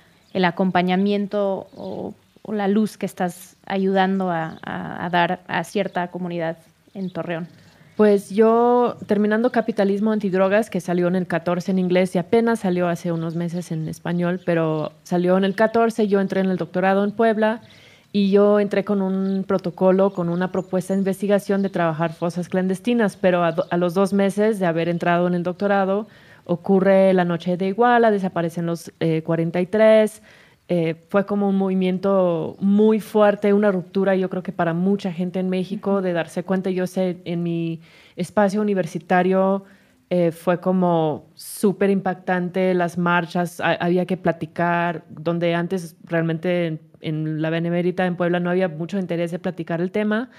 acompañamiento 0.43 1.67
o, 1.77 2.13
la 2.51 2.67
luz 2.67 2.97
que 2.97 3.05
estás 3.05 3.55
ayudando 3.65 4.29
a 4.31 5.09
dar 5.11 5.39
a 5.47 5.63
cierta 5.63 6.09
comunidad 6.09 6.57
en 6.93 7.09
Torreón. 7.09 7.47
Pues 7.95 8.29
yo, 8.29 8.97
terminando 9.07 9.53
Capitalismo 9.53 10.11
Antidrogas, 10.11 10.69
que 10.69 10.81
salió 10.81 11.07
en 11.07 11.15
el 11.15 11.27
14 11.27 11.71
en 11.71 11.79
inglés 11.79 12.13
y 12.13 12.17
apenas 12.17 12.59
salió 12.59 12.89
hace 12.89 13.13
unos 13.13 13.35
meses 13.35 13.71
en 13.71 13.87
español, 13.87 14.41
pero 14.45 14.91
salió 15.03 15.37
en 15.37 15.45
el 15.45 15.55
14, 15.55 16.05
yo 16.09 16.19
entré 16.19 16.41
en 16.41 16.49
el 16.49 16.57
doctorado 16.57 17.05
en 17.05 17.11
Puebla 17.11 17.61
y 18.11 18.31
yo 18.31 18.59
entré 18.59 18.83
con 18.83 19.01
un 19.01 19.45
protocolo, 19.47 20.11
con 20.11 20.27
una 20.27 20.51
propuesta 20.51 20.93
de 20.93 20.99
investigación 20.99 21.61
de 21.61 21.69
trabajar 21.69 22.11
fosas 22.11 22.49
clandestinas, 22.49 23.15
pero 23.15 23.45
a, 23.45 23.77
los 23.77 23.93
dos 23.93 24.11
meses 24.11 24.59
de 24.59 24.65
haber 24.65 24.89
entrado 24.89 25.27
en 25.27 25.33
el 25.33 25.43
doctorado 25.43 26.07
ocurre 26.43 27.13
la 27.13 27.23
noche 27.23 27.55
de 27.55 27.67
Iguala, 27.67 28.11
desaparecen 28.11 28.65
los 28.65 28.91
43 29.23 30.21
eh, 30.67 30.95
fue 31.09 31.25
como 31.25 31.47
un 31.47 31.57
movimiento 31.57 32.55
muy 32.59 32.99
fuerte, 32.99 33.53
una 33.53 33.71
ruptura, 33.71 34.15
yo 34.15 34.29
creo 34.29 34.41
que 34.41 34.51
para 34.51 34.73
mucha 34.73 35.11
gente 35.11 35.39
en 35.39 35.49
México, 35.49 36.01
de 36.01 36.13
darse 36.13 36.43
cuenta, 36.43 36.71
yo 36.71 36.87
sé, 36.87 37.21
en 37.25 37.43
mi 37.43 37.81
espacio 38.15 38.61
universitario 38.61 39.63
eh, 40.09 40.31
fue 40.31 40.59
como 40.59 41.27
súper 41.35 41.89
impactante, 41.89 42.73
las 42.73 42.97
marchas, 42.97 43.59
había 43.61 44.05
que 44.05 44.17
platicar, 44.17 45.03
donde 45.09 45.53
antes 45.53 45.95
realmente 46.03 46.79
en, 47.01 47.41
la 47.41 47.49
Benemérita, 47.51 48.05
en 48.05 48.15
Puebla, 48.15 48.39
no 48.39 48.49
había 48.49 48.67
mucho 48.67 48.97
interés 48.97 49.31
de 49.31 49.39
platicar 49.39 49.81
el 49.81 49.91
tema. 49.91 50.29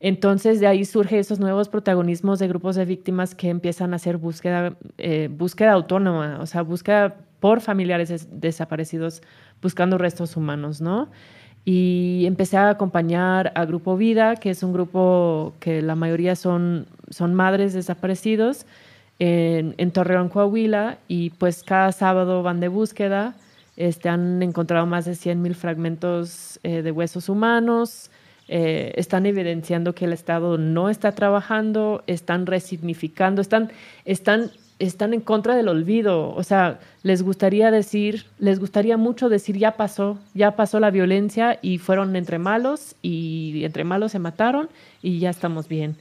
Entonces 0.00 0.60
de 0.60 0.66
ahí 0.66 0.84
surgen 0.84 1.18
esos 1.18 1.38
nuevos 1.40 1.68
protagonismos 1.70 2.38
de 2.38 2.48
grupos 2.48 2.76
de 2.76 2.84
víctimas 2.84 3.34
que 3.34 3.48
empiezan 3.48 3.94
a 3.94 3.96
hacer 3.96 4.18
búsqueda, 4.18 4.76
eh, 4.98 5.28
búsqueda 5.30 5.72
autónoma, 5.72 6.38
o 6.40 6.46
sea, 6.46 6.62
búsqueda 6.62 7.16
por 7.40 7.60
familiares 7.60 8.28
desaparecidos 8.30 9.22
buscando 9.62 9.98
restos 9.98 10.36
humanos, 10.36 10.80
¿no? 10.80 11.08
Y 11.64 12.24
empecé 12.26 12.56
a 12.56 12.70
acompañar 12.70 13.52
a 13.56 13.64
Grupo 13.64 13.96
Vida, 13.96 14.36
que 14.36 14.50
es 14.50 14.62
un 14.62 14.72
grupo 14.72 15.54
que 15.58 15.82
la 15.82 15.96
mayoría 15.96 16.36
son, 16.36 16.86
son 17.10 17.34
madres 17.34 17.72
desaparecidos 17.72 18.66
en, 19.18 19.74
en 19.76 19.90
Torreón, 19.90 20.28
Coahuila, 20.28 20.98
y 21.08 21.30
pues 21.30 21.64
cada 21.64 21.90
sábado 21.90 22.42
van 22.42 22.60
de 22.60 22.68
búsqueda. 22.68 23.34
Este, 23.76 24.08
han 24.08 24.42
encontrado 24.42 24.86
más 24.86 25.04
de 25.04 25.12
100.000 25.12 25.54
fragmentos 25.54 26.58
eh, 26.62 26.82
de 26.82 26.90
huesos 26.92 27.28
humanos, 27.28 28.10
eh, 28.48 28.92
están 28.96 29.26
evidenciando 29.26 29.94
que 29.94 30.06
el 30.06 30.12
Estado 30.12 30.56
no 30.56 30.88
está 30.88 31.12
trabajando, 31.12 32.02
están 32.06 32.46
resignificando, 32.46 33.42
están, 33.42 33.70
están 34.04 34.50
están 34.78 35.14
en 35.14 35.20
contra 35.20 35.56
del 35.56 35.68
olvido. 35.68 36.34
O 36.34 36.42
sea, 36.42 36.78
les 37.02 37.22
gustaría 37.22 37.70
decir, 37.70 38.26
les 38.38 38.58
gustaría 38.58 38.96
mucho 38.96 39.28
decir, 39.28 39.56
ya 39.56 39.72
pasó, 39.72 40.18
ya 40.34 40.52
pasó 40.56 40.80
la 40.80 40.90
violencia 40.90 41.58
y 41.62 41.78
fueron 41.78 42.16
entre 42.16 42.38
malos 42.38 42.94
y 43.02 43.64
entre 43.64 43.84
malos 43.84 44.12
se 44.12 44.18
mataron 44.18 44.68
y 45.02 45.18
ya 45.18 45.30
estamos 45.30 45.68
bien. 45.68 45.96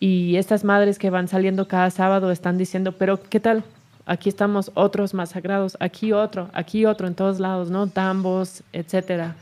Y 0.00 0.36
estas 0.36 0.64
madres 0.64 0.98
que 0.98 1.10
van 1.10 1.28
saliendo 1.28 1.68
cada 1.68 1.90
sábado 1.90 2.30
están 2.30 2.58
diciendo, 2.58 2.92
pero 2.92 3.22
¿qué 3.22 3.40
tal? 3.40 3.64
Aquí 4.06 4.28
estamos 4.28 4.70
otros 4.74 5.14
masacrados, 5.14 5.76
aquí 5.80 6.12
otro, 6.12 6.50
aquí 6.52 6.84
otro, 6.84 7.06
en 7.06 7.14
todos 7.14 7.40
lados, 7.40 7.70
¿no? 7.70 7.86
Tambos, 7.86 8.62
etcétera. 8.72 9.36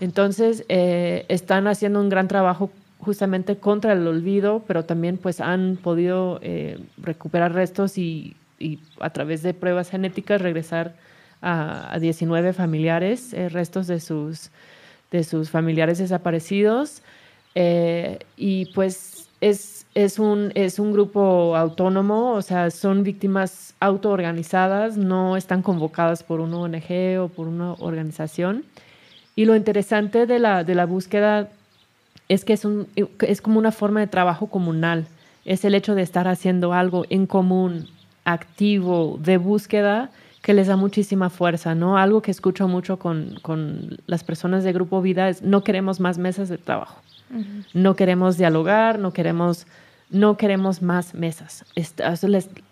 Entonces, 0.00 0.64
eh, 0.68 1.26
están 1.28 1.66
haciendo 1.66 2.00
un 2.00 2.08
gran 2.08 2.28
trabajo 2.28 2.70
justamente 3.06 3.56
contra 3.56 3.94
el 3.94 4.06
olvido, 4.06 4.62
pero 4.66 4.84
también 4.84 5.16
pues 5.16 5.40
han 5.40 5.78
podido 5.82 6.38
eh, 6.42 6.78
recuperar 6.98 7.54
restos 7.54 7.96
y, 7.96 8.36
a 9.00 9.10
través 9.10 9.42
de 9.42 9.54
pruebas 9.54 9.90
genéticas 9.90 10.40
regresar 10.40 10.94
a, 11.40 11.96
19 12.00 12.52
familiares, 12.52 13.32
eh, 13.32 13.48
restos 13.48 13.86
de 13.86 14.00
sus, 14.00 14.50
de 15.10 15.24
sus 15.24 15.50
familiares 15.50 15.98
desaparecidos. 15.98 17.02
y 18.36 18.66
pues 18.74 19.28
es 19.40 19.76
es 19.96 20.18
un, 20.18 20.52
es 20.54 20.78
un 20.78 20.92
grupo 20.92 21.56
autónomo, 21.56 22.34
o 22.34 22.42
sea, 22.42 22.70
son 22.70 23.02
víctimas 23.02 23.74
autoorganizadas, 23.80 24.98
no 24.98 25.38
están 25.38 25.62
convocadas 25.62 26.22
por 26.22 26.40
una 26.40 26.58
ONG 26.58 27.18
o 27.18 27.28
por 27.28 27.48
una 27.48 27.72
organización. 27.72 28.66
Y 29.34 29.46
lo 29.46 29.56
interesante 29.56 30.26
de 30.26 30.38
la, 30.38 30.64
de 30.64 30.74
la 30.74 30.84
búsqueda 30.84 31.48
es 32.28 32.44
que 32.44 32.52
es, 32.52 32.64
un, 32.64 32.88
es 33.20 33.40
como 33.40 33.58
una 33.58 33.72
forma 33.72 34.00
de 34.00 34.06
trabajo 34.06 34.48
comunal. 34.48 35.06
Es 35.44 35.64
el 35.64 35.74
hecho 35.74 35.94
de 35.94 36.02
estar 36.02 36.26
haciendo 36.28 36.72
algo 36.72 37.04
en 37.08 37.26
común, 37.26 37.88
activo, 38.24 39.18
de 39.22 39.36
búsqueda, 39.36 40.10
que 40.42 40.54
les 40.54 40.66
da 40.66 40.76
muchísima 40.76 41.30
fuerza, 41.30 41.74
¿no? 41.74 41.98
Algo 41.98 42.22
que 42.22 42.30
escucho 42.30 42.68
mucho 42.68 42.98
con, 42.98 43.38
con 43.42 43.98
las 44.06 44.24
personas 44.24 44.64
de 44.64 44.72
Grupo 44.72 45.02
Vida 45.02 45.28
es 45.28 45.42
no 45.42 45.64
queremos 45.64 46.00
más 46.00 46.18
mesas 46.18 46.48
de 46.48 46.58
trabajo. 46.58 47.00
No 47.74 47.96
queremos 47.96 48.38
dialogar, 48.38 49.00
no 49.00 49.12
queremos 49.12 49.66
no 50.08 50.36
queremos 50.36 50.82
más 50.82 51.14
mesas. 51.14 51.64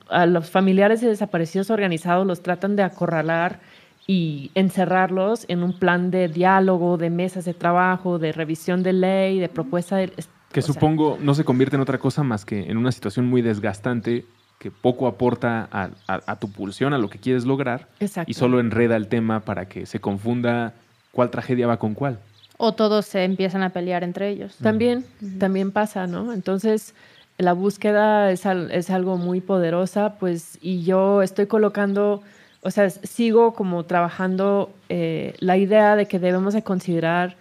a 0.09 0.27
los 0.27 0.51
familiares 0.51 1.01
de 1.01 1.09
desaparecidos 1.09 1.71
organizados 1.71 2.27
los 2.27 2.43
tratan 2.43 2.77
de 2.77 2.85
acorralar 2.85 3.59
y 4.07 4.51
encerrarlos 4.55 5.47
en 5.49 5.63
un 5.63 5.73
plan 5.73 6.11
de 6.11 6.29
diálogo, 6.29 6.99
de 6.99 7.11
mesas 7.11 7.45
de 7.45 7.55
trabajo, 7.55 8.19
de 8.19 8.33
revisión 8.33 8.83
de 8.83 8.93
ley, 8.93 9.39
de 9.39 9.49
propuesta 9.49 9.97
de... 9.97 10.13
Que 10.53 10.63
supongo 10.63 11.19
no 11.21 11.35
se 11.35 11.45
convierte 11.45 11.77
en 11.77 11.83
otra 11.83 11.99
cosa 11.99 12.23
más 12.23 12.45
que 12.45 12.71
en 12.71 12.77
una 12.77 12.93
situación 12.93 13.27
muy 13.27 13.43
desgastante 13.43 14.25
que 14.59 14.71
poco 14.71 15.07
aporta 15.07 15.69
a, 15.71 16.37
tu 16.37 16.51
pulsión, 16.51 16.95
a 16.95 16.99
lo 16.99 17.11
que 17.11 17.19
quieres 17.19 17.45
lograr, 17.45 17.89
y 18.27 18.35
solo 18.35 18.61
enreda 18.61 18.97
el 18.97 19.09
tema 19.09 19.41
para 19.41 19.69
que 19.69 19.85
se 19.85 20.01
confunda 20.01 20.73
cuál 21.13 21.31
tragedia 21.31 21.67
va 21.67 21.79
con 21.79 21.95
cuál. 21.95 22.19
O 22.57 22.73
todos 22.73 23.05
se 23.05 23.25
empiezan 23.25 23.63
a 23.63 23.71
pelear 23.71 24.05
entre 24.05 24.31
ellos. 24.31 24.57
También, 24.63 25.05
también 25.39 25.73
pasa, 25.73 26.07
¿no? 26.07 26.33
Entonces, 26.33 26.95
la 27.37 27.53
búsqueda 27.53 28.31
es, 28.31 28.47
es, 28.47 28.91
algo 28.91 29.17
muy 29.17 29.41
poderosa, 29.41 30.15
pues, 30.19 30.59
y 30.63 30.83
yo 30.85 31.21
estoy 31.23 31.47
colocando, 31.47 32.23
o 32.65 32.71
sea, 32.71 32.89
sigo 32.89 33.53
como 33.53 33.85
trabajando 33.85 34.73
eh, 34.89 35.35
la 35.39 35.59
idea 35.59 35.97
de 35.97 36.07
que 36.07 36.19
debemos 36.19 36.55
de 36.55 36.63
considerar 36.63 37.37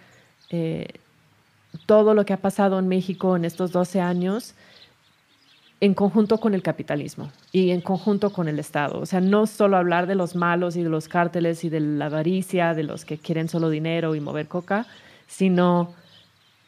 eh, 0.50 0.86
todo 1.86 2.12
lo 2.12 2.26
que 2.26 2.34
ha 2.34 2.36
pasado 2.36 2.78
en 2.78 2.88
México 2.88 3.34
en 3.34 3.46
estos 3.46 3.72
12 3.72 4.00
años 4.00 4.54
en 5.80 5.94
conjunto 5.94 6.38
con 6.38 6.54
el 6.54 6.62
capitalismo 6.62 7.30
y 7.52 7.70
en 7.70 7.80
conjunto 7.80 8.30
con 8.30 8.48
el 8.48 8.58
Estado. 8.58 9.00
O 9.00 9.06
sea, 9.06 9.20
no 9.20 9.46
solo 9.46 9.78
hablar 9.78 10.06
de 10.06 10.14
los 10.14 10.36
malos 10.36 10.76
y 10.76 10.82
de 10.82 10.90
los 10.90 11.08
cárteles 11.08 11.64
y 11.64 11.70
de 11.70 11.80
la 11.80 12.06
avaricia, 12.06 12.74
de 12.74 12.84
los 12.84 13.04
que 13.04 13.18
quieren 13.18 13.48
solo 13.48 13.70
dinero 13.70 14.14
y 14.14 14.20
mover 14.20 14.46
coca, 14.46 14.86
sino 15.26 15.94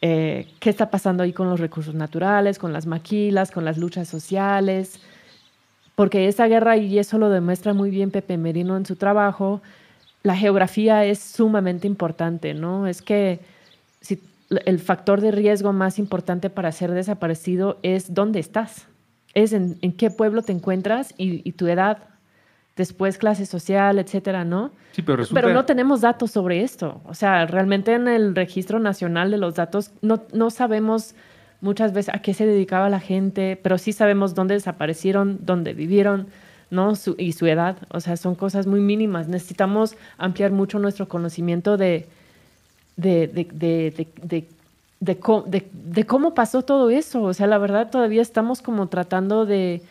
eh, 0.00 0.48
qué 0.61 0.70
está 0.70 0.90
pasando 0.90 1.22
ahí 1.22 1.32
con 1.32 1.48
los 1.48 1.61
recursos 1.61 1.94
naturales, 1.94 2.59
con 2.59 2.72
las 2.72 2.86
maquilas, 2.86 3.50
con 3.50 3.64
las 3.64 3.78
luchas 3.78 4.09
sociales, 4.09 5.00
porque 5.97 6.28
esa 6.28 6.47
guerra, 6.47 6.76
y 6.76 6.99
eso 7.01 7.18
lo 7.18 7.28
demuestra 7.28 7.74
muy 7.74 7.90
bien 7.90 8.12
Pepe 8.12 8.36
Merino 8.36 8.76
en 8.76 8.86
su 8.86 8.94
trabajo, 8.94 9.61
la 10.22 10.36
geografía 10.36 11.05
es 11.05 11.18
sumamente 11.18 11.88
importante, 11.88 12.55
¿no? 12.55 12.86
Es 12.86 13.03
que 13.03 13.40
si, 14.01 14.22
el 14.64 14.78
factor 14.78 15.20
de 15.20 15.32
riesgo 15.32 15.72
más 15.72 15.99
importante 15.99 16.51
para 16.51 16.70
ser 16.70 16.92
desaparecido 16.92 17.78
es 17.82 18.14
dónde 18.14 18.38
estás, 18.38 18.86
es 19.34 19.53
en, 19.53 19.74
qué 19.97 20.11
pueblo 20.11 20.42
te 20.42 20.53
encuentras 20.53 21.12
y 21.18 21.51
tu 21.53 21.66
edad, 21.66 21.99
después 22.76 23.16
clase 23.18 23.47
social, 23.47 23.99
etcétera, 23.99 24.44
¿no? 24.44 24.70
Sí, 24.92 25.03
pero, 25.03 25.24
pero 25.32 25.53
no 25.53 25.64
tenemos 25.64 26.03
datos 26.03 26.30
sobre 26.30 26.62
esto. 26.62 27.01
O 27.07 27.14
sea, 27.14 27.47
realmente 27.47 27.94
en 27.94 28.07
el 28.07 28.34
registro 28.34 28.78
nacional 28.78 29.30
de 29.30 29.38
los 29.38 29.55
datos 29.55 29.90
no, 30.03 30.22
no 30.32 30.51
sabemos 30.51 31.14
muchas 31.61 31.92
veces 31.92 32.14
a 32.14 32.18
qué 32.18 32.34
se 32.34 32.46
dedicaba 32.46 32.88
la 32.88 33.00
gente, 33.00 33.59
pero 33.62 33.78
sí 33.78 33.92
sabemos 33.92 34.34
dónde 34.34 34.54
desaparecieron, 34.54 35.38
dónde 35.42 35.74
vivieron, 35.74 36.28
¿no? 36.70 36.92
y 37.18 37.32
su 37.32 37.46
edad. 37.46 37.76
O 37.90 38.00
sea, 38.00 38.16
son 38.16 38.34
cosas 38.34 38.66
muy 38.66 38.80
mínimas. 38.80 39.28
Necesitamos 39.28 39.96
ampliar 40.18 40.52
mucho 40.52 40.78
nuestro 40.78 41.09
conocimiento 41.09 41.76
de, 41.76 42.07
de, 42.96 43.28
de, 43.28 44.46
de, 45.00 46.07
cómo 46.07 46.34
pasó 46.34 46.62
todo 46.62 46.90
eso. 46.90 47.22
O 47.22 47.34
sea, 47.34 47.46
la 47.46 47.59
verdad 47.59 47.90
todavía 47.90 48.22
estamos 48.22 48.62
como 48.62 48.88
tratando 48.88 49.46
de, 49.46 49.82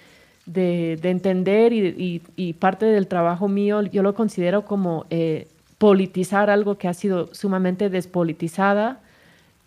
de, 0.45 0.99
entender 1.03 1.73
y, 1.73 2.53
parte 2.59 2.85
del 2.85 3.07
trabajo 3.07 3.47
mío 3.47 3.81
yo 3.81 4.03
lo 4.03 4.13
considero 4.13 4.65
como 4.65 5.05
eh, 5.09 5.47
politizar 5.77 6.49
algo 6.49 6.77
que 6.77 6.87
ha 6.87 6.93
sido 6.93 7.33
sumamente 7.33 7.89
despolitizada 7.89 8.99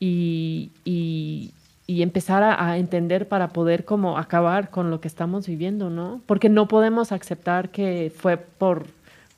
y, 0.00 1.50
empezar 1.88 2.42
a, 2.42 2.76
entender 2.76 3.28
para 3.28 3.48
poder 3.48 3.84
como 3.84 4.18
acabar 4.18 4.70
con 4.70 4.90
lo 4.90 5.00
que 5.00 5.08
estamos 5.08 5.46
viviendo, 5.46 5.88
¿no? 5.88 6.20
Porque 6.26 6.48
no 6.48 6.68
podemos 6.68 7.12
aceptar 7.12 7.70
que 7.70 8.12
fue 8.14 8.36
por 8.36 8.86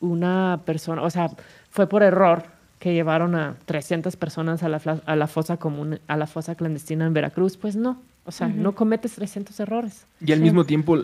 una 0.00 0.60
persona, 0.64 1.02
o 1.02 1.10
sea, 1.10 1.30
fue 1.70 1.86
por 1.86 2.02
error 2.02 2.44
que 2.80 2.92
llevaron 2.92 3.36
a 3.36 3.54
300 3.66 4.16
personas 4.16 4.62
a 4.62 4.68
la, 4.68 4.80
a 5.04 5.16
la 5.16 5.26
fosa 5.26 5.58
común, 5.58 6.00
a 6.08 6.16
la 6.16 6.26
fosa 6.26 6.54
clandestina 6.56 7.06
en 7.06 7.12
Veracruz, 7.14 7.56
pues 7.56 7.76
no. 7.76 7.98
O 8.24 8.32
sea, 8.32 8.48
no 8.48 8.74
cometes 8.74 9.14
300 9.14 9.58
errores. 9.60 10.06
Y 10.24 10.32
al 10.32 10.40
mismo 10.40 10.64
tiempo, 10.64 10.98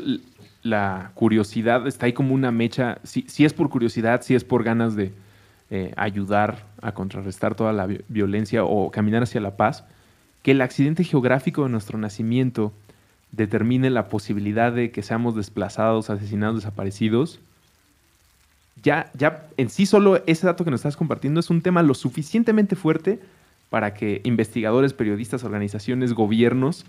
la 0.62 1.12
curiosidad 1.14 1.86
está 1.86 2.06
ahí 2.06 2.12
como 2.12 2.34
una 2.34 2.52
mecha. 2.52 2.98
Si, 3.04 3.44
es 3.44 3.52
por 3.52 3.68
curiosidad, 3.68 4.22
si 4.22 4.34
es 4.34 4.44
por 4.44 4.62
ganas 4.62 4.94
de 4.94 5.12
eh, 5.70 5.92
ayudar 5.96 6.64
a 6.82 6.92
contrarrestar 6.92 7.54
toda 7.54 7.72
la 7.72 7.88
violencia 8.08 8.64
o 8.64 8.90
caminar 8.90 9.22
hacia 9.22 9.40
la 9.40 9.56
paz, 9.56 9.84
que 10.46 10.52
el 10.52 10.60
accidente 10.60 11.02
geográfico 11.02 11.64
de 11.64 11.70
nuestro 11.70 11.98
nacimiento 11.98 12.72
determine 13.32 13.90
la 13.90 14.06
posibilidad 14.08 14.70
de 14.70 14.92
que 14.92 15.02
seamos 15.02 15.34
desplazados, 15.34 16.08
asesinados, 16.08 16.54
desaparecidos. 16.58 17.40
Ya, 18.80 19.10
ya 19.18 19.42
en 19.56 19.70
sí 19.70 19.86
solo 19.86 20.22
ese 20.26 20.46
dato 20.46 20.64
que 20.64 20.70
nos 20.70 20.78
estás 20.78 20.96
compartiendo 20.96 21.40
es 21.40 21.50
un 21.50 21.62
tema 21.62 21.82
lo 21.82 21.94
suficientemente 21.94 22.76
fuerte 22.76 23.18
para 23.70 23.92
que 23.92 24.20
investigadores, 24.22 24.92
periodistas, 24.92 25.42
organizaciones, 25.42 26.12
gobiernos 26.12 26.86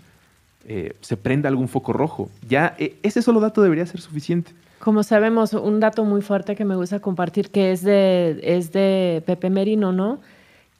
eh, 0.68 0.92
se 1.00 1.16
prenda 1.16 1.48
algún 1.48 1.66
foco 1.66 1.92
rojo. 1.92 2.30
Ya 2.48 2.76
eh, 2.78 2.94
ese 3.02 3.22
solo 3.22 3.40
dato 3.40 3.60
debería 3.60 3.86
ser 3.86 4.00
suficiente. 4.00 4.52
Como 4.78 5.02
sabemos, 5.02 5.52
un 5.52 5.80
dato 5.80 6.04
muy 6.04 6.22
fuerte 6.22 6.54
que 6.54 6.64
me 6.64 6.76
gusta 6.76 7.00
compartir, 7.00 7.50
que 7.50 7.72
es 7.72 7.82
de, 7.82 8.38
es 8.40 8.70
de 8.70 9.20
Pepe 9.26 9.50
Merino, 9.50 9.90
¿no? 9.90 10.20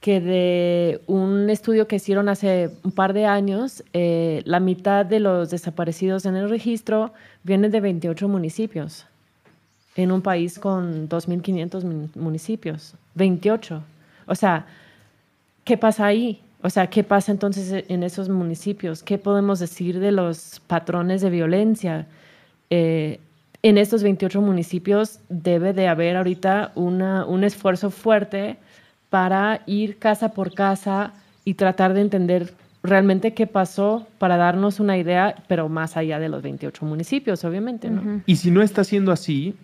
Que 0.00 0.20
de 0.20 1.00
un 1.06 1.50
estudio 1.50 1.88
que 1.88 1.96
hicieron 1.96 2.28
hace 2.28 2.70
un 2.84 2.92
par 2.92 3.12
de 3.12 3.26
años, 3.26 3.82
eh, 3.92 4.42
la 4.44 4.60
mitad 4.60 5.04
de 5.04 5.20
los 5.20 5.50
desaparecidos 5.50 6.24
en 6.24 6.36
el 6.36 6.48
registro 6.48 7.12
vienen 7.42 7.70
de 7.72 7.80
28 7.80 8.28
municipios, 8.28 9.06
en 9.96 10.12
un 10.12 10.22
país 10.22 10.58
con 10.58 11.08
2.500 11.08 12.14
municipios. 12.14 12.94
28. 13.14 13.82
O 14.26 14.34
sea, 14.34 14.66
¿qué 15.64 15.76
pasa 15.76 16.06
ahí? 16.06 16.40
O 16.62 16.70
sea, 16.70 16.88
¿qué 16.88 17.04
pasa 17.04 17.32
entonces 17.32 17.84
en 17.88 18.02
esos 18.02 18.28
municipios? 18.28 19.02
¿Qué 19.02 19.18
podemos 19.18 19.58
decir 19.58 20.00
de 20.00 20.12
los 20.12 20.60
patrones 20.66 21.20
de 21.20 21.30
violencia? 21.30 22.06
Eh, 22.70 23.20
en 23.62 23.78
estos 23.78 24.02
28 24.02 24.40
municipios 24.40 25.20
debe 25.28 25.72
de 25.72 25.88
haber 25.88 26.16
ahorita 26.16 26.72
una, 26.74 27.24
un 27.26 27.44
esfuerzo 27.44 27.90
fuerte 27.90 28.56
para 29.10 29.62
ir 29.66 29.98
casa 29.98 30.30
por 30.30 30.54
casa 30.54 31.12
y 31.44 31.54
tratar 31.54 31.94
de 31.94 32.02
entender 32.02 32.54
realmente 32.82 33.34
qué 33.34 33.46
pasó 33.46 34.06
para 34.18 34.36
darnos 34.36 34.80
una 34.80 34.96
idea, 34.98 35.34
pero 35.48 35.68
más 35.68 35.96
allá 35.96 36.18
de 36.18 36.28
los 36.28 36.42
28 36.42 36.84
municipios, 36.84 37.44
obviamente. 37.44 37.90
¿no? 37.90 38.22
Y 38.26 38.36
si 38.36 38.50
no 38.50 38.62
está 38.62 38.84
siendo 38.84 39.12
así, 39.12 39.54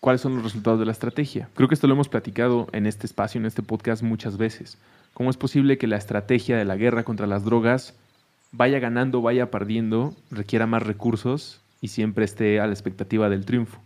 ¿cuáles 0.00 0.20
son 0.20 0.34
los 0.34 0.44
resultados 0.44 0.78
de 0.78 0.86
la 0.86 0.92
estrategia? 0.92 1.48
Creo 1.54 1.68
que 1.68 1.74
esto 1.74 1.86
lo 1.86 1.94
hemos 1.94 2.08
platicado 2.08 2.68
en 2.72 2.86
este 2.86 3.06
espacio, 3.06 3.40
en 3.40 3.46
este 3.46 3.62
podcast 3.62 4.02
muchas 4.02 4.36
veces. 4.36 4.78
¿Cómo 5.14 5.30
es 5.30 5.36
posible 5.36 5.78
que 5.78 5.86
la 5.86 5.96
estrategia 5.96 6.56
de 6.56 6.64
la 6.64 6.76
guerra 6.76 7.02
contra 7.02 7.26
las 7.26 7.44
drogas 7.44 7.94
vaya 8.52 8.78
ganando, 8.78 9.22
vaya 9.22 9.50
perdiendo, 9.50 10.14
requiera 10.30 10.66
más 10.66 10.82
recursos 10.82 11.60
y 11.80 11.88
siempre 11.88 12.24
esté 12.24 12.60
a 12.60 12.66
la 12.66 12.72
expectativa 12.72 13.28
del 13.28 13.44
triunfo. 13.44 13.80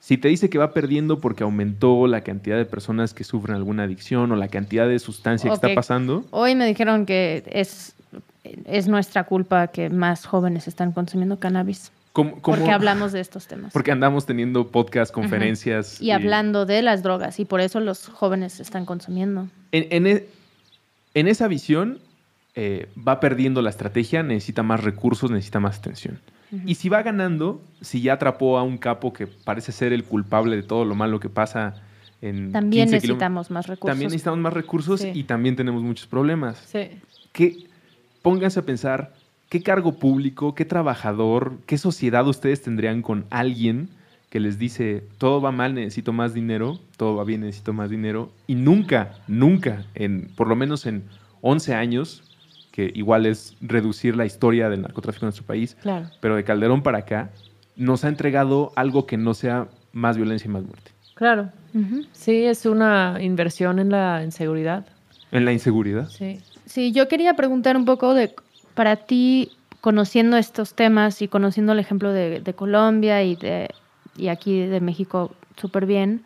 Si 0.00 0.16
te 0.16 0.28
dice 0.28 0.48
que 0.50 0.58
va 0.58 0.72
perdiendo 0.72 1.20
porque 1.20 1.44
aumentó 1.44 2.06
la 2.06 2.22
cantidad 2.22 2.56
de 2.56 2.64
personas 2.64 3.12
que 3.14 3.22
sufren 3.22 3.54
alguna 3.56 3.82
adicción 3.84 4.32
o 4.32 4.36
la 4.36 4.48
cantidad 4.48 4.88
de 4.88 4.98
sustancia 4.98 5.50
que 5.50 5.54
está 5.54 5.74
pasando, 5.74 6.24
Hoy 6.30 6.54
me 6.54 6.66
dijeron 6.66 7.04
que 7.06 7.44
es, 7.46 7.94
es 8.64 8.88
nuestra 8.88 9.24
culpa 9.24 9.68
que 9.68 9.90
más 9.90 10.24
jóvenes 10.26 10.66
están 10.68 10.92
consumiendo 10.92 11.38
cannabis. 11.38 11.92
¿cómo, 12.12 12.40
cómo- 12.40 12.56
Porque 12.56 12.72
hablamos 12.72 13.12
de 13.12 13.20
estos 13.20 13.46
temas. 13.46 13.72
Porque 13.72 13.92
andamos 13.92 14.26
teniendo 14.26 14.68
podcast, 14.68 15.12
conferencias. 15.12 16.00
y 16.00 16.10
hablando 16.12 16.64
de 16.66 16.82
las 16.82 17.02
drogas 17.02 17.38
y 17.38 17.44
por 17.44 17.60
eso 17.60 17.78
los 17.78 18.08
jóvenes 18.08 18.58
están 18.58 18.84
consumiendo. 18.86 19.48
En, 19.70 19.86
en 19.90 20.06
e- 20.06 20.24
en 21.14 21.28
esa 21.28 21.46
visión 21.46 21.98
eh, 22.56 22.88
va 23.06 23.20
perdiendo 23.20 23.62
la 23.62 23.70
estrategia, 23.70 24.22
necesita 24.22 24.62
más 24.62 24.82
recursos, 24.82 25.30
necesita 25.30 25.60
más 25.60 25.78
atención. 25.78 26.18
Y 26.66 26.74
si 26.74 26.88
va 26.88 27.02
ganando, 27.02 27.62
si 27.80 28.02
ya 28.02 28.14
atrapó 28.14 28.58
a 28.58 28.62
un 28.62 28.76
capo 28.78 29.12
que 29.12 29.26
parece 29.26 29.72
ser 29.72 29.92
el 29.92 30.04
culpable 30.04 30.56
de 30.56 30.62
todo 30.62 30.84
lo 30.84 30.94
malo 30.94 31.20
que 31.20 31.28
pasa 31.28 31.74
en 32.22 32.52
También 32.52 32.88
15 32.88 33.00
kilómetros, 33.00 33.02
necesitamos 33.02 33.50
más 33.50 33.66
recursos. 33.66 33.90
También 33.92 34.08
necesitamos 34.08 34.40
más 34.40 34.52
recursos 34.52 35.00
Sí. 35.00 35.10
y 35.14 35.24
también 35.24 35.56
tenemos 35.56 35.82
muchos 35.82 36.06
problemas. 36.06 36.58
Sí. 36.66 36.88
¿Qué, 37.32 37.56
pónganse 38.22 38.60
a 38.60 38.62
pensar, 38.64 39.14
¿qué 39.48 39.62
cargo 39.62 39.92
público, 39.98 40.54
qué 40.54 40.64
trabajador, 40.64 41.58
qué 41.66 41.78
sociedad 41.78 42.26
ustedes 42.26 42.62
tendrían 42.62 43.02
con 43.02 43.24
alguien 43.30 43.88
que 44.28 44.38
les 44.40 44.58
dice, 44.58 45.02
todo 45.18 45.40
va 45.40 45.50
mal, 45.50 45.74
necesito 45.74 46.12
más 46.12 46.34
dinero, 46.34 46.78
todo 46.96 47.16
va 47.16 47.24
bien, 47.24 47.40
necesito 47.40 47.72
más 47.72 47.90
dinero, 47.90 48.30
y 48.46 48.54
nunca, 48.54 49.16
nunca, 49.26 49.84
en, 49.96 50.28
por 50.36 50.46
lo 50.46 50.54
menos 50.54 50.86
en 50.86 51.02
11 51.40 51.74
años, 51.74 52.29
que 52.88 52.98
igual 52.98 53.26
es 53.26 53.56
reducir 53.60 54.16
la 54.16 54.24
historia 54.26 54.68
del 54.68 54.82
narcotráfico 54.82 55.24
en 55.26 55.28
nuestro 55.28 55.44
país, 55.46 55.76
Claro. 55.82 56.10
pero 56.20 56.36
de 56.36 56.44
Calderón 56.44 56.82
para 56.82 56.98
acá, 56.98 57.30
nos 57.76 58.04
ha 58.04 58.08
entregado 58.08 58.72
algo 58.76 59.06
que 59.06 59.16
no 59.16 59.34
sea 59.34 59.68
más 59.92 60.16
violencia 60.16 60.46
y 60.48 60.52
más 60.52 60.62
muerte. 60.64 60.90
Claro. 61.14 61.50
Sí, 62.12 62.44
es 62.44 62.64
una 62.66 63.18
inversión 63.20 63.78
en 63.78 63.90
la 63.90 64.22
inseguridad. 64.24 64.86
En 65.32 65.44
la 65.44 65.52
inseguridad. 65.52 66.08
Sí. 66.08 66.40
Sí, 66.66 66.92
yo 66.92 67.08
quería 67.08 67.34
preguntar 67.34 67.76
un 67.76 67.84
poco 67.84 68.14
de, 68.14 68.34
para 68.74 68.96
ti, 68.96 69.50
conociendo 69.80 70.36
estos 70.36 70.74
temas 70.74 71.20
y 71.22 71.28
conociendo 71.28 71.72
el 71.72 71.78
ejemplo 71.78 72.12
de, 72.12 72.40
de 72.40 72.54
Colombia 72.54 73.22
y, 73.22 73.36
de, 73.36 73.68
y 74.16 74.28
aquí 74.28 74.60
de 74.66 74.80
México 74.80 75.32
súper 75.56 75.86
bien, 75.86 76.22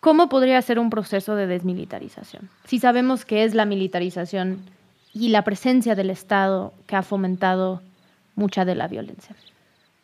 ¿cómo 0.00 0.28
podría 0.28 0.60
ser 0.62 0.78
un 0.78 0.90
proceso 0.90 1.34
de 1.36 1.46
desmilitarización? 1.46 2.48
Si 2.64 2.78
sabemos 2.78 3.24
que 3.24 3.44
es 3.44 3.54
la 3.54 3.64
militarización 3.66 4.58
y 5.12 5.28
la 5.28 5.42
presencia 5.42 5.94
del 5.94 6.10
Estado 6.10 6.72
que 6.86 6.96
ha 6.96 7.02
fomentado 7.02 7.80
mucha 8.36 8.64
de 8.64 8.74
la 8.74 8.88
violencia. 8.88 9.34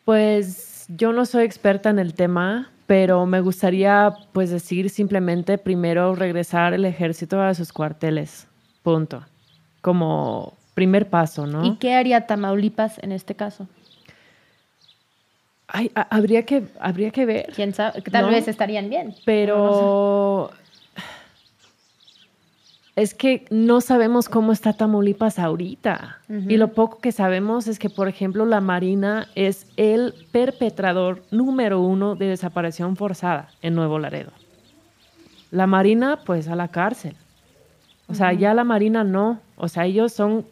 Pues 0.05 0.85
yo 0.89 1.11
no 1.13 1.25
soy 1.25 1.43
experta 1.45 1.89
en 1.89 1.99
el 1.99 2.13
tema, 2.13 2.69
pero 2.85 3.25
me 3.25 3.41
gustaría 3.41 4.13
pues 4.31 4.49
decir 4.49 4.89
simplemente 4.89 5.57
primero 5.57 6.15
regresar 6.15 6.73
el 6.73 6.85
ejército 6.85 7.41
a 7.41 7.53
sus 7.53 7.73
cuarteles. 7.73 8.47
Punto. 8.83 9.25
Como 9.81 10.53
primer 10.73 11.09
paso, 11.09 11.45
¿no? 11.47 11.65
¿Y 11.65 11.75
qué 11.77 11.93
haría 11.95 12.25
Tamaulipas 12.27 12.99
en 12.99 13.11
este 13.11 13.35
caso? 13.35 13.67
Ay, 15.69 15.91
ha- 15.95 16.07
habría 16.15 16.43
que 16.43 16.63
habría 16.79 17.11
que 17.11 17.25
ver. 17.25 17.51
¿Quién 17.53 17.73
sabe? 17.73 18.01
Tal 18.03 18.25
No. 18.25 18.31
vez 18.31 18.47
estarían 18.47 18.89
bien. 18.89 19.13
Pero 19.25 20.51
es 22.97 23.13
que 23.13 23.45
no 23.51 23.79
sabemos 23.79 24.27
cómo 24.27 24.51
está 24.51 24.73
Tamaulipas 24.73 25.37
ahorita. 25.37 26.17
Y 26.29 26.57
lo 26.57 26.69
poco 26.69 26.97
que 26.97 27.11
sabemos 27.11 27.67
es 27.67 27.77
que, 27.77 27.91
por 27.91 28.07
ejemplo, 28.07 28.43
la 28.47 28.59
Marina 28.59 29.27
es 29.35 29.67
el 29.77 30.15
perpetrador 30.31 31.21
número 31.29 31.79
uno 31.79 32.15
de 32.15 32.25
desaparición 32.25 32.95
forzada 32.95 33.49
en 33.61 33.75
Nuevo 33.75 33.99
Laredo. 33.99 34.31
La 35.51 35.67
Marina, 35.67 36.21
pues, 36.25 36.47
a 36.47 36.55
la 36.55 36.69
cárcel. 36.69 37.15
O 38.07 38.15
sea, 38.15 38.33
ya 38.33 38.55
la 38.55 38.63
Marina 38.63 39.03
no. 39.03 39.39
O 39.57 39.67
sea, 39.67 39.85
ellos 39.85 40.11
son, 40.11 40.43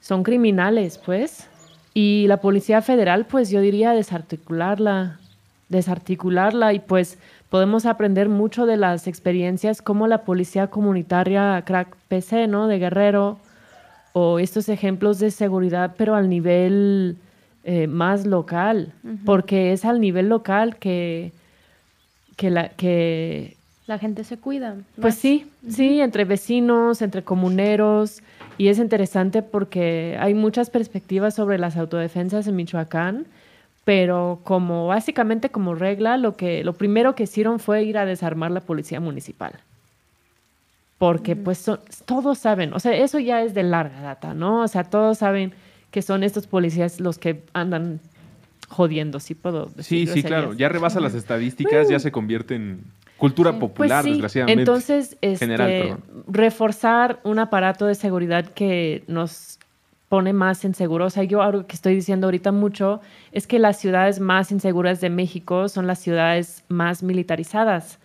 son 0.00 0.24
criminales, 0.24 0.98
pues. 0.98 1.48
Y 1.94 2.26
la 2.26 2.38
Policía 2.38 2.82
Federal, 2.82 3.26
pues 3.26 3.48
yo 3.48 3.60
diría 3.60 3.92
desarticularla, 3.92 5.20
desarticularla 5.68 6.72
y 6.72 6.80
pues 6.80 7.18
podemos 7.56 7.86
aprender 7.86 8.28
mucho 8.28 8.66
de 8.66 8.76
las 8.76 9.06
experiencias 9.06 9.80
como 9.80 10.06
la 10.08 10.24
Policía 10.24 10.66
Comunitaria 10.66 11.62
Crack 11.64 11.96
PC, 12.08 12.48
¿no? 12.48 12.68
De 12.68 12.78
Guerrero, 12.78 13.38
o 14.12 14.38
estos 14.38 14.68
ejemplos 14.68 15.20
de 15.20 15.30
seguridad, 15.30 15.94
pero 15.96 16.14
al 16.14 16.28
nivel 16.28 17.16
eh, 17.64 17.86
más 17.86 18.26
local, 18.26 18.92
porque 19.24 19.72
es 19.72 19.86
al 19.86 20.02
nivel 20.02 20.28
local 20.28 20.76
que, 20.76 21.32
que, 22.36 22.50
la, 22.50 22.68
que 22.68 23.56
La 23.86 23.98
gente 23.98 24.22
se 24.22 24.36
cuida. 24.36 24.76
pues 25.00 25.14
sí, 25.14 25.50
sí, 25.66 26.02
entre 26.02 26.26
vecinos, 26.26 27.00
entre 27.00 27.22
comuneros, 27.22 28.22
y 28.58 28.68
es 28.68 28.78
interesante 28.78 29.40
porque 29.40 30.18
hay 30.20 30.34
muchas 30.34 30.68
perspectivas 30.68 31.34
sobre 31.34 31.56
las 31.56 31.78
autodefensas 31.78 32.46
en 32.48 32.56
Michoacán, 32.56 33.24
pero 33.86 34.40
como 34.42 34.88
básicamente 34.88 35.48
como 35.50 35.76
regla, 35.76 36.16
lo 36.16 36.36
que 36.36 36.64
lo 36.64 36.72
primero 36.72 37.14
que 37.14 37.22
hicieron 37.22 37.60
fue 37.60 37.84
ir 37.84 37.96
a 37.98 38.04
desarmar 38.04 38.50
la 38.50 38.60
policía 38.60 38.98
municipal. 38.98 39.52
Porque 40.98 41.36
pues 41.36 41.58
son- 41.58 41.78
todos 42.04 42.36
saben, 42.38 42.72
o 42.74 42.80
sea, 42.80 42.94
eso 42.96 43.20
ya 43.20 43.42
es 43.42 43.54
de 43.54 43.62
larga 43.62 44.00
data, 44.00 44.34
¿no? 44.34 44.62
O 44.62 44.68
sea, 44.68 44.82
todos 44.82 45.18
saben 45.18 45.52
que 45.92 46.02
son 46.02 46.24
estos 46.24 46.48
policías 46.48 46.98
los 47.00 47.18
que 47.18 47.44
andan 47.52 48.00
jodiendo, 48.68 49.20
sí 49.20 49.34
puedo 49.36 49.66
decir 49.66 50.06
Sí, 50.08 50.12
sí, 50.12 50.22
claro. 50.24 50.52
Ya 50.54 50.68
rebasa 50.68 50.98
las 50.98 51.14
estadísticas, 51.14 51.88
ya 51.88 52.00
se 52.00 52.10
convierte 52.10 52.56
en 52.56 52.80
cultura 53.18 53.52
Sí. 53.52 53.58
Pues 53.60 53.70
popular, 53.70 54.02
sí, 54.02 54.10
desgraciadamente. 54.10 54.62
Entonces, 54.62 55.16
este, 55.20 55.46
General, 55.46 55.68
perdón. 55.70 56.02
reforzar 56.26 57.20
un 57.22 57.38
aparato 57.38 57.86
de 57.86 57.94
seguridad 57.94 58.46
que 58.46 59.04
nos 59.06 59.55
pone 60.08 60.32
más 60.32 60.64
inseguros. 60.64 61.12
O 61.12 61.14
sea, 61.14 61.24
yo 61.24 61.42
algo 61.42 61.66
que 61.66 61.74
estoy 61.74 61.94
diciendo 61.94 62.26
ahorita 62.26 62.52
mucho 62.52 63.00
es 63.32 63.46
que 63.46 63.58
las 63.58 63.78
ciudades 63.78 64.20
más 64.20 64.52
inseguras 64.52 65.00
de 65.00 65.10
México 65.10 65.68
son 65.68 65.86
las 65.86 65.98
ciudades 65.98 66.64
más 66.68 67.02
militarizadas. 67.02 67.98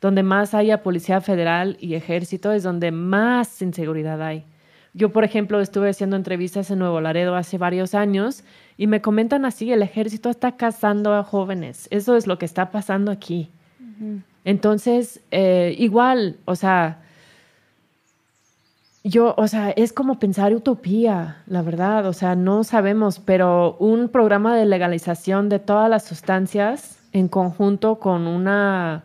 Donde 0.00 0.22
más 0.22 0.54
haya 0.54 0.82
policía 0.82 1.20
federal 1.20 1.76
y 1.80 1.94
ejército 1.94 2.52
es 2.52 2.62
donde 2.62 2.92
más 2.92 3.60
inseguridad 3.62 4.22
hay. 4.22 4.44
Yo, 4.94 5.12
por 5.12 5.24
ejemplo, 5.24 5.60
estuve 5.60 5.90
haciendo 5.90 6.16
entrevistas 6.16 6.70
en 6.70 6.78
Nuevo 6.78 7.00
Laredo 7.00 7.36
hace 7.36 7.58
varios 7.58 7.94
años 7.94 8.42
y 8.76 8.86
me 8.86 9.00
comentan 9.00 9.44
así, 9.44 9.70
el 9.72 9.82
ejército 9.82 10.30
está 10.30 10.56
cazando 10.56 11.14
a 11.14 11.22
jóvenes. 11.24 11.88
Eso 11.90 12.16
es 12.16 12.26
lo 12.26 12.38
que 12.38 12.46
está 12.46 12.70
pasando 12.70 13.10
aquí. 13.10 13.50
Entonces, 14.44 15.20
eh, 15.30 15.74
igual, 15.78 16.36
o 16.44 16.54
sea, 16.54 17.02
yo, 19.04 19.34
o 19.36 19.48
sea, 19.48 19.70
es 19.70 19.92
como 19.92 20.18
pensar 20.18 20.54
utopía, 20.54 21.42
la 21.46 21.62
verdad, 21.62 22.06
o 22.06 22.12
sea, 22.12 22.34
no 22.34 22.64
sabemos, 22.64 23.20
pero 23.20 23.76
un 23.78 24.08
programa 24.08 24.56
de 24.56 24.66
legalización 24.66 25.48
de 25.48 25.58
todas 25.58 25.88
las 25.88 26.04
sustancias 26.04 26.98
en 27.12 27.28
conjunto 27.28 27.98
con 27.98 28.26
una, 28.26 29.04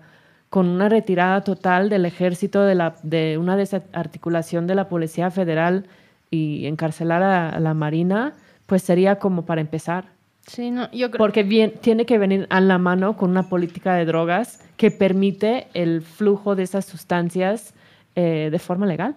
con 0.50 0.68
una 0.68 0.89
retirada 0.89 1.41
total 1.41 1.89
del 1.89 2.06
ejército, 2.06 2.64
de, 2.64 2.76
la, 2.76 2.96
de 3.04 3.38
una 3.38 3.56
desarticulación 3.56 4.68
de 4.68 4.76
la 4.76 4.89
Policía 4.89 5.32
Federal 5.32 5.86
y 6.30 6.66
encarcelar 6.66 7.22
a, 7.22 7.50
a 7.50 7.60
la 7.60 7.74
Marina, 7.74 8.34
pues 8.66 8.82
sería 8.82 9.20
como 9.20 9.46
para 9.46 9.62
empezar. 9.62 10.06
Sí, 10.48 10.72
no, 10.72 10.91
yo 10.91 11.10
creo 11.10 11.20
Porque 11.20 11.44
bien, 11.44 11.74
tiene 11.80 12.06
que 12.06 12.18
venir 12.18 12.48
a 12.50 12.60
la 12.60 12.78
mano 12.78 13.16
con 13.16 13.30
una 13.30 13.48
política 13.48 13.96
de 13.96 14.06
drogas 14.06 14.60
que 14.76 14.91
permite 14.91 15.68
el 15.74 16.02
flujo 16.02 16.56
de 16.56 16.64
esas 16.64 16.86
sustancias 16.86 17.74
eh, 18.16 18.50
de 18.52 18.60
forma 18.60 18.86
legal. 18.86 19.16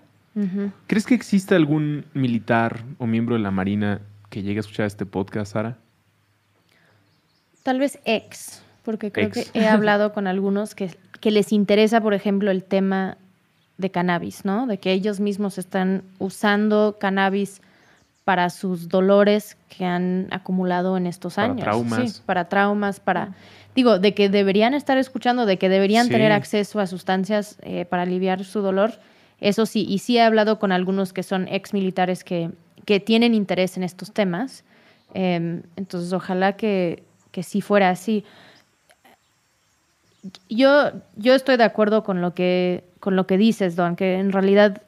¿Crees 0.86 1.06
que 1.06 1.14
existe 1.14 1.54
algún 1.54 2.04
militar 2.12 2.84
o 2.98 3.06
miembro 3.06 3.36
de 3.36 3.40
la 3.40 3.50
Marina 3.50 4.00
que 4.28 4.42
llegue 4.42 4.58
a 4.58 4.60
escuchar 4.60 4.86
este 4.86 5.06
podcast, 5.06 5.54
Sara? 5.54 5.78
Tal 7.62 7.78
vez 7.80 7.98
ex, 8.04 8.62
porque 8.84 9.10
creo 9.10 9.28
Ex. 9.28 9.50
que 9.50 9.58
he 9.58 9.66
hablado 9.66 10.12
con 10.12 10.26
algunos 10.26 10.74
que, 10.74 10.94
que 11.20 11.30
les 11.30 11.52
interesa, 11.52 12.00
por 12.00 12.14
ejemplo, 12.14 12.50
el 12.50 12.62
tema 12.64 13.16
de 13.78 13.90
cannabis, 13.90 14.44
¿no? 14.44 14.66
De 14.66 14.78
que 14.78 14.92
ellos 14.92 15.20
mismos 15.20 15.58
están 15.58 16.02
usando 16.18 16.96
cannabis 17.00 17.60
para 18.24 18.50
sus 18.50 18.88
dolores 18.88 19.56
que 19.68 19.84
han 19.84 20.28
acumulado 20.30 20.96
en 20.96 21.06
estos 21.06 21.34
Para 21.34 21.48
años. 21.48 21.60
traumas. 21.62 22.12
Sí, 22.12 22.20
para 22.26 22.48
traumas, 22.48 23.00
para... 23.00 23.30
Digo, 23.74 23.98
de 23.98 24.14
que 24.14 24.28
deberían 24.28 24.74
estar 24.74 24.96
escuchando, 24.98 25.44
de 25.46 25.58
que 25.58 25.68
deberían 25.68 26.06
Sí. 26.06 26.12
tener 26.12 26.32
acceso 26.32 26.80
a 26.80 26.86
sustancias 26.86 27.56
eh, 27.62 27.84
para 27.84 28.02
aliviar 28.02 28.44
su 28.44 28.60
dolor. 28.62 28.92
Eso 29.40 29.66
sí, 29.66 29.86
y 29.88 29.98
sí 29.98 30.16
he 30.16 30.22
hablado 30.22 30.58
con 30.58 30.72
algunos 30.72 31.12
que 31.12 31.22
son 31.22 31.46
ex 31.48 31.72
militares 31.74 32.24
que, 32.24 32.50
que 32.84 33.00
tienen 33.00 33.34
interés 33.34 33.76
en 33.76 33.82
estos 33.82 34.12
temas. 34.12 34.64
Eh, 35.14 35.62
entonces, 35.76 36.12
ojalá 36.12 36.56
que, 36.56 37.02
que 37.32 37.42
sí 37.42 37.60
fuera 37.60 37.90
así. 37.90 38.24
Yo, 40.48 40.90
yo 41.16 41.34
estoy 41.34 41.56
de 41.56 41.64
acuerdo 41.64 42.02
con 42.02 42.20
lo 42.20 42.34
que, 42.34 42.82
con 43.00 43.14
lo 43.14 43.26
que 43.26 43.36
dices, 43.36 43.76
Don, 43.76 43.94
que 43.94 44.18
en 44.18 44.32
realidad, 44.32 44.82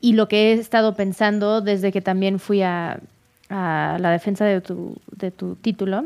y 0.00 0.12
lo 0.12 0.28
que 0.28 0.50
he 0.50 0.52
estado 0.54 0.94
pensando 0.94 1.60
desde 1.60 1.92
que 1.92 2.00
también 2.00 2.38
fui 2.38 2.62
a, 2.62 3.00
a 3.50 3.98
la 4.00 4.10
defensa 4.10 4.44
de 4.44 4.60
tu, 4.60 4.96
de 5.10 5.30
tu 5.30 5.56
título, 5.56 6.04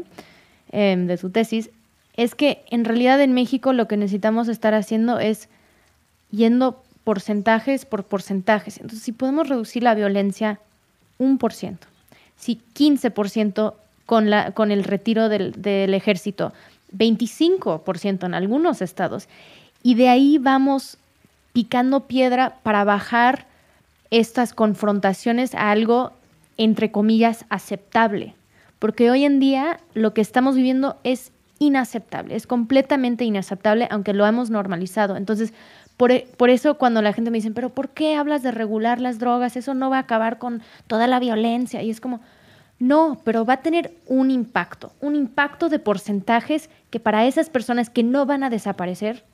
em, 0.71 1.07
de 1.07 1.19
tu 1.19 1.31
tesis, 1.31 1.71
es 2.17 2.35
que 2.35 2.65
en 2.71 2.85
realidad 2.85 3.21
en 3.21 3.33
México 3.33 3.73
lo 3.73 3.89
que 3.89 3.97
necesitamos 3.97 4.49
estar 4.49 4.75
haciendo 4.75 5.19
es 5.19 5.49
yendo 6.33 6.83
porcentajes 7.05 7.85
por 7.85 8.05
porcentajes. 8.05 8.79
Entonces, 8.79 9.03
si 9.03 9.13
podemos 9.13 9.49
reducir 9.49 9.85
la 9.85 9.95
violencia 9.95 10.59
un 11.19 11.39
por 11.39 11.53
ciento, 11.53 11.87
si 12.37 12.61
15% 12.75 13.75
con, 14.07 14.31
con 14.55 14.73
el 14.73 14.83
retiro 14.83 15.29
del, 15.29 15.53
del 15.63 15.95
ejército, 15.95 16.53
25% 16.97 18.27
en 18.27 18.35
algunos 18.35 18.83
estados, 18.83 19.29
y 19.83 19.95
de 19.95 20.09
ahí 20.09 20.39
vamos 20.39 20.99
picando 21.53 22.01
piedra 22.01 22.59
para 22.63 22.85
bajar 22.85 23.47
estas 24.11 24.53
confrontaciones 24.53 25.55
a 25.55 25.71
algo, 25.71 26.13
entre 26.57 26.91
comillas, 26.91 27.45
aceptable. 27.49 28.35
Porque 28.79 29.11
hoy 29.11 29.25
en 29.25 29.39
día 29.39 29.81
lo 29.95 30.13
que 30.15 30.21
estamos 30.21 30.57
viviendo 30.57 30.97
es 31.05 31.33
inaceptable, 31.59 32.35
es 32.35 32.47
completamente 32.47 33.25
inaceptable, 33.25 33.87
aunque 33.91 34.13
lo 34.13 34.27
hemos 34.27 34.51
normalizado. 34.51 35.17
Entonces, 35.17 35.53
por, 35.97 36.13
e, 36.13 36.27
por, 36.37 36.51
eso 36.51 36.79
cuando 36.79 37.03
la 37.03 37.13
gente 37.13 37.31
me 37.31 37.39
dice, 37.39 37.51
pero 37.51 37.71
¿por 37.71 37.91
qué 37.91 38.17
hablas 38.17 38.43
de 38.43 38.51
regular 38.51 39.01
las 39.01 39.19
drogas? 39.19 39.57
Eso 39.57 39.75
no 39.75 39.91
va 39.91 39.99
a 39.99 40.01
acabar 40.01 40.39
con 40.39 40.63
toda 40.87 41.07
la 41.07 41.21
violencia. 41.21 41.83
Y 41.83 41.91
es 41.91 42.01
como, 42.01 42.21
no, 42.79 43.21
pero 43.25 43.45
va 43.45 43.55
a 43.55 43.63
tener 43.63 43.93
un 44.07 44.31
impacto, 44.31 44.93
un 45.01 45.15
impacto 45.15 45.69
de 45.69 45.79
porcentajes 45.79 46.71
que 46.91 47.01
para 47.01 47.27
esas 47.27 47.51
personas 47.51 47.91
que 47.91 48.03
no 48.03 48.27
van 48.27 48.43
a 48.43 48.51
desaparecer, 48.51 49.25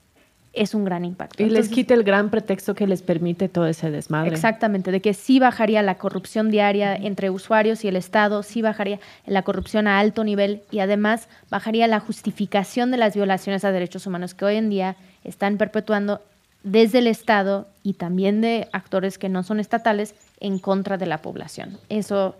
es 0.52 0.74
un 0.74 0.84
gran 0.84 1.04
impacto. 1.04 1.42
Y 1.42 1.50
les 1.50 1.68
quita 1.68 1.94
el 1.94 2.02
gran 2.02 2.30
pretexto 2.30 2.74
que 2.74 2.86
les 2.86 3.02
permite 3.02 3.48
todo 3.48 3.66
ese 3.66 3.90
desmadre. 3.90 4.30
Exactamente, 4.30 4.90
de 4.90 5.00
que 5.00 5.14
sí 5.14 5.38
bajaría 5.38 5.82
la 5.82 5.96
corrupción 5.96 6.50
diaria 6.50 6.96
entre 6.96 7.30
usuarios 7.30 7.84
y 7.84 7.88
el 7.88 7.96
Estado, 7.96 8.42
sí 8.42 8.62
bajaría 8.62 8.98
la 9.26 9.42
corrupción 9.42 9.86
a 9.86 9.98
alto 9.98 10.24
nivel 10.24 10.62
y 10.70 10.80
además 10.80 11.28
bajaría 11.50 11.86
la 11.86 12.00
justificación 12.00 12.90
de 12.90 12.96
las 12.96 13.14
violaciones 13.14 13.64
a 13.64 13.72
derechos 13.72 14.06
humanos 14.06 14.34
que 14.34 14.44
hoy 14.44 14.56
en 14.56 14.70
día 14.70 14.96
están 15.24 15.58
perpetuando 15.58 16.22
desde 16.70 16.98
el 16.98 17.06
Estado 17.06 17.68
y 17.82 17.94
también 17.94 18.40
de 18.40 18.68
actores 18.72 19.18
que 19.18 19.28
no 19.28 19.42
son 19.42 19.60
estatales 19.60 20.14
en 20.40 20.58
contra 20.58 20.98
de 20.98 21.06
la 21.06 21.22
población. 21.22 21.78
Eso, 21.88 22.36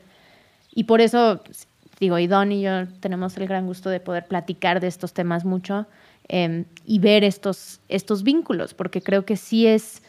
y 0.75 0.85
por 0.85 1.01
eso, 1.01 1.43
digo, 2.01 2.19
y 2.19 2.27
Don 2.27 2.53
y 2.53 2.63
yo 2.63 2.87
tenemos 3.01 3.37
el 3.37 3.47
gran 3.47 3.67
gusto 3.67 3.91
de 3.91 4.01
poder 4.01 4.27
platicar 4.27 4.81
de 4.81 4.87
estos 4.87 5.13
temas 5.13 5.45
mucho 5.45 5.87
Em, 6.31 6.67
y 6.85 6.99
ver 6.99 7.25
estos, 7.25 7.81
estos 7.89 8.23
vínculos, 8.23 8.75
porque 8.75 9.01
creo 9.01 9.25
que 9.25 9.39
sí 9.39 9.67
es, 9.67 10.03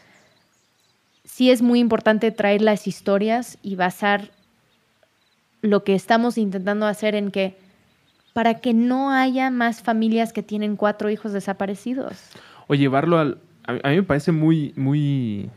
sí 1.24 1.50
es 1.50 1.62
muy 1.62 1.80
importante 1.80 2.30
traer 2.30 2.60
las 2.60 2.86
historias 2.86 3.56
y 3.62 3.74
basar 3.74 4.30
lo 5.62 5.82
que 5.82 5.94
estamos 5.94 6.36
intentando 6.36 6.86
hacer 6.86 7.14
en 7.14 7.30
que 7.30 7.56
para 8.34 8.60
que 8.60 8.74
no 8.74 9.10
haya 9.10 9.50
más 9.50 9.82
familias 9.82 10.34
que 10.34 10.42
tienen 10.42 10.76
cuatro 10.76 11.08
hijos 11.08 11.32
desaparecidos. 11.32 12.18
O 12.66 12.74
llevarlo 12.74 13.18
al... 13.18 13.38
A 13.70 13.88
mí 13.90 13.96
me 13.96 14.02
parece 14.02 14.32
muy, 14.32 14.72
muy 14.76 15.50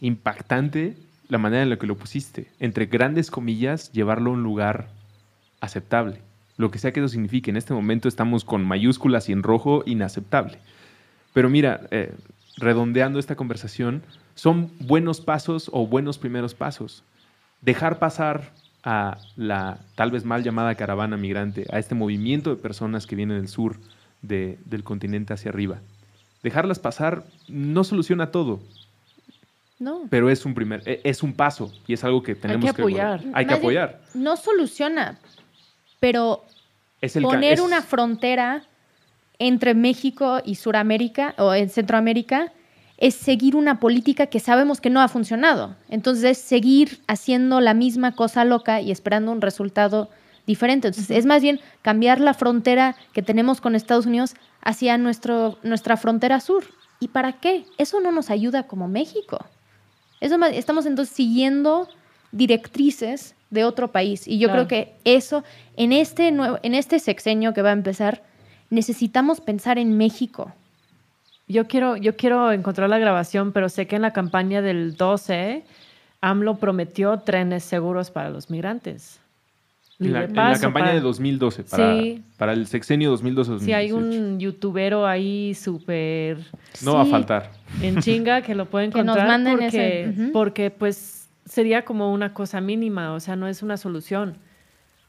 impactante 0.00 0.96
la 1.28 1.38
manera 1.38 1.62
en 1.62 1.70
la 1.70 1.78
que 1.78 1.86
lo 1.86 1.96
pusiste. 1.96 2.48
Entre 2.60 2.86
grandes 2.86 3.30
comillas, 3.30 3.92
llevarlo 3.92 4.30
a 4.30 4.34
un 4.34 4.42
lugar 4.42 4.88
aceptable 5.60 6.20
lo 6.56 6.70
que 6.70 6.78
sea 6.78 6.92
que 6.92 7.00
eso 7.00 7.08
signifique. 7.08 7.50
En 7.50 7.56
este 7.56 7.74
momento 7.74 8.08
estamos 8.08 8.44
con 8.44 8.64
mayúsculas 8.64 9.28
y 9.28 9.32
en 9.32 9.42
rojo, 9.42 9.82
inaceptable. 9.86 10.58
Pero 11.32 11.48
mira, 11.48 11.82
eh, 11.90 12.14
redondeando 12.56 13.18
esta 13.18 13.36
conversación, 13.36 14.02
son 14.34 14.70
buenos 14.80 15.20
pasos 15.20 15.70
o 15.72 15.86
buenos 15.86 16.18
primeros 16.18 16.54
pasos. 16.54 17.04
Dejar 17.60 17.98
pasar 17.98 18.52
a 18.84 19.18
la 19.36 19.78
tal 19.94 20.10
vez 20.10 20.24
mal 20.24 20.42
llamada 20.42 20.74
caravana 20.74 21.16
migrante, 21.16 21.66
a 21.70 21.78
este 21.78 21.94
movimiento 21.94 22.50
de 22.50 22.56
personas 22.56 23.06
que 23.06 23.16
vienen 23.16 23.38
del 23.38 23.48
sur 23.48 23.78
del 24.22 24.84
continente 24.84 25.34
hacia 25.34 25.50
arriba. 25.50 25.80
Dejarlas 26.42 26.78
pasar 26.78 27.24
no 27.48 27.84
soluciona 27.84 28.30
todo. 28.30 28.60
No. 29.78 30.02
Pero 30.10 30.30
es 30.30 30.44
un 30.44 30.54
primer, 30.54 30.82
e, 30.86 31.00
es 31.04 31.22
un 31.22 31.32
paso 31.32 31.72
y 31.86 31.94
es 31.94 32.04
algo 32.04 32.22
que 32.22 32.34
tenemos 32.34 32.64
que 32.64 32.70
apoyar. 32.82 33.22
hay 33.34 33.46
que 33.46 33.54
apoyar. 33.54 34.00
No 34.14 34.36
soluciona, 34.36 35.18
pero 35.98 36.44
poner 37.20 37.60
una 37.60 37.82
frontera 37.82 38.62
entre 39.38 39.74
México 39.74 40.40
y 40.44 40.54
Suramérica 40.54 41.34
o 41.38 41.52
en 41.52 41.68
Centroamérica 41.68 42.52
es 42.96 43.16
seguir 43.16 43.56
una 43.56 43.80
política 43.80 44.26
que 44.26 44.38
sabemos 44.38 44.80
que 44.80 44.88
no 44.88 45.00
ha 45.00 45.08
funcionado. 45.08 45.74
Entonces 45.88 46.24
es 46.24 46.38
seguir 46.38 47.00
haciendo 47.08 47.60
la 47.60 47.74
misma 47.74 48.12
cosa 48.12 48.44
loca 48.44 48.80
y 48.80 48.92
esperando 48.92 49.32
un 49.32 49.40
resultado 49.40 50.08
diferente. 50.46 50.86
Entonces 50.88 51.16
es 51.16 51.26
más 51.26 51.42
bien 51.42 51.60
cambiar 51.82 52.20
la 52.20 52.34
frontera 52.34 52.94
que 53.12 53.22
tenemos 53.22 53.60
con 53.60 53.74
Estados 53.74 54.06
Unidos 54.06 54.36
hacia 54.62 54.96
nuestro, 54.98 55.58
nuestra 55.62 55.96
frontera 55.96 56.40
sur. 56.40 56.64
¿Y 57.00 57.08
para 57.08 57.34
qué? 57.34 57.64
Eso 57.78 58.00
no 58.00 58.12
nos 58.12 58.30
ayuda 58.30 58.64
como 58.64 58.88
México. 58.88 59.44
Eso 60.20 60.36
estamos 60.46 60.86
entonces 60.86 61.14
siguiendo 61.14 61.88
directrices 62.30 63.34
de 63.50 63.64
otro 63.64 63.92
país. 63.92 64.26
Y 64.26 64.38
yo 64.38 64.50
creo 64.50 64.68
que 64.68 64.94
eso, 65.04 65.44
en 65.76 65.92
este, 65.92 66.30
nuevo, 66.30 66.58
en 66.62 66.74
este 66.74 66.98
sexenio 67.00 67.52
que 67.52 67.60
va 67.60 67.70
a 67.70 67.74
empezar, 67.74 68.22
necesitamos 68.70 69.40
pensar 69.40 69.78
en 69.78 69.98
México. 69.98 70.52
Yo 71.48 71.66
quiero, 71.66 71.96
yo 71.96 72.16
quiero 72.16 72.52
encontrar 72.52 72.88
la 72.88 72.98
grabación, 72.98 73.52
pero 73.52 73.68
sé 73.68 73.86
que 73.86 73.96
en 73.96 74.02
la 74.02 74.12
campaña 74.12 74.62
del 74.62 74.96
12, 74.96 75.64
AMLO 76.22 76.58
prometió 76.58 77.18
trenes 77.18 77.64
seguros 77.64 78.10
para 78.10 78.30
los 78.30 78.48
migrantes. 78.48 79.20
En 80.06 80.12
la, 80.12 80.58
campaña 80.58 80.92
de 80.92 81.00
2012, 81.00 81.64
para, 81.64 82.00
para 82.36 82.52
el 82.52 82.66
sexenio 82.66 83.14
2012-2018. 83.16 83.58
Sí, 83.60 83.72
hay 83.72 83.92
un 83.92 84.38
youtubero 84.38 85.06
ahí 85.06 85.54
súper... 85.54 86.38
No 86.82 86.94
va 86.94 87.02
a 87.02 87.06
faltar. 87.06 87.50
En 87.80 87.98
chinga 88.00 88.42
que 88.42 88.54
lo 88.54 88.66
pueden 88.66 88.88
encontrar. 88.90 89.16
Que 89.16 89.22
nos 89.22 89.28
manden 89.28 89.58
porque, 89.58 90.30
porque 90.32 90.70
pues 90.70 91.28
sería 91.44 91.84
como 91.84 92.12
una 92.12 92.32
cosa 92.34 92.60
mínima, 92.60 93.12
o 93.12 93.20
sea, 93.20 93.36
no 93.36 93.46
es 93.46 93.62
una 93.62 93.76
solución. 93.76 94.36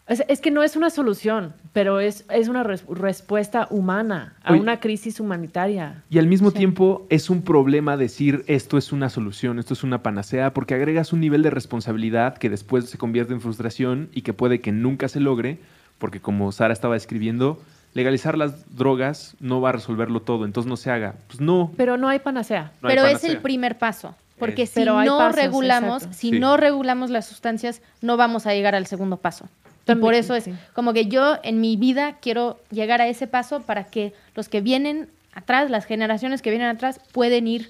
Es, 0.06 0.42
que 0.42 0.52
no 0.52 0.64
es 0.64 0.76
una 0.76 0.90
solución, 0.90 1.54
pero 1.72 2.02
es, 2.02 2.26
es 2.30 2.50
una 2.50 2.64
respuesta 2.64 3.68
humana 3.70 4.36
a 4.44 4.54
una 4.54 4.82
crisis 4.82 5.22
humanitaria. 5.22 6.04
Y 6.10 6.20
al 6.20 6.28
mismo 6.28 6.52
tiempo 6.52 7.08
es 7.10 7.30
un 7.30 7.42
problema 7.42 7.96
decir 7.96 8.44
esto 8.48 8.78
es 8.78 8.92
una 8.92 9.10
solución, 9.10 9.60
esto 9.60 9.74
es 9.74 9.84
una 9.84 10.04
panacea, 10.04 10.54
porque 10.54 10.74
agregas 10.74 11.14
un 11.14 11.22
nivel 11.22 11.42
de 11.42 11.52
responsabilidad 11.52 12.38
que 12.38 12.50
después 12.50 12.90
se 12.90 12.98
convierte 12.98 13.32
en 13.32 13.40
frustración 13.40 14.10
y 14.12 14.24
que 14.24 14.34
puede 14.34 14.60
que 14.60 14.74
nunca 14.74 15.08
se 15.08 15.22
logre, 15.22 15.60
porque 16.00 16.20
como 16.20 16.52
Sara 16.52 16.74
estaba 16.74 16.98
escribiendo, 16.98 17.62
legalizar 17.94 18.38
las 18.38 18.76
drogas 18.76 19.38
no 19.40 19.62
va 19.62 19.70
a 19.70 19.72
resolverlo 19.72 20.22
todo, 20.22 20.44
entonces 20.44 20.70
no 20.70 20.76
se 20.76 20.92
haga. 20.92 21.16
Pues 21.28 21.40
no. 21.40 21.72
Pero 21.78 21.96
no 21.98 22.10
hay 22.10 22.20
panacea. 22.20 22.74
pero 22.82 23.06
es 23.06 23.24
el 23.24 23.38
primer 23.38 23.78
paso. 23.78 24.16
Porque 24.38 24.66
si 24.66 24.84
no 24.84 25.32
regulamos, 25.32 26.04
si 26.12 26.32
no 26.32 26.58
regulamos 26.58 27.10
las 27.10 27.26
sustancias, 27.26 27.82
no 28.02 28.18
vamos 28.18 28.46
a 28.46 28.54
llegar 28.54 28.76
al 28.76 28.88
segundo 28.88 29.16
paso. 29.18 29.48
Por 29.86 30.14
eso 30.14 30.36
es 30.36 30.50
como 30.74 30.94
que 30.94 31.08
yo 31.08 31.38
en 31.44 31.60
mi 31.60 31.76
vida 31.76 32.18
quiero 32.22 32.60
llegar 32.72 33.02
a 33.02 33.08
ese 33.08 33.28
paso 33.28 33.62
para 33.62 33.86
que 33.86 34.14
los 34.36 34.50
que 34.50 34.62
vienen 34.62 35.10
atrás, 35.34 35.70
las 35.70 35.86
generaciones 35.86 36.42
que 36.42 36.50
vienen 36.50 36.70
atrás, 36.70 37.00
pueden 37.12 37.48
ir 37.48 37.70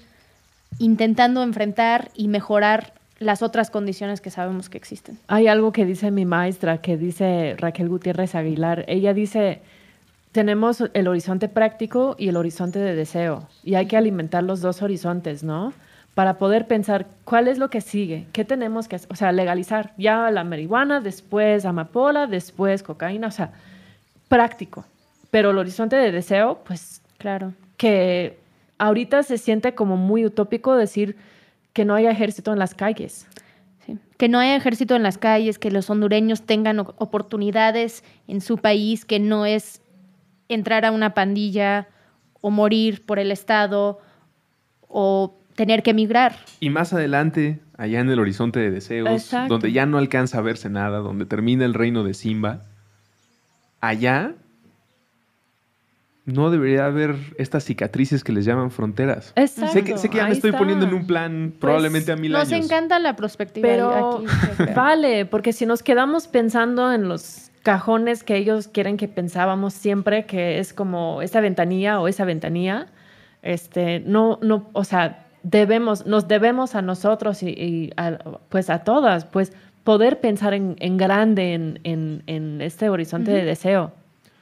intentando 0.78 1.42
enfrentar 1.42 2.10
y 2.14 2.28
mejorar 2.28 2.92
las 3.18 3.42
otras 3.42 3.70
condiciones 3.70 4.20
que 4.20 4.30
sabemos 4.30 4.68
que 4.68 4.78
existen. 4.78 5.18
Hay 5.28 5.46
algo 5.46 5.72
que 5.72 5.84
dice 5.84 6.10
mi 6.10 6.24
maestra, 6.24 6.78
que 6.78 6.96
dice 6.96 7.54
Raquel 7.58 7.88
Gutiérrez 7.88 8.34
Aguilar. 8.34 8.84
Ella 8.88 9.14
dice, 9.14 9.60
tenemos 10.32 10.82
el 10.92 11.08
horizonte 11.08 11.48
práctico 11.48 12.16
y 12.18 12.28
el 12.28 12.36
horizonte 12.36 12.78
de 12.80 12.94
deseo, 12.94 13.48
y 13.62 13.74
hay 13.74 13.86
que 13.86 13.96
alimentar 13.96 14.42
los 14.42 14.60
dos 14.60 14.82
horizontes, 14.82 15.44
¿no? 15.44 15.72
Para 16.14 16.38
poder 16.38 16.66
pensar 16.66 17.06
cuál 17.24 17.48
es 17.48 17.58
lo 17.58 17.70
que 17.70 17.80
sigue, 17.80 18.26
qué 18.32 18.44
tenemos 18.44 18.86
que 18.86 18.96
hacer, 18.96 19.08
o 19.10 19.16
sea, 19.16 19.32
legalizar 19.32 19.92
ya 19.98 20.30
la 20.30 20.44
marihuana, 20.44 21.00
después 21.00 21.64
amapola, 21.64 22.26
después 22.26 22.82
cocaína, 22.82 23.26
o 23.26 23.32
sea, 23.32 23.52
práctico. 24.28 24.84
Pero 25.30 25.50
el 25.50 25.58
horizonte 25.58 25.96
de 25.96 26.12
deseo, 26.12 26.60
pues 26.64 27.02
claro, 27.18 27.52
que 27.76 28.38
ahorita 28.78 29.24
se 29.24 29.38
siente 29.38 29.74
como 29.74 29.96
muy 29.96 30.24
utópico 30.24 30.76
decir 30.76 31.16
que 31.72 31.84
no 31.84 31.94
haya 31.94 32.10
ejército 32.10 32.52
en 32.52 32.60
las 32.60 32.74
calles. 32.74 33.26
Que 34.16 34.28
no 34.28 34.38
haya 34.38 34.54
ejército 34.54 34.94
en 34.94 35.02
las 35.02 35.18
calles, 35.18 35.58
que 35.58 35.72
los 35.72 35.90
hondureños 35.90 36.42
tengan 36.42 36.78
oportunidades 36.78 38.04
en 38.28 38.40
su 38.40 38.58
país, 38.58 39.04
que 39.04 39.18
no 39.18 39.44
es 39.44 39.82
entrar 40.48 40.84
a 40.84 40.92
una 40.92 41.14
pandilla 41.14 41.88
o 42.40 42.50
morir 42.50 43.04
por 43.04 43.18
el 43.18 43.32
Estado 43.32 43.98
o 44.88 45.34
tener 45.54 45.82
que 45.82 45.90
emigrar. 45.90 46.36
Y 46.60 46.70
más 46.70 46.92
adelante, 46.92 47.60
allá 47.76 48.00
en 48.00 48.10
el 48.10 48.18
horizonte 48.18 48.60
de 48.60 48.70
deseos, 48.70 49.30
donde 49.48 49.72
ya 49.72 49.86
no 49.86 49.98
alcanza 49.98 50.38
a 50.38 50.42
verse 50.42 50.70
nada, 50.70 50.98
donde 50.98 51.26
termina 51.26 51.64
el 51.64 51.74
reino 51.74 52.04
de 52.04 52.14
Simba, 52.14 52.64
allá 53.80 54.34
no 56.26 56.50
debería 56.50 56.86
haber 56.86 57.16
estas 57.36 57.64
cicatrices 57.64 58.24
que 58.24 58.32
les 58.32 58.46
llaman 58.46 58.70
fronteras. 58.70 59.32
Exacto. 59.36 59.72
Sé 59.72 59.84
que, 59.84 59.98
sé 59.98 60.08
que 60.08 60.16
ya 60.16 60.26
me 60.26 60.32
estoy 60.32 60.50
está. 60.50 60.58
poniendo 60.58 60.86
en 60.86 60.94
un 60.94 61.06
plan 61.06 61.52
probablemente 61.60 62.12
a 62.12 62.16
mil 62.16 62.32
Nos 62.32 62.50
años. 62.50 62.64
encanta 62.64 62.98
la 62.98 63.14
perspectiva 63.14 63.68
Pero 63.68 64.24
aquí. 64.58 64.72
vale, 64.74 65.26
porque 65.26 65.52
si 65.52 65.66
nos 65.66 65.82
quedamos 65.82 66.26
pensando 66.26 66.92
en 66.92 67.08
los 67.08 67.50
cajones 67.62 68.24
que 68.24 68.36
ellos 68.36 68.68
quieren 68.68 68.96
que 68.96 69.06
pensábamos 69.06 69.74
siempre, 69.74 70.24
que 70.24 70.58
es 70.58 70.72
como 70.72 71.20
esa 71.20 71.40
ventanilla 71.40 72.00
o 72.00 72.08
esa 72.08 72.24
ventanilla, 72.24 72.86
este, 73.42 74.00
no, 74.00 74.38
no, 74.42 74.70
o 74.72 74.84
sea, 74.84 75.23
debemos, 75.44 76.04
nos 76.06 76.26
debemos 76.26 76.74
a 76.74 76.82
nosotros 76.82 77.42
y, 77.44 77.50
y 77.50 77.92
a- 77.96 78.18
pues 78.48 78.68
a 78.70 78.80
todas, 78.80 79.24
pues 79.24 79.52
poder 79.84 80.18
pensar 80.20 80.54
en, 80.54 80.74
en 80.80 80.96
grande 80.96 81.54
en, 81.54 81.78
en- 81.84 82.22
en 82.26 82.60
este 82.60 82.88
horizonte 82.88 83.30
de 83.30 83.44
deseo. 83.44 83.92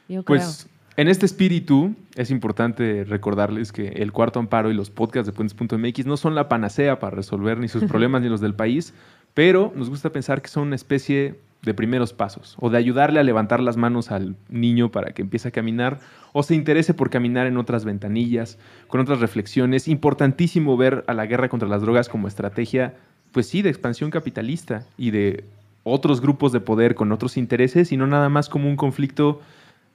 Yo 0.08 0.22
creo. 0.22 0.38
Pues 0.38 0.68
en 0.96 1.08
este 1.08 1.26
espíritu 1.26 1.94
es 2.14 2.30
importante 2.30 3.04
recordarles 3.04 3.72
que 3.72 3.88
el 3.88 4.12
cuarto 4.12 4.38
amparo 4.38 4.70
y 4.70 4.74
los 4.74 4.90
podcasts 4.90 5.26
de 5.26 5.32
puentes.mx 5.32 6.06
no 6.06 6.16
son 6.16 6.34
la 6.34 6.48
panacea 6.48 6.98
para 6.98 7.16
resolver 7.16 7.58
ni 7.58 7.68
sus 7.68 7.84
problemas 7.90 8.22
ni 8.22 8.28
los 8.28 8.40
del 8.40 8.54
país, 8.54 8.94
pero 9.34 9.72
nos 9.74 9.90
gusta 9.90 10.10
pensar 10.10 10.40
que 10.42 10.48
son 10.48 10.68
una 10.68 10.76
especie 10.76 11.36
de 11.62 11.74
primeros 11.74 12.12
pasos 12.12 12.56
o 12.58 12.70
de 12.70 12.78
ayudarle 12.78 13.20
a 13.20 13.22
levantar 13.22 13.60
las 13.60 13.76
manos 13.76 14.10
al 14.10 14.34
niño 14.48 14.90
para 14.90 15.12
que 15.12 15.22
empiece 15.22 15.48
a 15.48 15.52
caminar 15.52 16.00
o 16.32 16.42
se 16.42 16.54
interese 16.54 16.92
por 16.92 17.08
caminar 17.08 17.46
en 17.46 17.56
otras 17.56 17.84
ventanillas, 17.84 18.58
con 18.88 19.00
otras 19.00 19.20
reflexiones. 19.20 19.86
Importantísimo 19.86 20.76
ver 20.76 21.04
a 21.06 21.14
la 21.14 21.26
guerra 21.26 21.48
contra 21.48 21.68
las 21.68 21.82
drogas 21.82 22.08
como 22.08 22.26
estrategia, 22.26 22.94
pues 23.30 23.48
sí, 23.48 23.62
de 23.62 23.70
expansión 23.70 24.10
capitalista 24.10 24.84
y 24.98 25.10
de 25.12 25.44
otros 25.84 26.20
grupos 26.20 26.52
de 26.52 26.60
poder 26.60 26.94
con 26.94 27.12
otros 27.12 27.36
intereses 27.36 27.92
y 27.92 27.96
no 27.96 28.06
nada 28.06 28.28
más 28.28 28.48
como 28.48 28.68
un 28.68 28.76
conflicto 28.76 29.40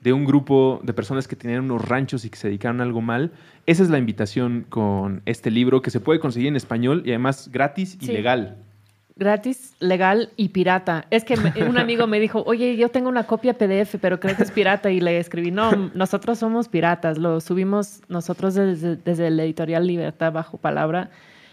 de 0.02 0.14
un 0.14 0.26
grupo 0.26 0.80
de 0.84 0.94
personas 0.94 1.28
que 1.28 1.36
tenían 1.36 1.64
unos 1.66 1.86
ranchos 1.86 2.24
y 2.24 2.30
que 2.30 2.38
se 2.38 2.48
dedicaron 2.48 2.80
a 2.80 2.84
algo 2.84 3.02
mal. 3.02 3.32
Esa 3.66 3.84
es 3.84 3.90
la 3.90 3.98
invitación 3.98 4.66
con 4.70 5.22
este 5.26 5.50
libro 5.50 5.82
que 5.82 5.90
se 5.90 6.00
puede 6.00 6.20
conseguir 6.20 6.48
en 6.50 6.56
español 6.56 7.02
y 7.06 7.10
además 7.10 7.50
gratis 7.52 7.98
y 8.00 8.06
Sí. 8.06 8.12
legal. 8.14 8.58
Gratis, 9.18 9.76
legal 9.80 10.30
y 10.36 10.50
pirata. 10.50 11.06
Es 11.10 11.24
que 11.24 11.36
un 11.68 11.78
amigo 11.78 12.06
me 12.08 12.20
dijo, 12.20 12.44
oye, 12.46 12.78
yo 12.78 12.90
tengo 12.90 13.10
una 13.10 13.24
copia 13.24 13.58
PDF, 13.58 13.96
pero 14.00 14.20
creo 14.20 14.36
que 14.36 14.44
es 14.44 14.52
pirata. 14.52 14.92
Y 14.92 15.00
le 15.00 15.20
escribí, 15.20 15.52
no, 15.52 15.72
nosotros 15.94 16.40
somos 16.40 16.68
piratas. 16.68 17.18
Lo 17.18 17.42
subimos 17.42 18.02
nosotros 18.10 18.56
desde, 18.56 18.96
desde 18.96 19.30
la 19.32 19.44
editorial 19.44 19.88
Libertad 19.88 20.32
Bajo 20.32 20.58
Palabra. 20.58 21.10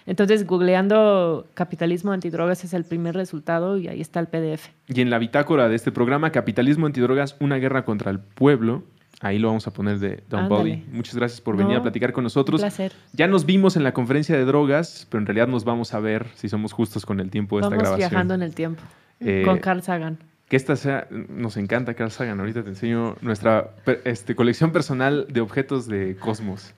Entonces, 0.07 0.47
googleando 0.47 1.47
capitalismo 1.55 2.13
antidrogas 2.13 2.63
es 2.65 2.75
el 2.75 2.85
primer 2.85 3.15
resultado 3.15 3.79
y 3.79 3.89
ahí 3.89 4.01
está 4.01 4.21
el 4.21 4.27
PDF. 4.27 4.69
Y 4.89 5.01
en 5.01 5.09
la 5.09 5.19
bitácora 5.19 5.69
de 5.69 5.77
este 5.77 5.93
programa, 5.93 6.31
Capitalismo 6.31 6.87
Antidrogas, 6.87 7.37
una 7.41 7.57
guerra 7.57 7.85
contra 7.85 8.11
el 8.11 8.19
pueblo, 8.19 8.83
ahí 9.21 9.39
lo 9.39 9.49
vamos 9.49 9.67
a 9.67 9.73
poner 9.73 9.99
de 9.99 10.23
Don 10.29 10.45
Ándale. 10.45 10.61
Body. 10.77 10.85
Muchas 10.93 11.15
gracias 11.17 11.41
por 11.41 11.57
venir 11.57 11.73
No, 11.75 11.79
a 11.81 11.83
platicar 11.83 12.13
con 12.13 12.23
Un 12.23 12.25
nosotros. 12.25 12.61
placer. 12.61 12.93
Ya 13.13 13.27
nos 13.27 13.47
vimos 13.47 13.77
en 13.77 13.85
la 13.85 13.93
conferencia 13.93 14.37
de 14.37 14.45
drogas, 14.45 15.07
pero 15.11 15.21
en 15.21 15.27
realidad 15.27 15.49
nos 15.49 15.65
vamos 15.65 15.95
a 15.95 16.01
ver 16.01 16.27
si 16.35 16.49
somos 16.49 16.73
justos 16.73 17.07
con 17.07 17.21
el 17.21 17.31
tiempo 17.31 17.57
de 17.59 17.63
esta 17.65 17.77
grabación. 17.77 17.99
viajando 18.11 18.35
en 18.35 18.43
el 18.43 18.55
tiempo 18.55 18.83
Eh, 19.21 19.43
con 19.45 19.59
Carl 19.59 19.83
Sagan. 19.83 20.19
Que 20.49 20.57
esta 20.57 20.77
sea, 20.77 21.07
nos 21.11 21.57
encanta 21.57 21.95
Carl 21.95 22.11
Sagan. 22.11 22.39
Ahorita 22.41 22.63
te 22.63 22.69
enseño 22.69 23.17
nuestra 23.23 23.71
este, 24.05 24.35
colección 24.35 24.73
personal 24.73 25.27
de 25.31 25.41
objetos 25.41 25.87
de 25.87 26.17
Cosmos. 26.17 26.75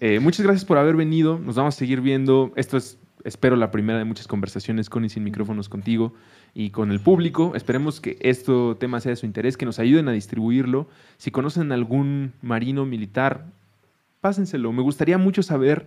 Eh, 0.00 0.20
muchas 0.20 0.44
gracias 0.44 0.64
por 0.64 0.78
haber 0.78 0.94
venido. 0.96 1.38
Nos 1.38 1.56
vamos 1.56 1.74
a 1.74 1.78
seguir 1.78 2.00
viendo. 2.00 2.52
Esto 2.56 2.76
es, 2.76 2.98
espero, 3.24 3.56
la 3.56 3.70
primera 3.72 3.98
de 3.98 4.04
muchas 4.04 4.28
conversaciones 4.28 4.88
con 4.88 5.04
y 5.04 5.08
sin 5.08 5.24
micrófonos 5.24 5.68
contigo 5.68 6.12
y 6.58 6.70
con 6.70 6.90
el 6.90 6.98
público. 6.98 7.52
Esperemos 7.54 8.00
que 8.00 8.18
este 8.20 8.52
tema 8.80 8.98
sea 8.98 9.10
de 9.10 9.16
su 9.16 9.26
interés, 9.26 9.56
que 9.56 9.64
nos 9.64 9.78
ayuden 9.78 10.08
a 10.08 10.12
distribuirlo. 10.12 10.88
Si 11.16 11.30
conocen 11.30 11.70
algún 11.70 12.32
marino 12.42 12.84
militar, 12.84 13.44
pásenselo. 14.20 14.72
Me 14.72 14.82
gustaría 14.82 15.18
mucho 15.18 15.44
saber 15.44 15.86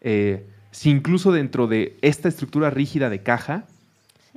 eh, 0.00 0.46
si 0.70 0.88
incluso 0.88 1.30
dentro 1.30 1.66
de 1.66 1.98
esta 2.00 2.26
estructura 2.26 2.70
rígida 2.70 3.10
de 3.10 3.22
caja 3.22 3.66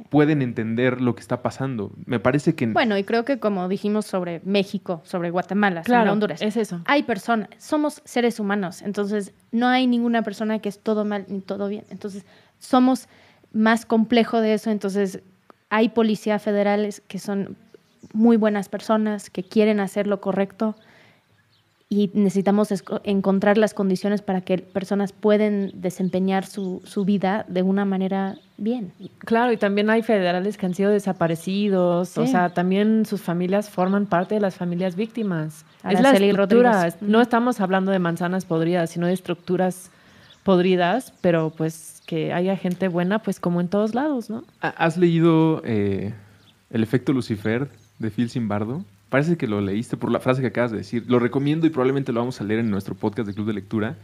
pueden 0.10 0.42
entender 0.42 1.00
lo 1.00 1.16
que 1.16 1.22
está 1.22 1.42
pasando. 1.42 1.94
Me 2.06 2.20
parece 2.20 2.54
que... 2.54 2.68
Bueno, 2.68 2.98
y 2.98 3.06
creo 3.06 3.24
que 3.24 3.40
como 3.40 3.70
dijimos 3.70 4.06
sobre 4.06 4.42
México, 4.44 5.02
sobre 5.06 5.30
Guatemala, 5.30 5.84
sobre 5.86 5.86
Claro, 5.86 6.12
Honduras, 6.12 6.42
es 6.42 6.58
eso. 6.58 6.82
hay 6.84 7.04
personas, 7.04 7.48
somos 7.60 8.02
seres 8.04 8.42
humanos, 8.42 8.82
entonces 8.82 9.32
no 9.54 9.70
hay 9.70 9.88
ninguna 9.88 10.22
persona 10.22 10.60
que 10.60 10.68
es 10.68 10.80
todo 10.80 11.06
mal 11.06 11.28
ni 11.30 11.40
todo 11.40 11.70
bien. 11.70 11.86
Entonces, 11.92 12.26
somos 12.60 13.08
más 13.54 13.86
complejo 13.86 14.42
de 14.42 14.54
eso, 14.54 14.70
entonces 14.70 15.22
hay 15.72 15.90
policías 15.90 16.44
federales 16.44 17.02
que 17.08 17.18
son 17.18 17.56
muy 18.14 18.38
buenas 18.38 18.70
personas, 18.70 19.30
que 19.30 19.42
quieren 19.42 19.80
hacer 19.80 20.06
lo 20.06 20.20
correcto 20.22 20.76
y 21.88 22.12
necesitamos 22.14 22.70
encontrar 23.04 23.58
las 23.58 23.74
condiciones 23.74 24.22
para 24.22 24.42
que 24.42 24.58
personas 24.60 25.14
puedan 25.14 25.72
desempeñar 25.74 26.46
su, 26.46 26.82
su 26.86 27.06
vida 27.06 27.46
de 27.48 27.64
una 27.64 27.86
manera 27.86 28.38
bien. 28.58 28.92
Claro, 29.20 29.52
y 29.54 29.58
también 29.58 29.90
hay 29.90 30.02
federales 30.02 30.58
que 30.58 30.66
han 30.66 30.74
sido 30.74 30.92
desaparecidos, 30.92 32.18
o 32.18 32.28
sea, 32.28 32.50
también 32.50 33.06
sus 33.06 33.22
familias 33.22 33.70
forman 33.70 34.06
parte 34.06 34.36
de 34.36 34.42
las 34.42 34.56
familias 34.56 34.96
víctimas. 34.96 35.66
es 35.90 36.02
la 36.02 36.12
estructura, 36.12 36.72
Rodríguez. 36.74 37.02
no 37.02 37.22
estamos 37.22 37.62
hablando 37.62 37.92
de 37.92 38.00
manzanas 38.00 38.44
podridas, 38.44 38.90
sino 38.90 39.08
de 39.08 39.14
estructuras 39.14 39.90
podridas, 40.44 41.14
pero 41.22 41.52
pues 41.56 42.02
que 42.06 42.34
haya 42.34 42.58
gente 42.58 42.88
buena, 42.88 43.20
pues 43.20 43.40
como 43.40 43.62
en 43.62 43.68
todos 43.68 43.94
lados, 43.96 44.30
¿no? 44.30 44.44
¿Ha- 44.62 44.70
¿Has 44.70 44.98
leído 44.98 45.62
eh, 45.66 46.14
El 46.72 46.84
efecto 46.84 47.14
Lucifer 47.14 47.70
de 48.00 48.10
Phil 48.12 48.30
Zimbardo? 48.30 48.84
Parece 49.10 49.38
que 49.38 49.48
lo 49.48 49.60
leíste 49.62 49.98
por 49.98 50.12
la 50.12 50.20
frase 50.20 50.42
que 50.42 50.48
acabas 50.48 50.72
de 50.72 50.78
decir. 50.78 51.04
Lo 51.08 51.20
recomiendo 51.20 51.68
y 51.68 51.70
probablemente 51.70 52.12
lo 52.14 52.22
vamos 52.22 52.40
a 52.42 52.44
leer 52.44 52.62
en 52.62 52.72
nuestro 52.72 52.96
podcast 52.96 53.28
de 53.28 53.34
Club 53.34 53.48
de 53.48 53.54
Lectura. 53.54 53.96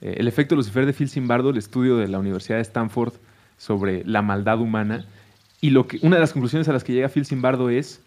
Eh, 0.00 0.14
el 0.18 0.26
efecto 0.28 0.56
Lucifer 0.56 0.86
de 0.86 0.92
Phil 0.92 1.08
Zimbardo, 1.08 1.50
el 1.50 1.58
estudio 1.58 1.96
de 1.96 2.08
la 2.08 2.18
Universidad 2.18 2.56
de 2.56 2.62
Stanford 2.62 3.12
sobre 3.58 4.04
la 4.04 4.22
maldad 4.22 4.58
humana. 4.60 5.04
Y 5.60 5.70
lo 5.70 5.86
que, 5.86 5.98
una 6.02 6.16
de 6.16 6.20
las 6.20 6.32
conclusiones 6.32 6.68
a 6.68 6.72
las 6.72 6.82
que 6.82 6.92
llega 6.92 7.08
Phil 7.08 7.24
Zimbardo 7.26 7.70
es, 7.70 8.00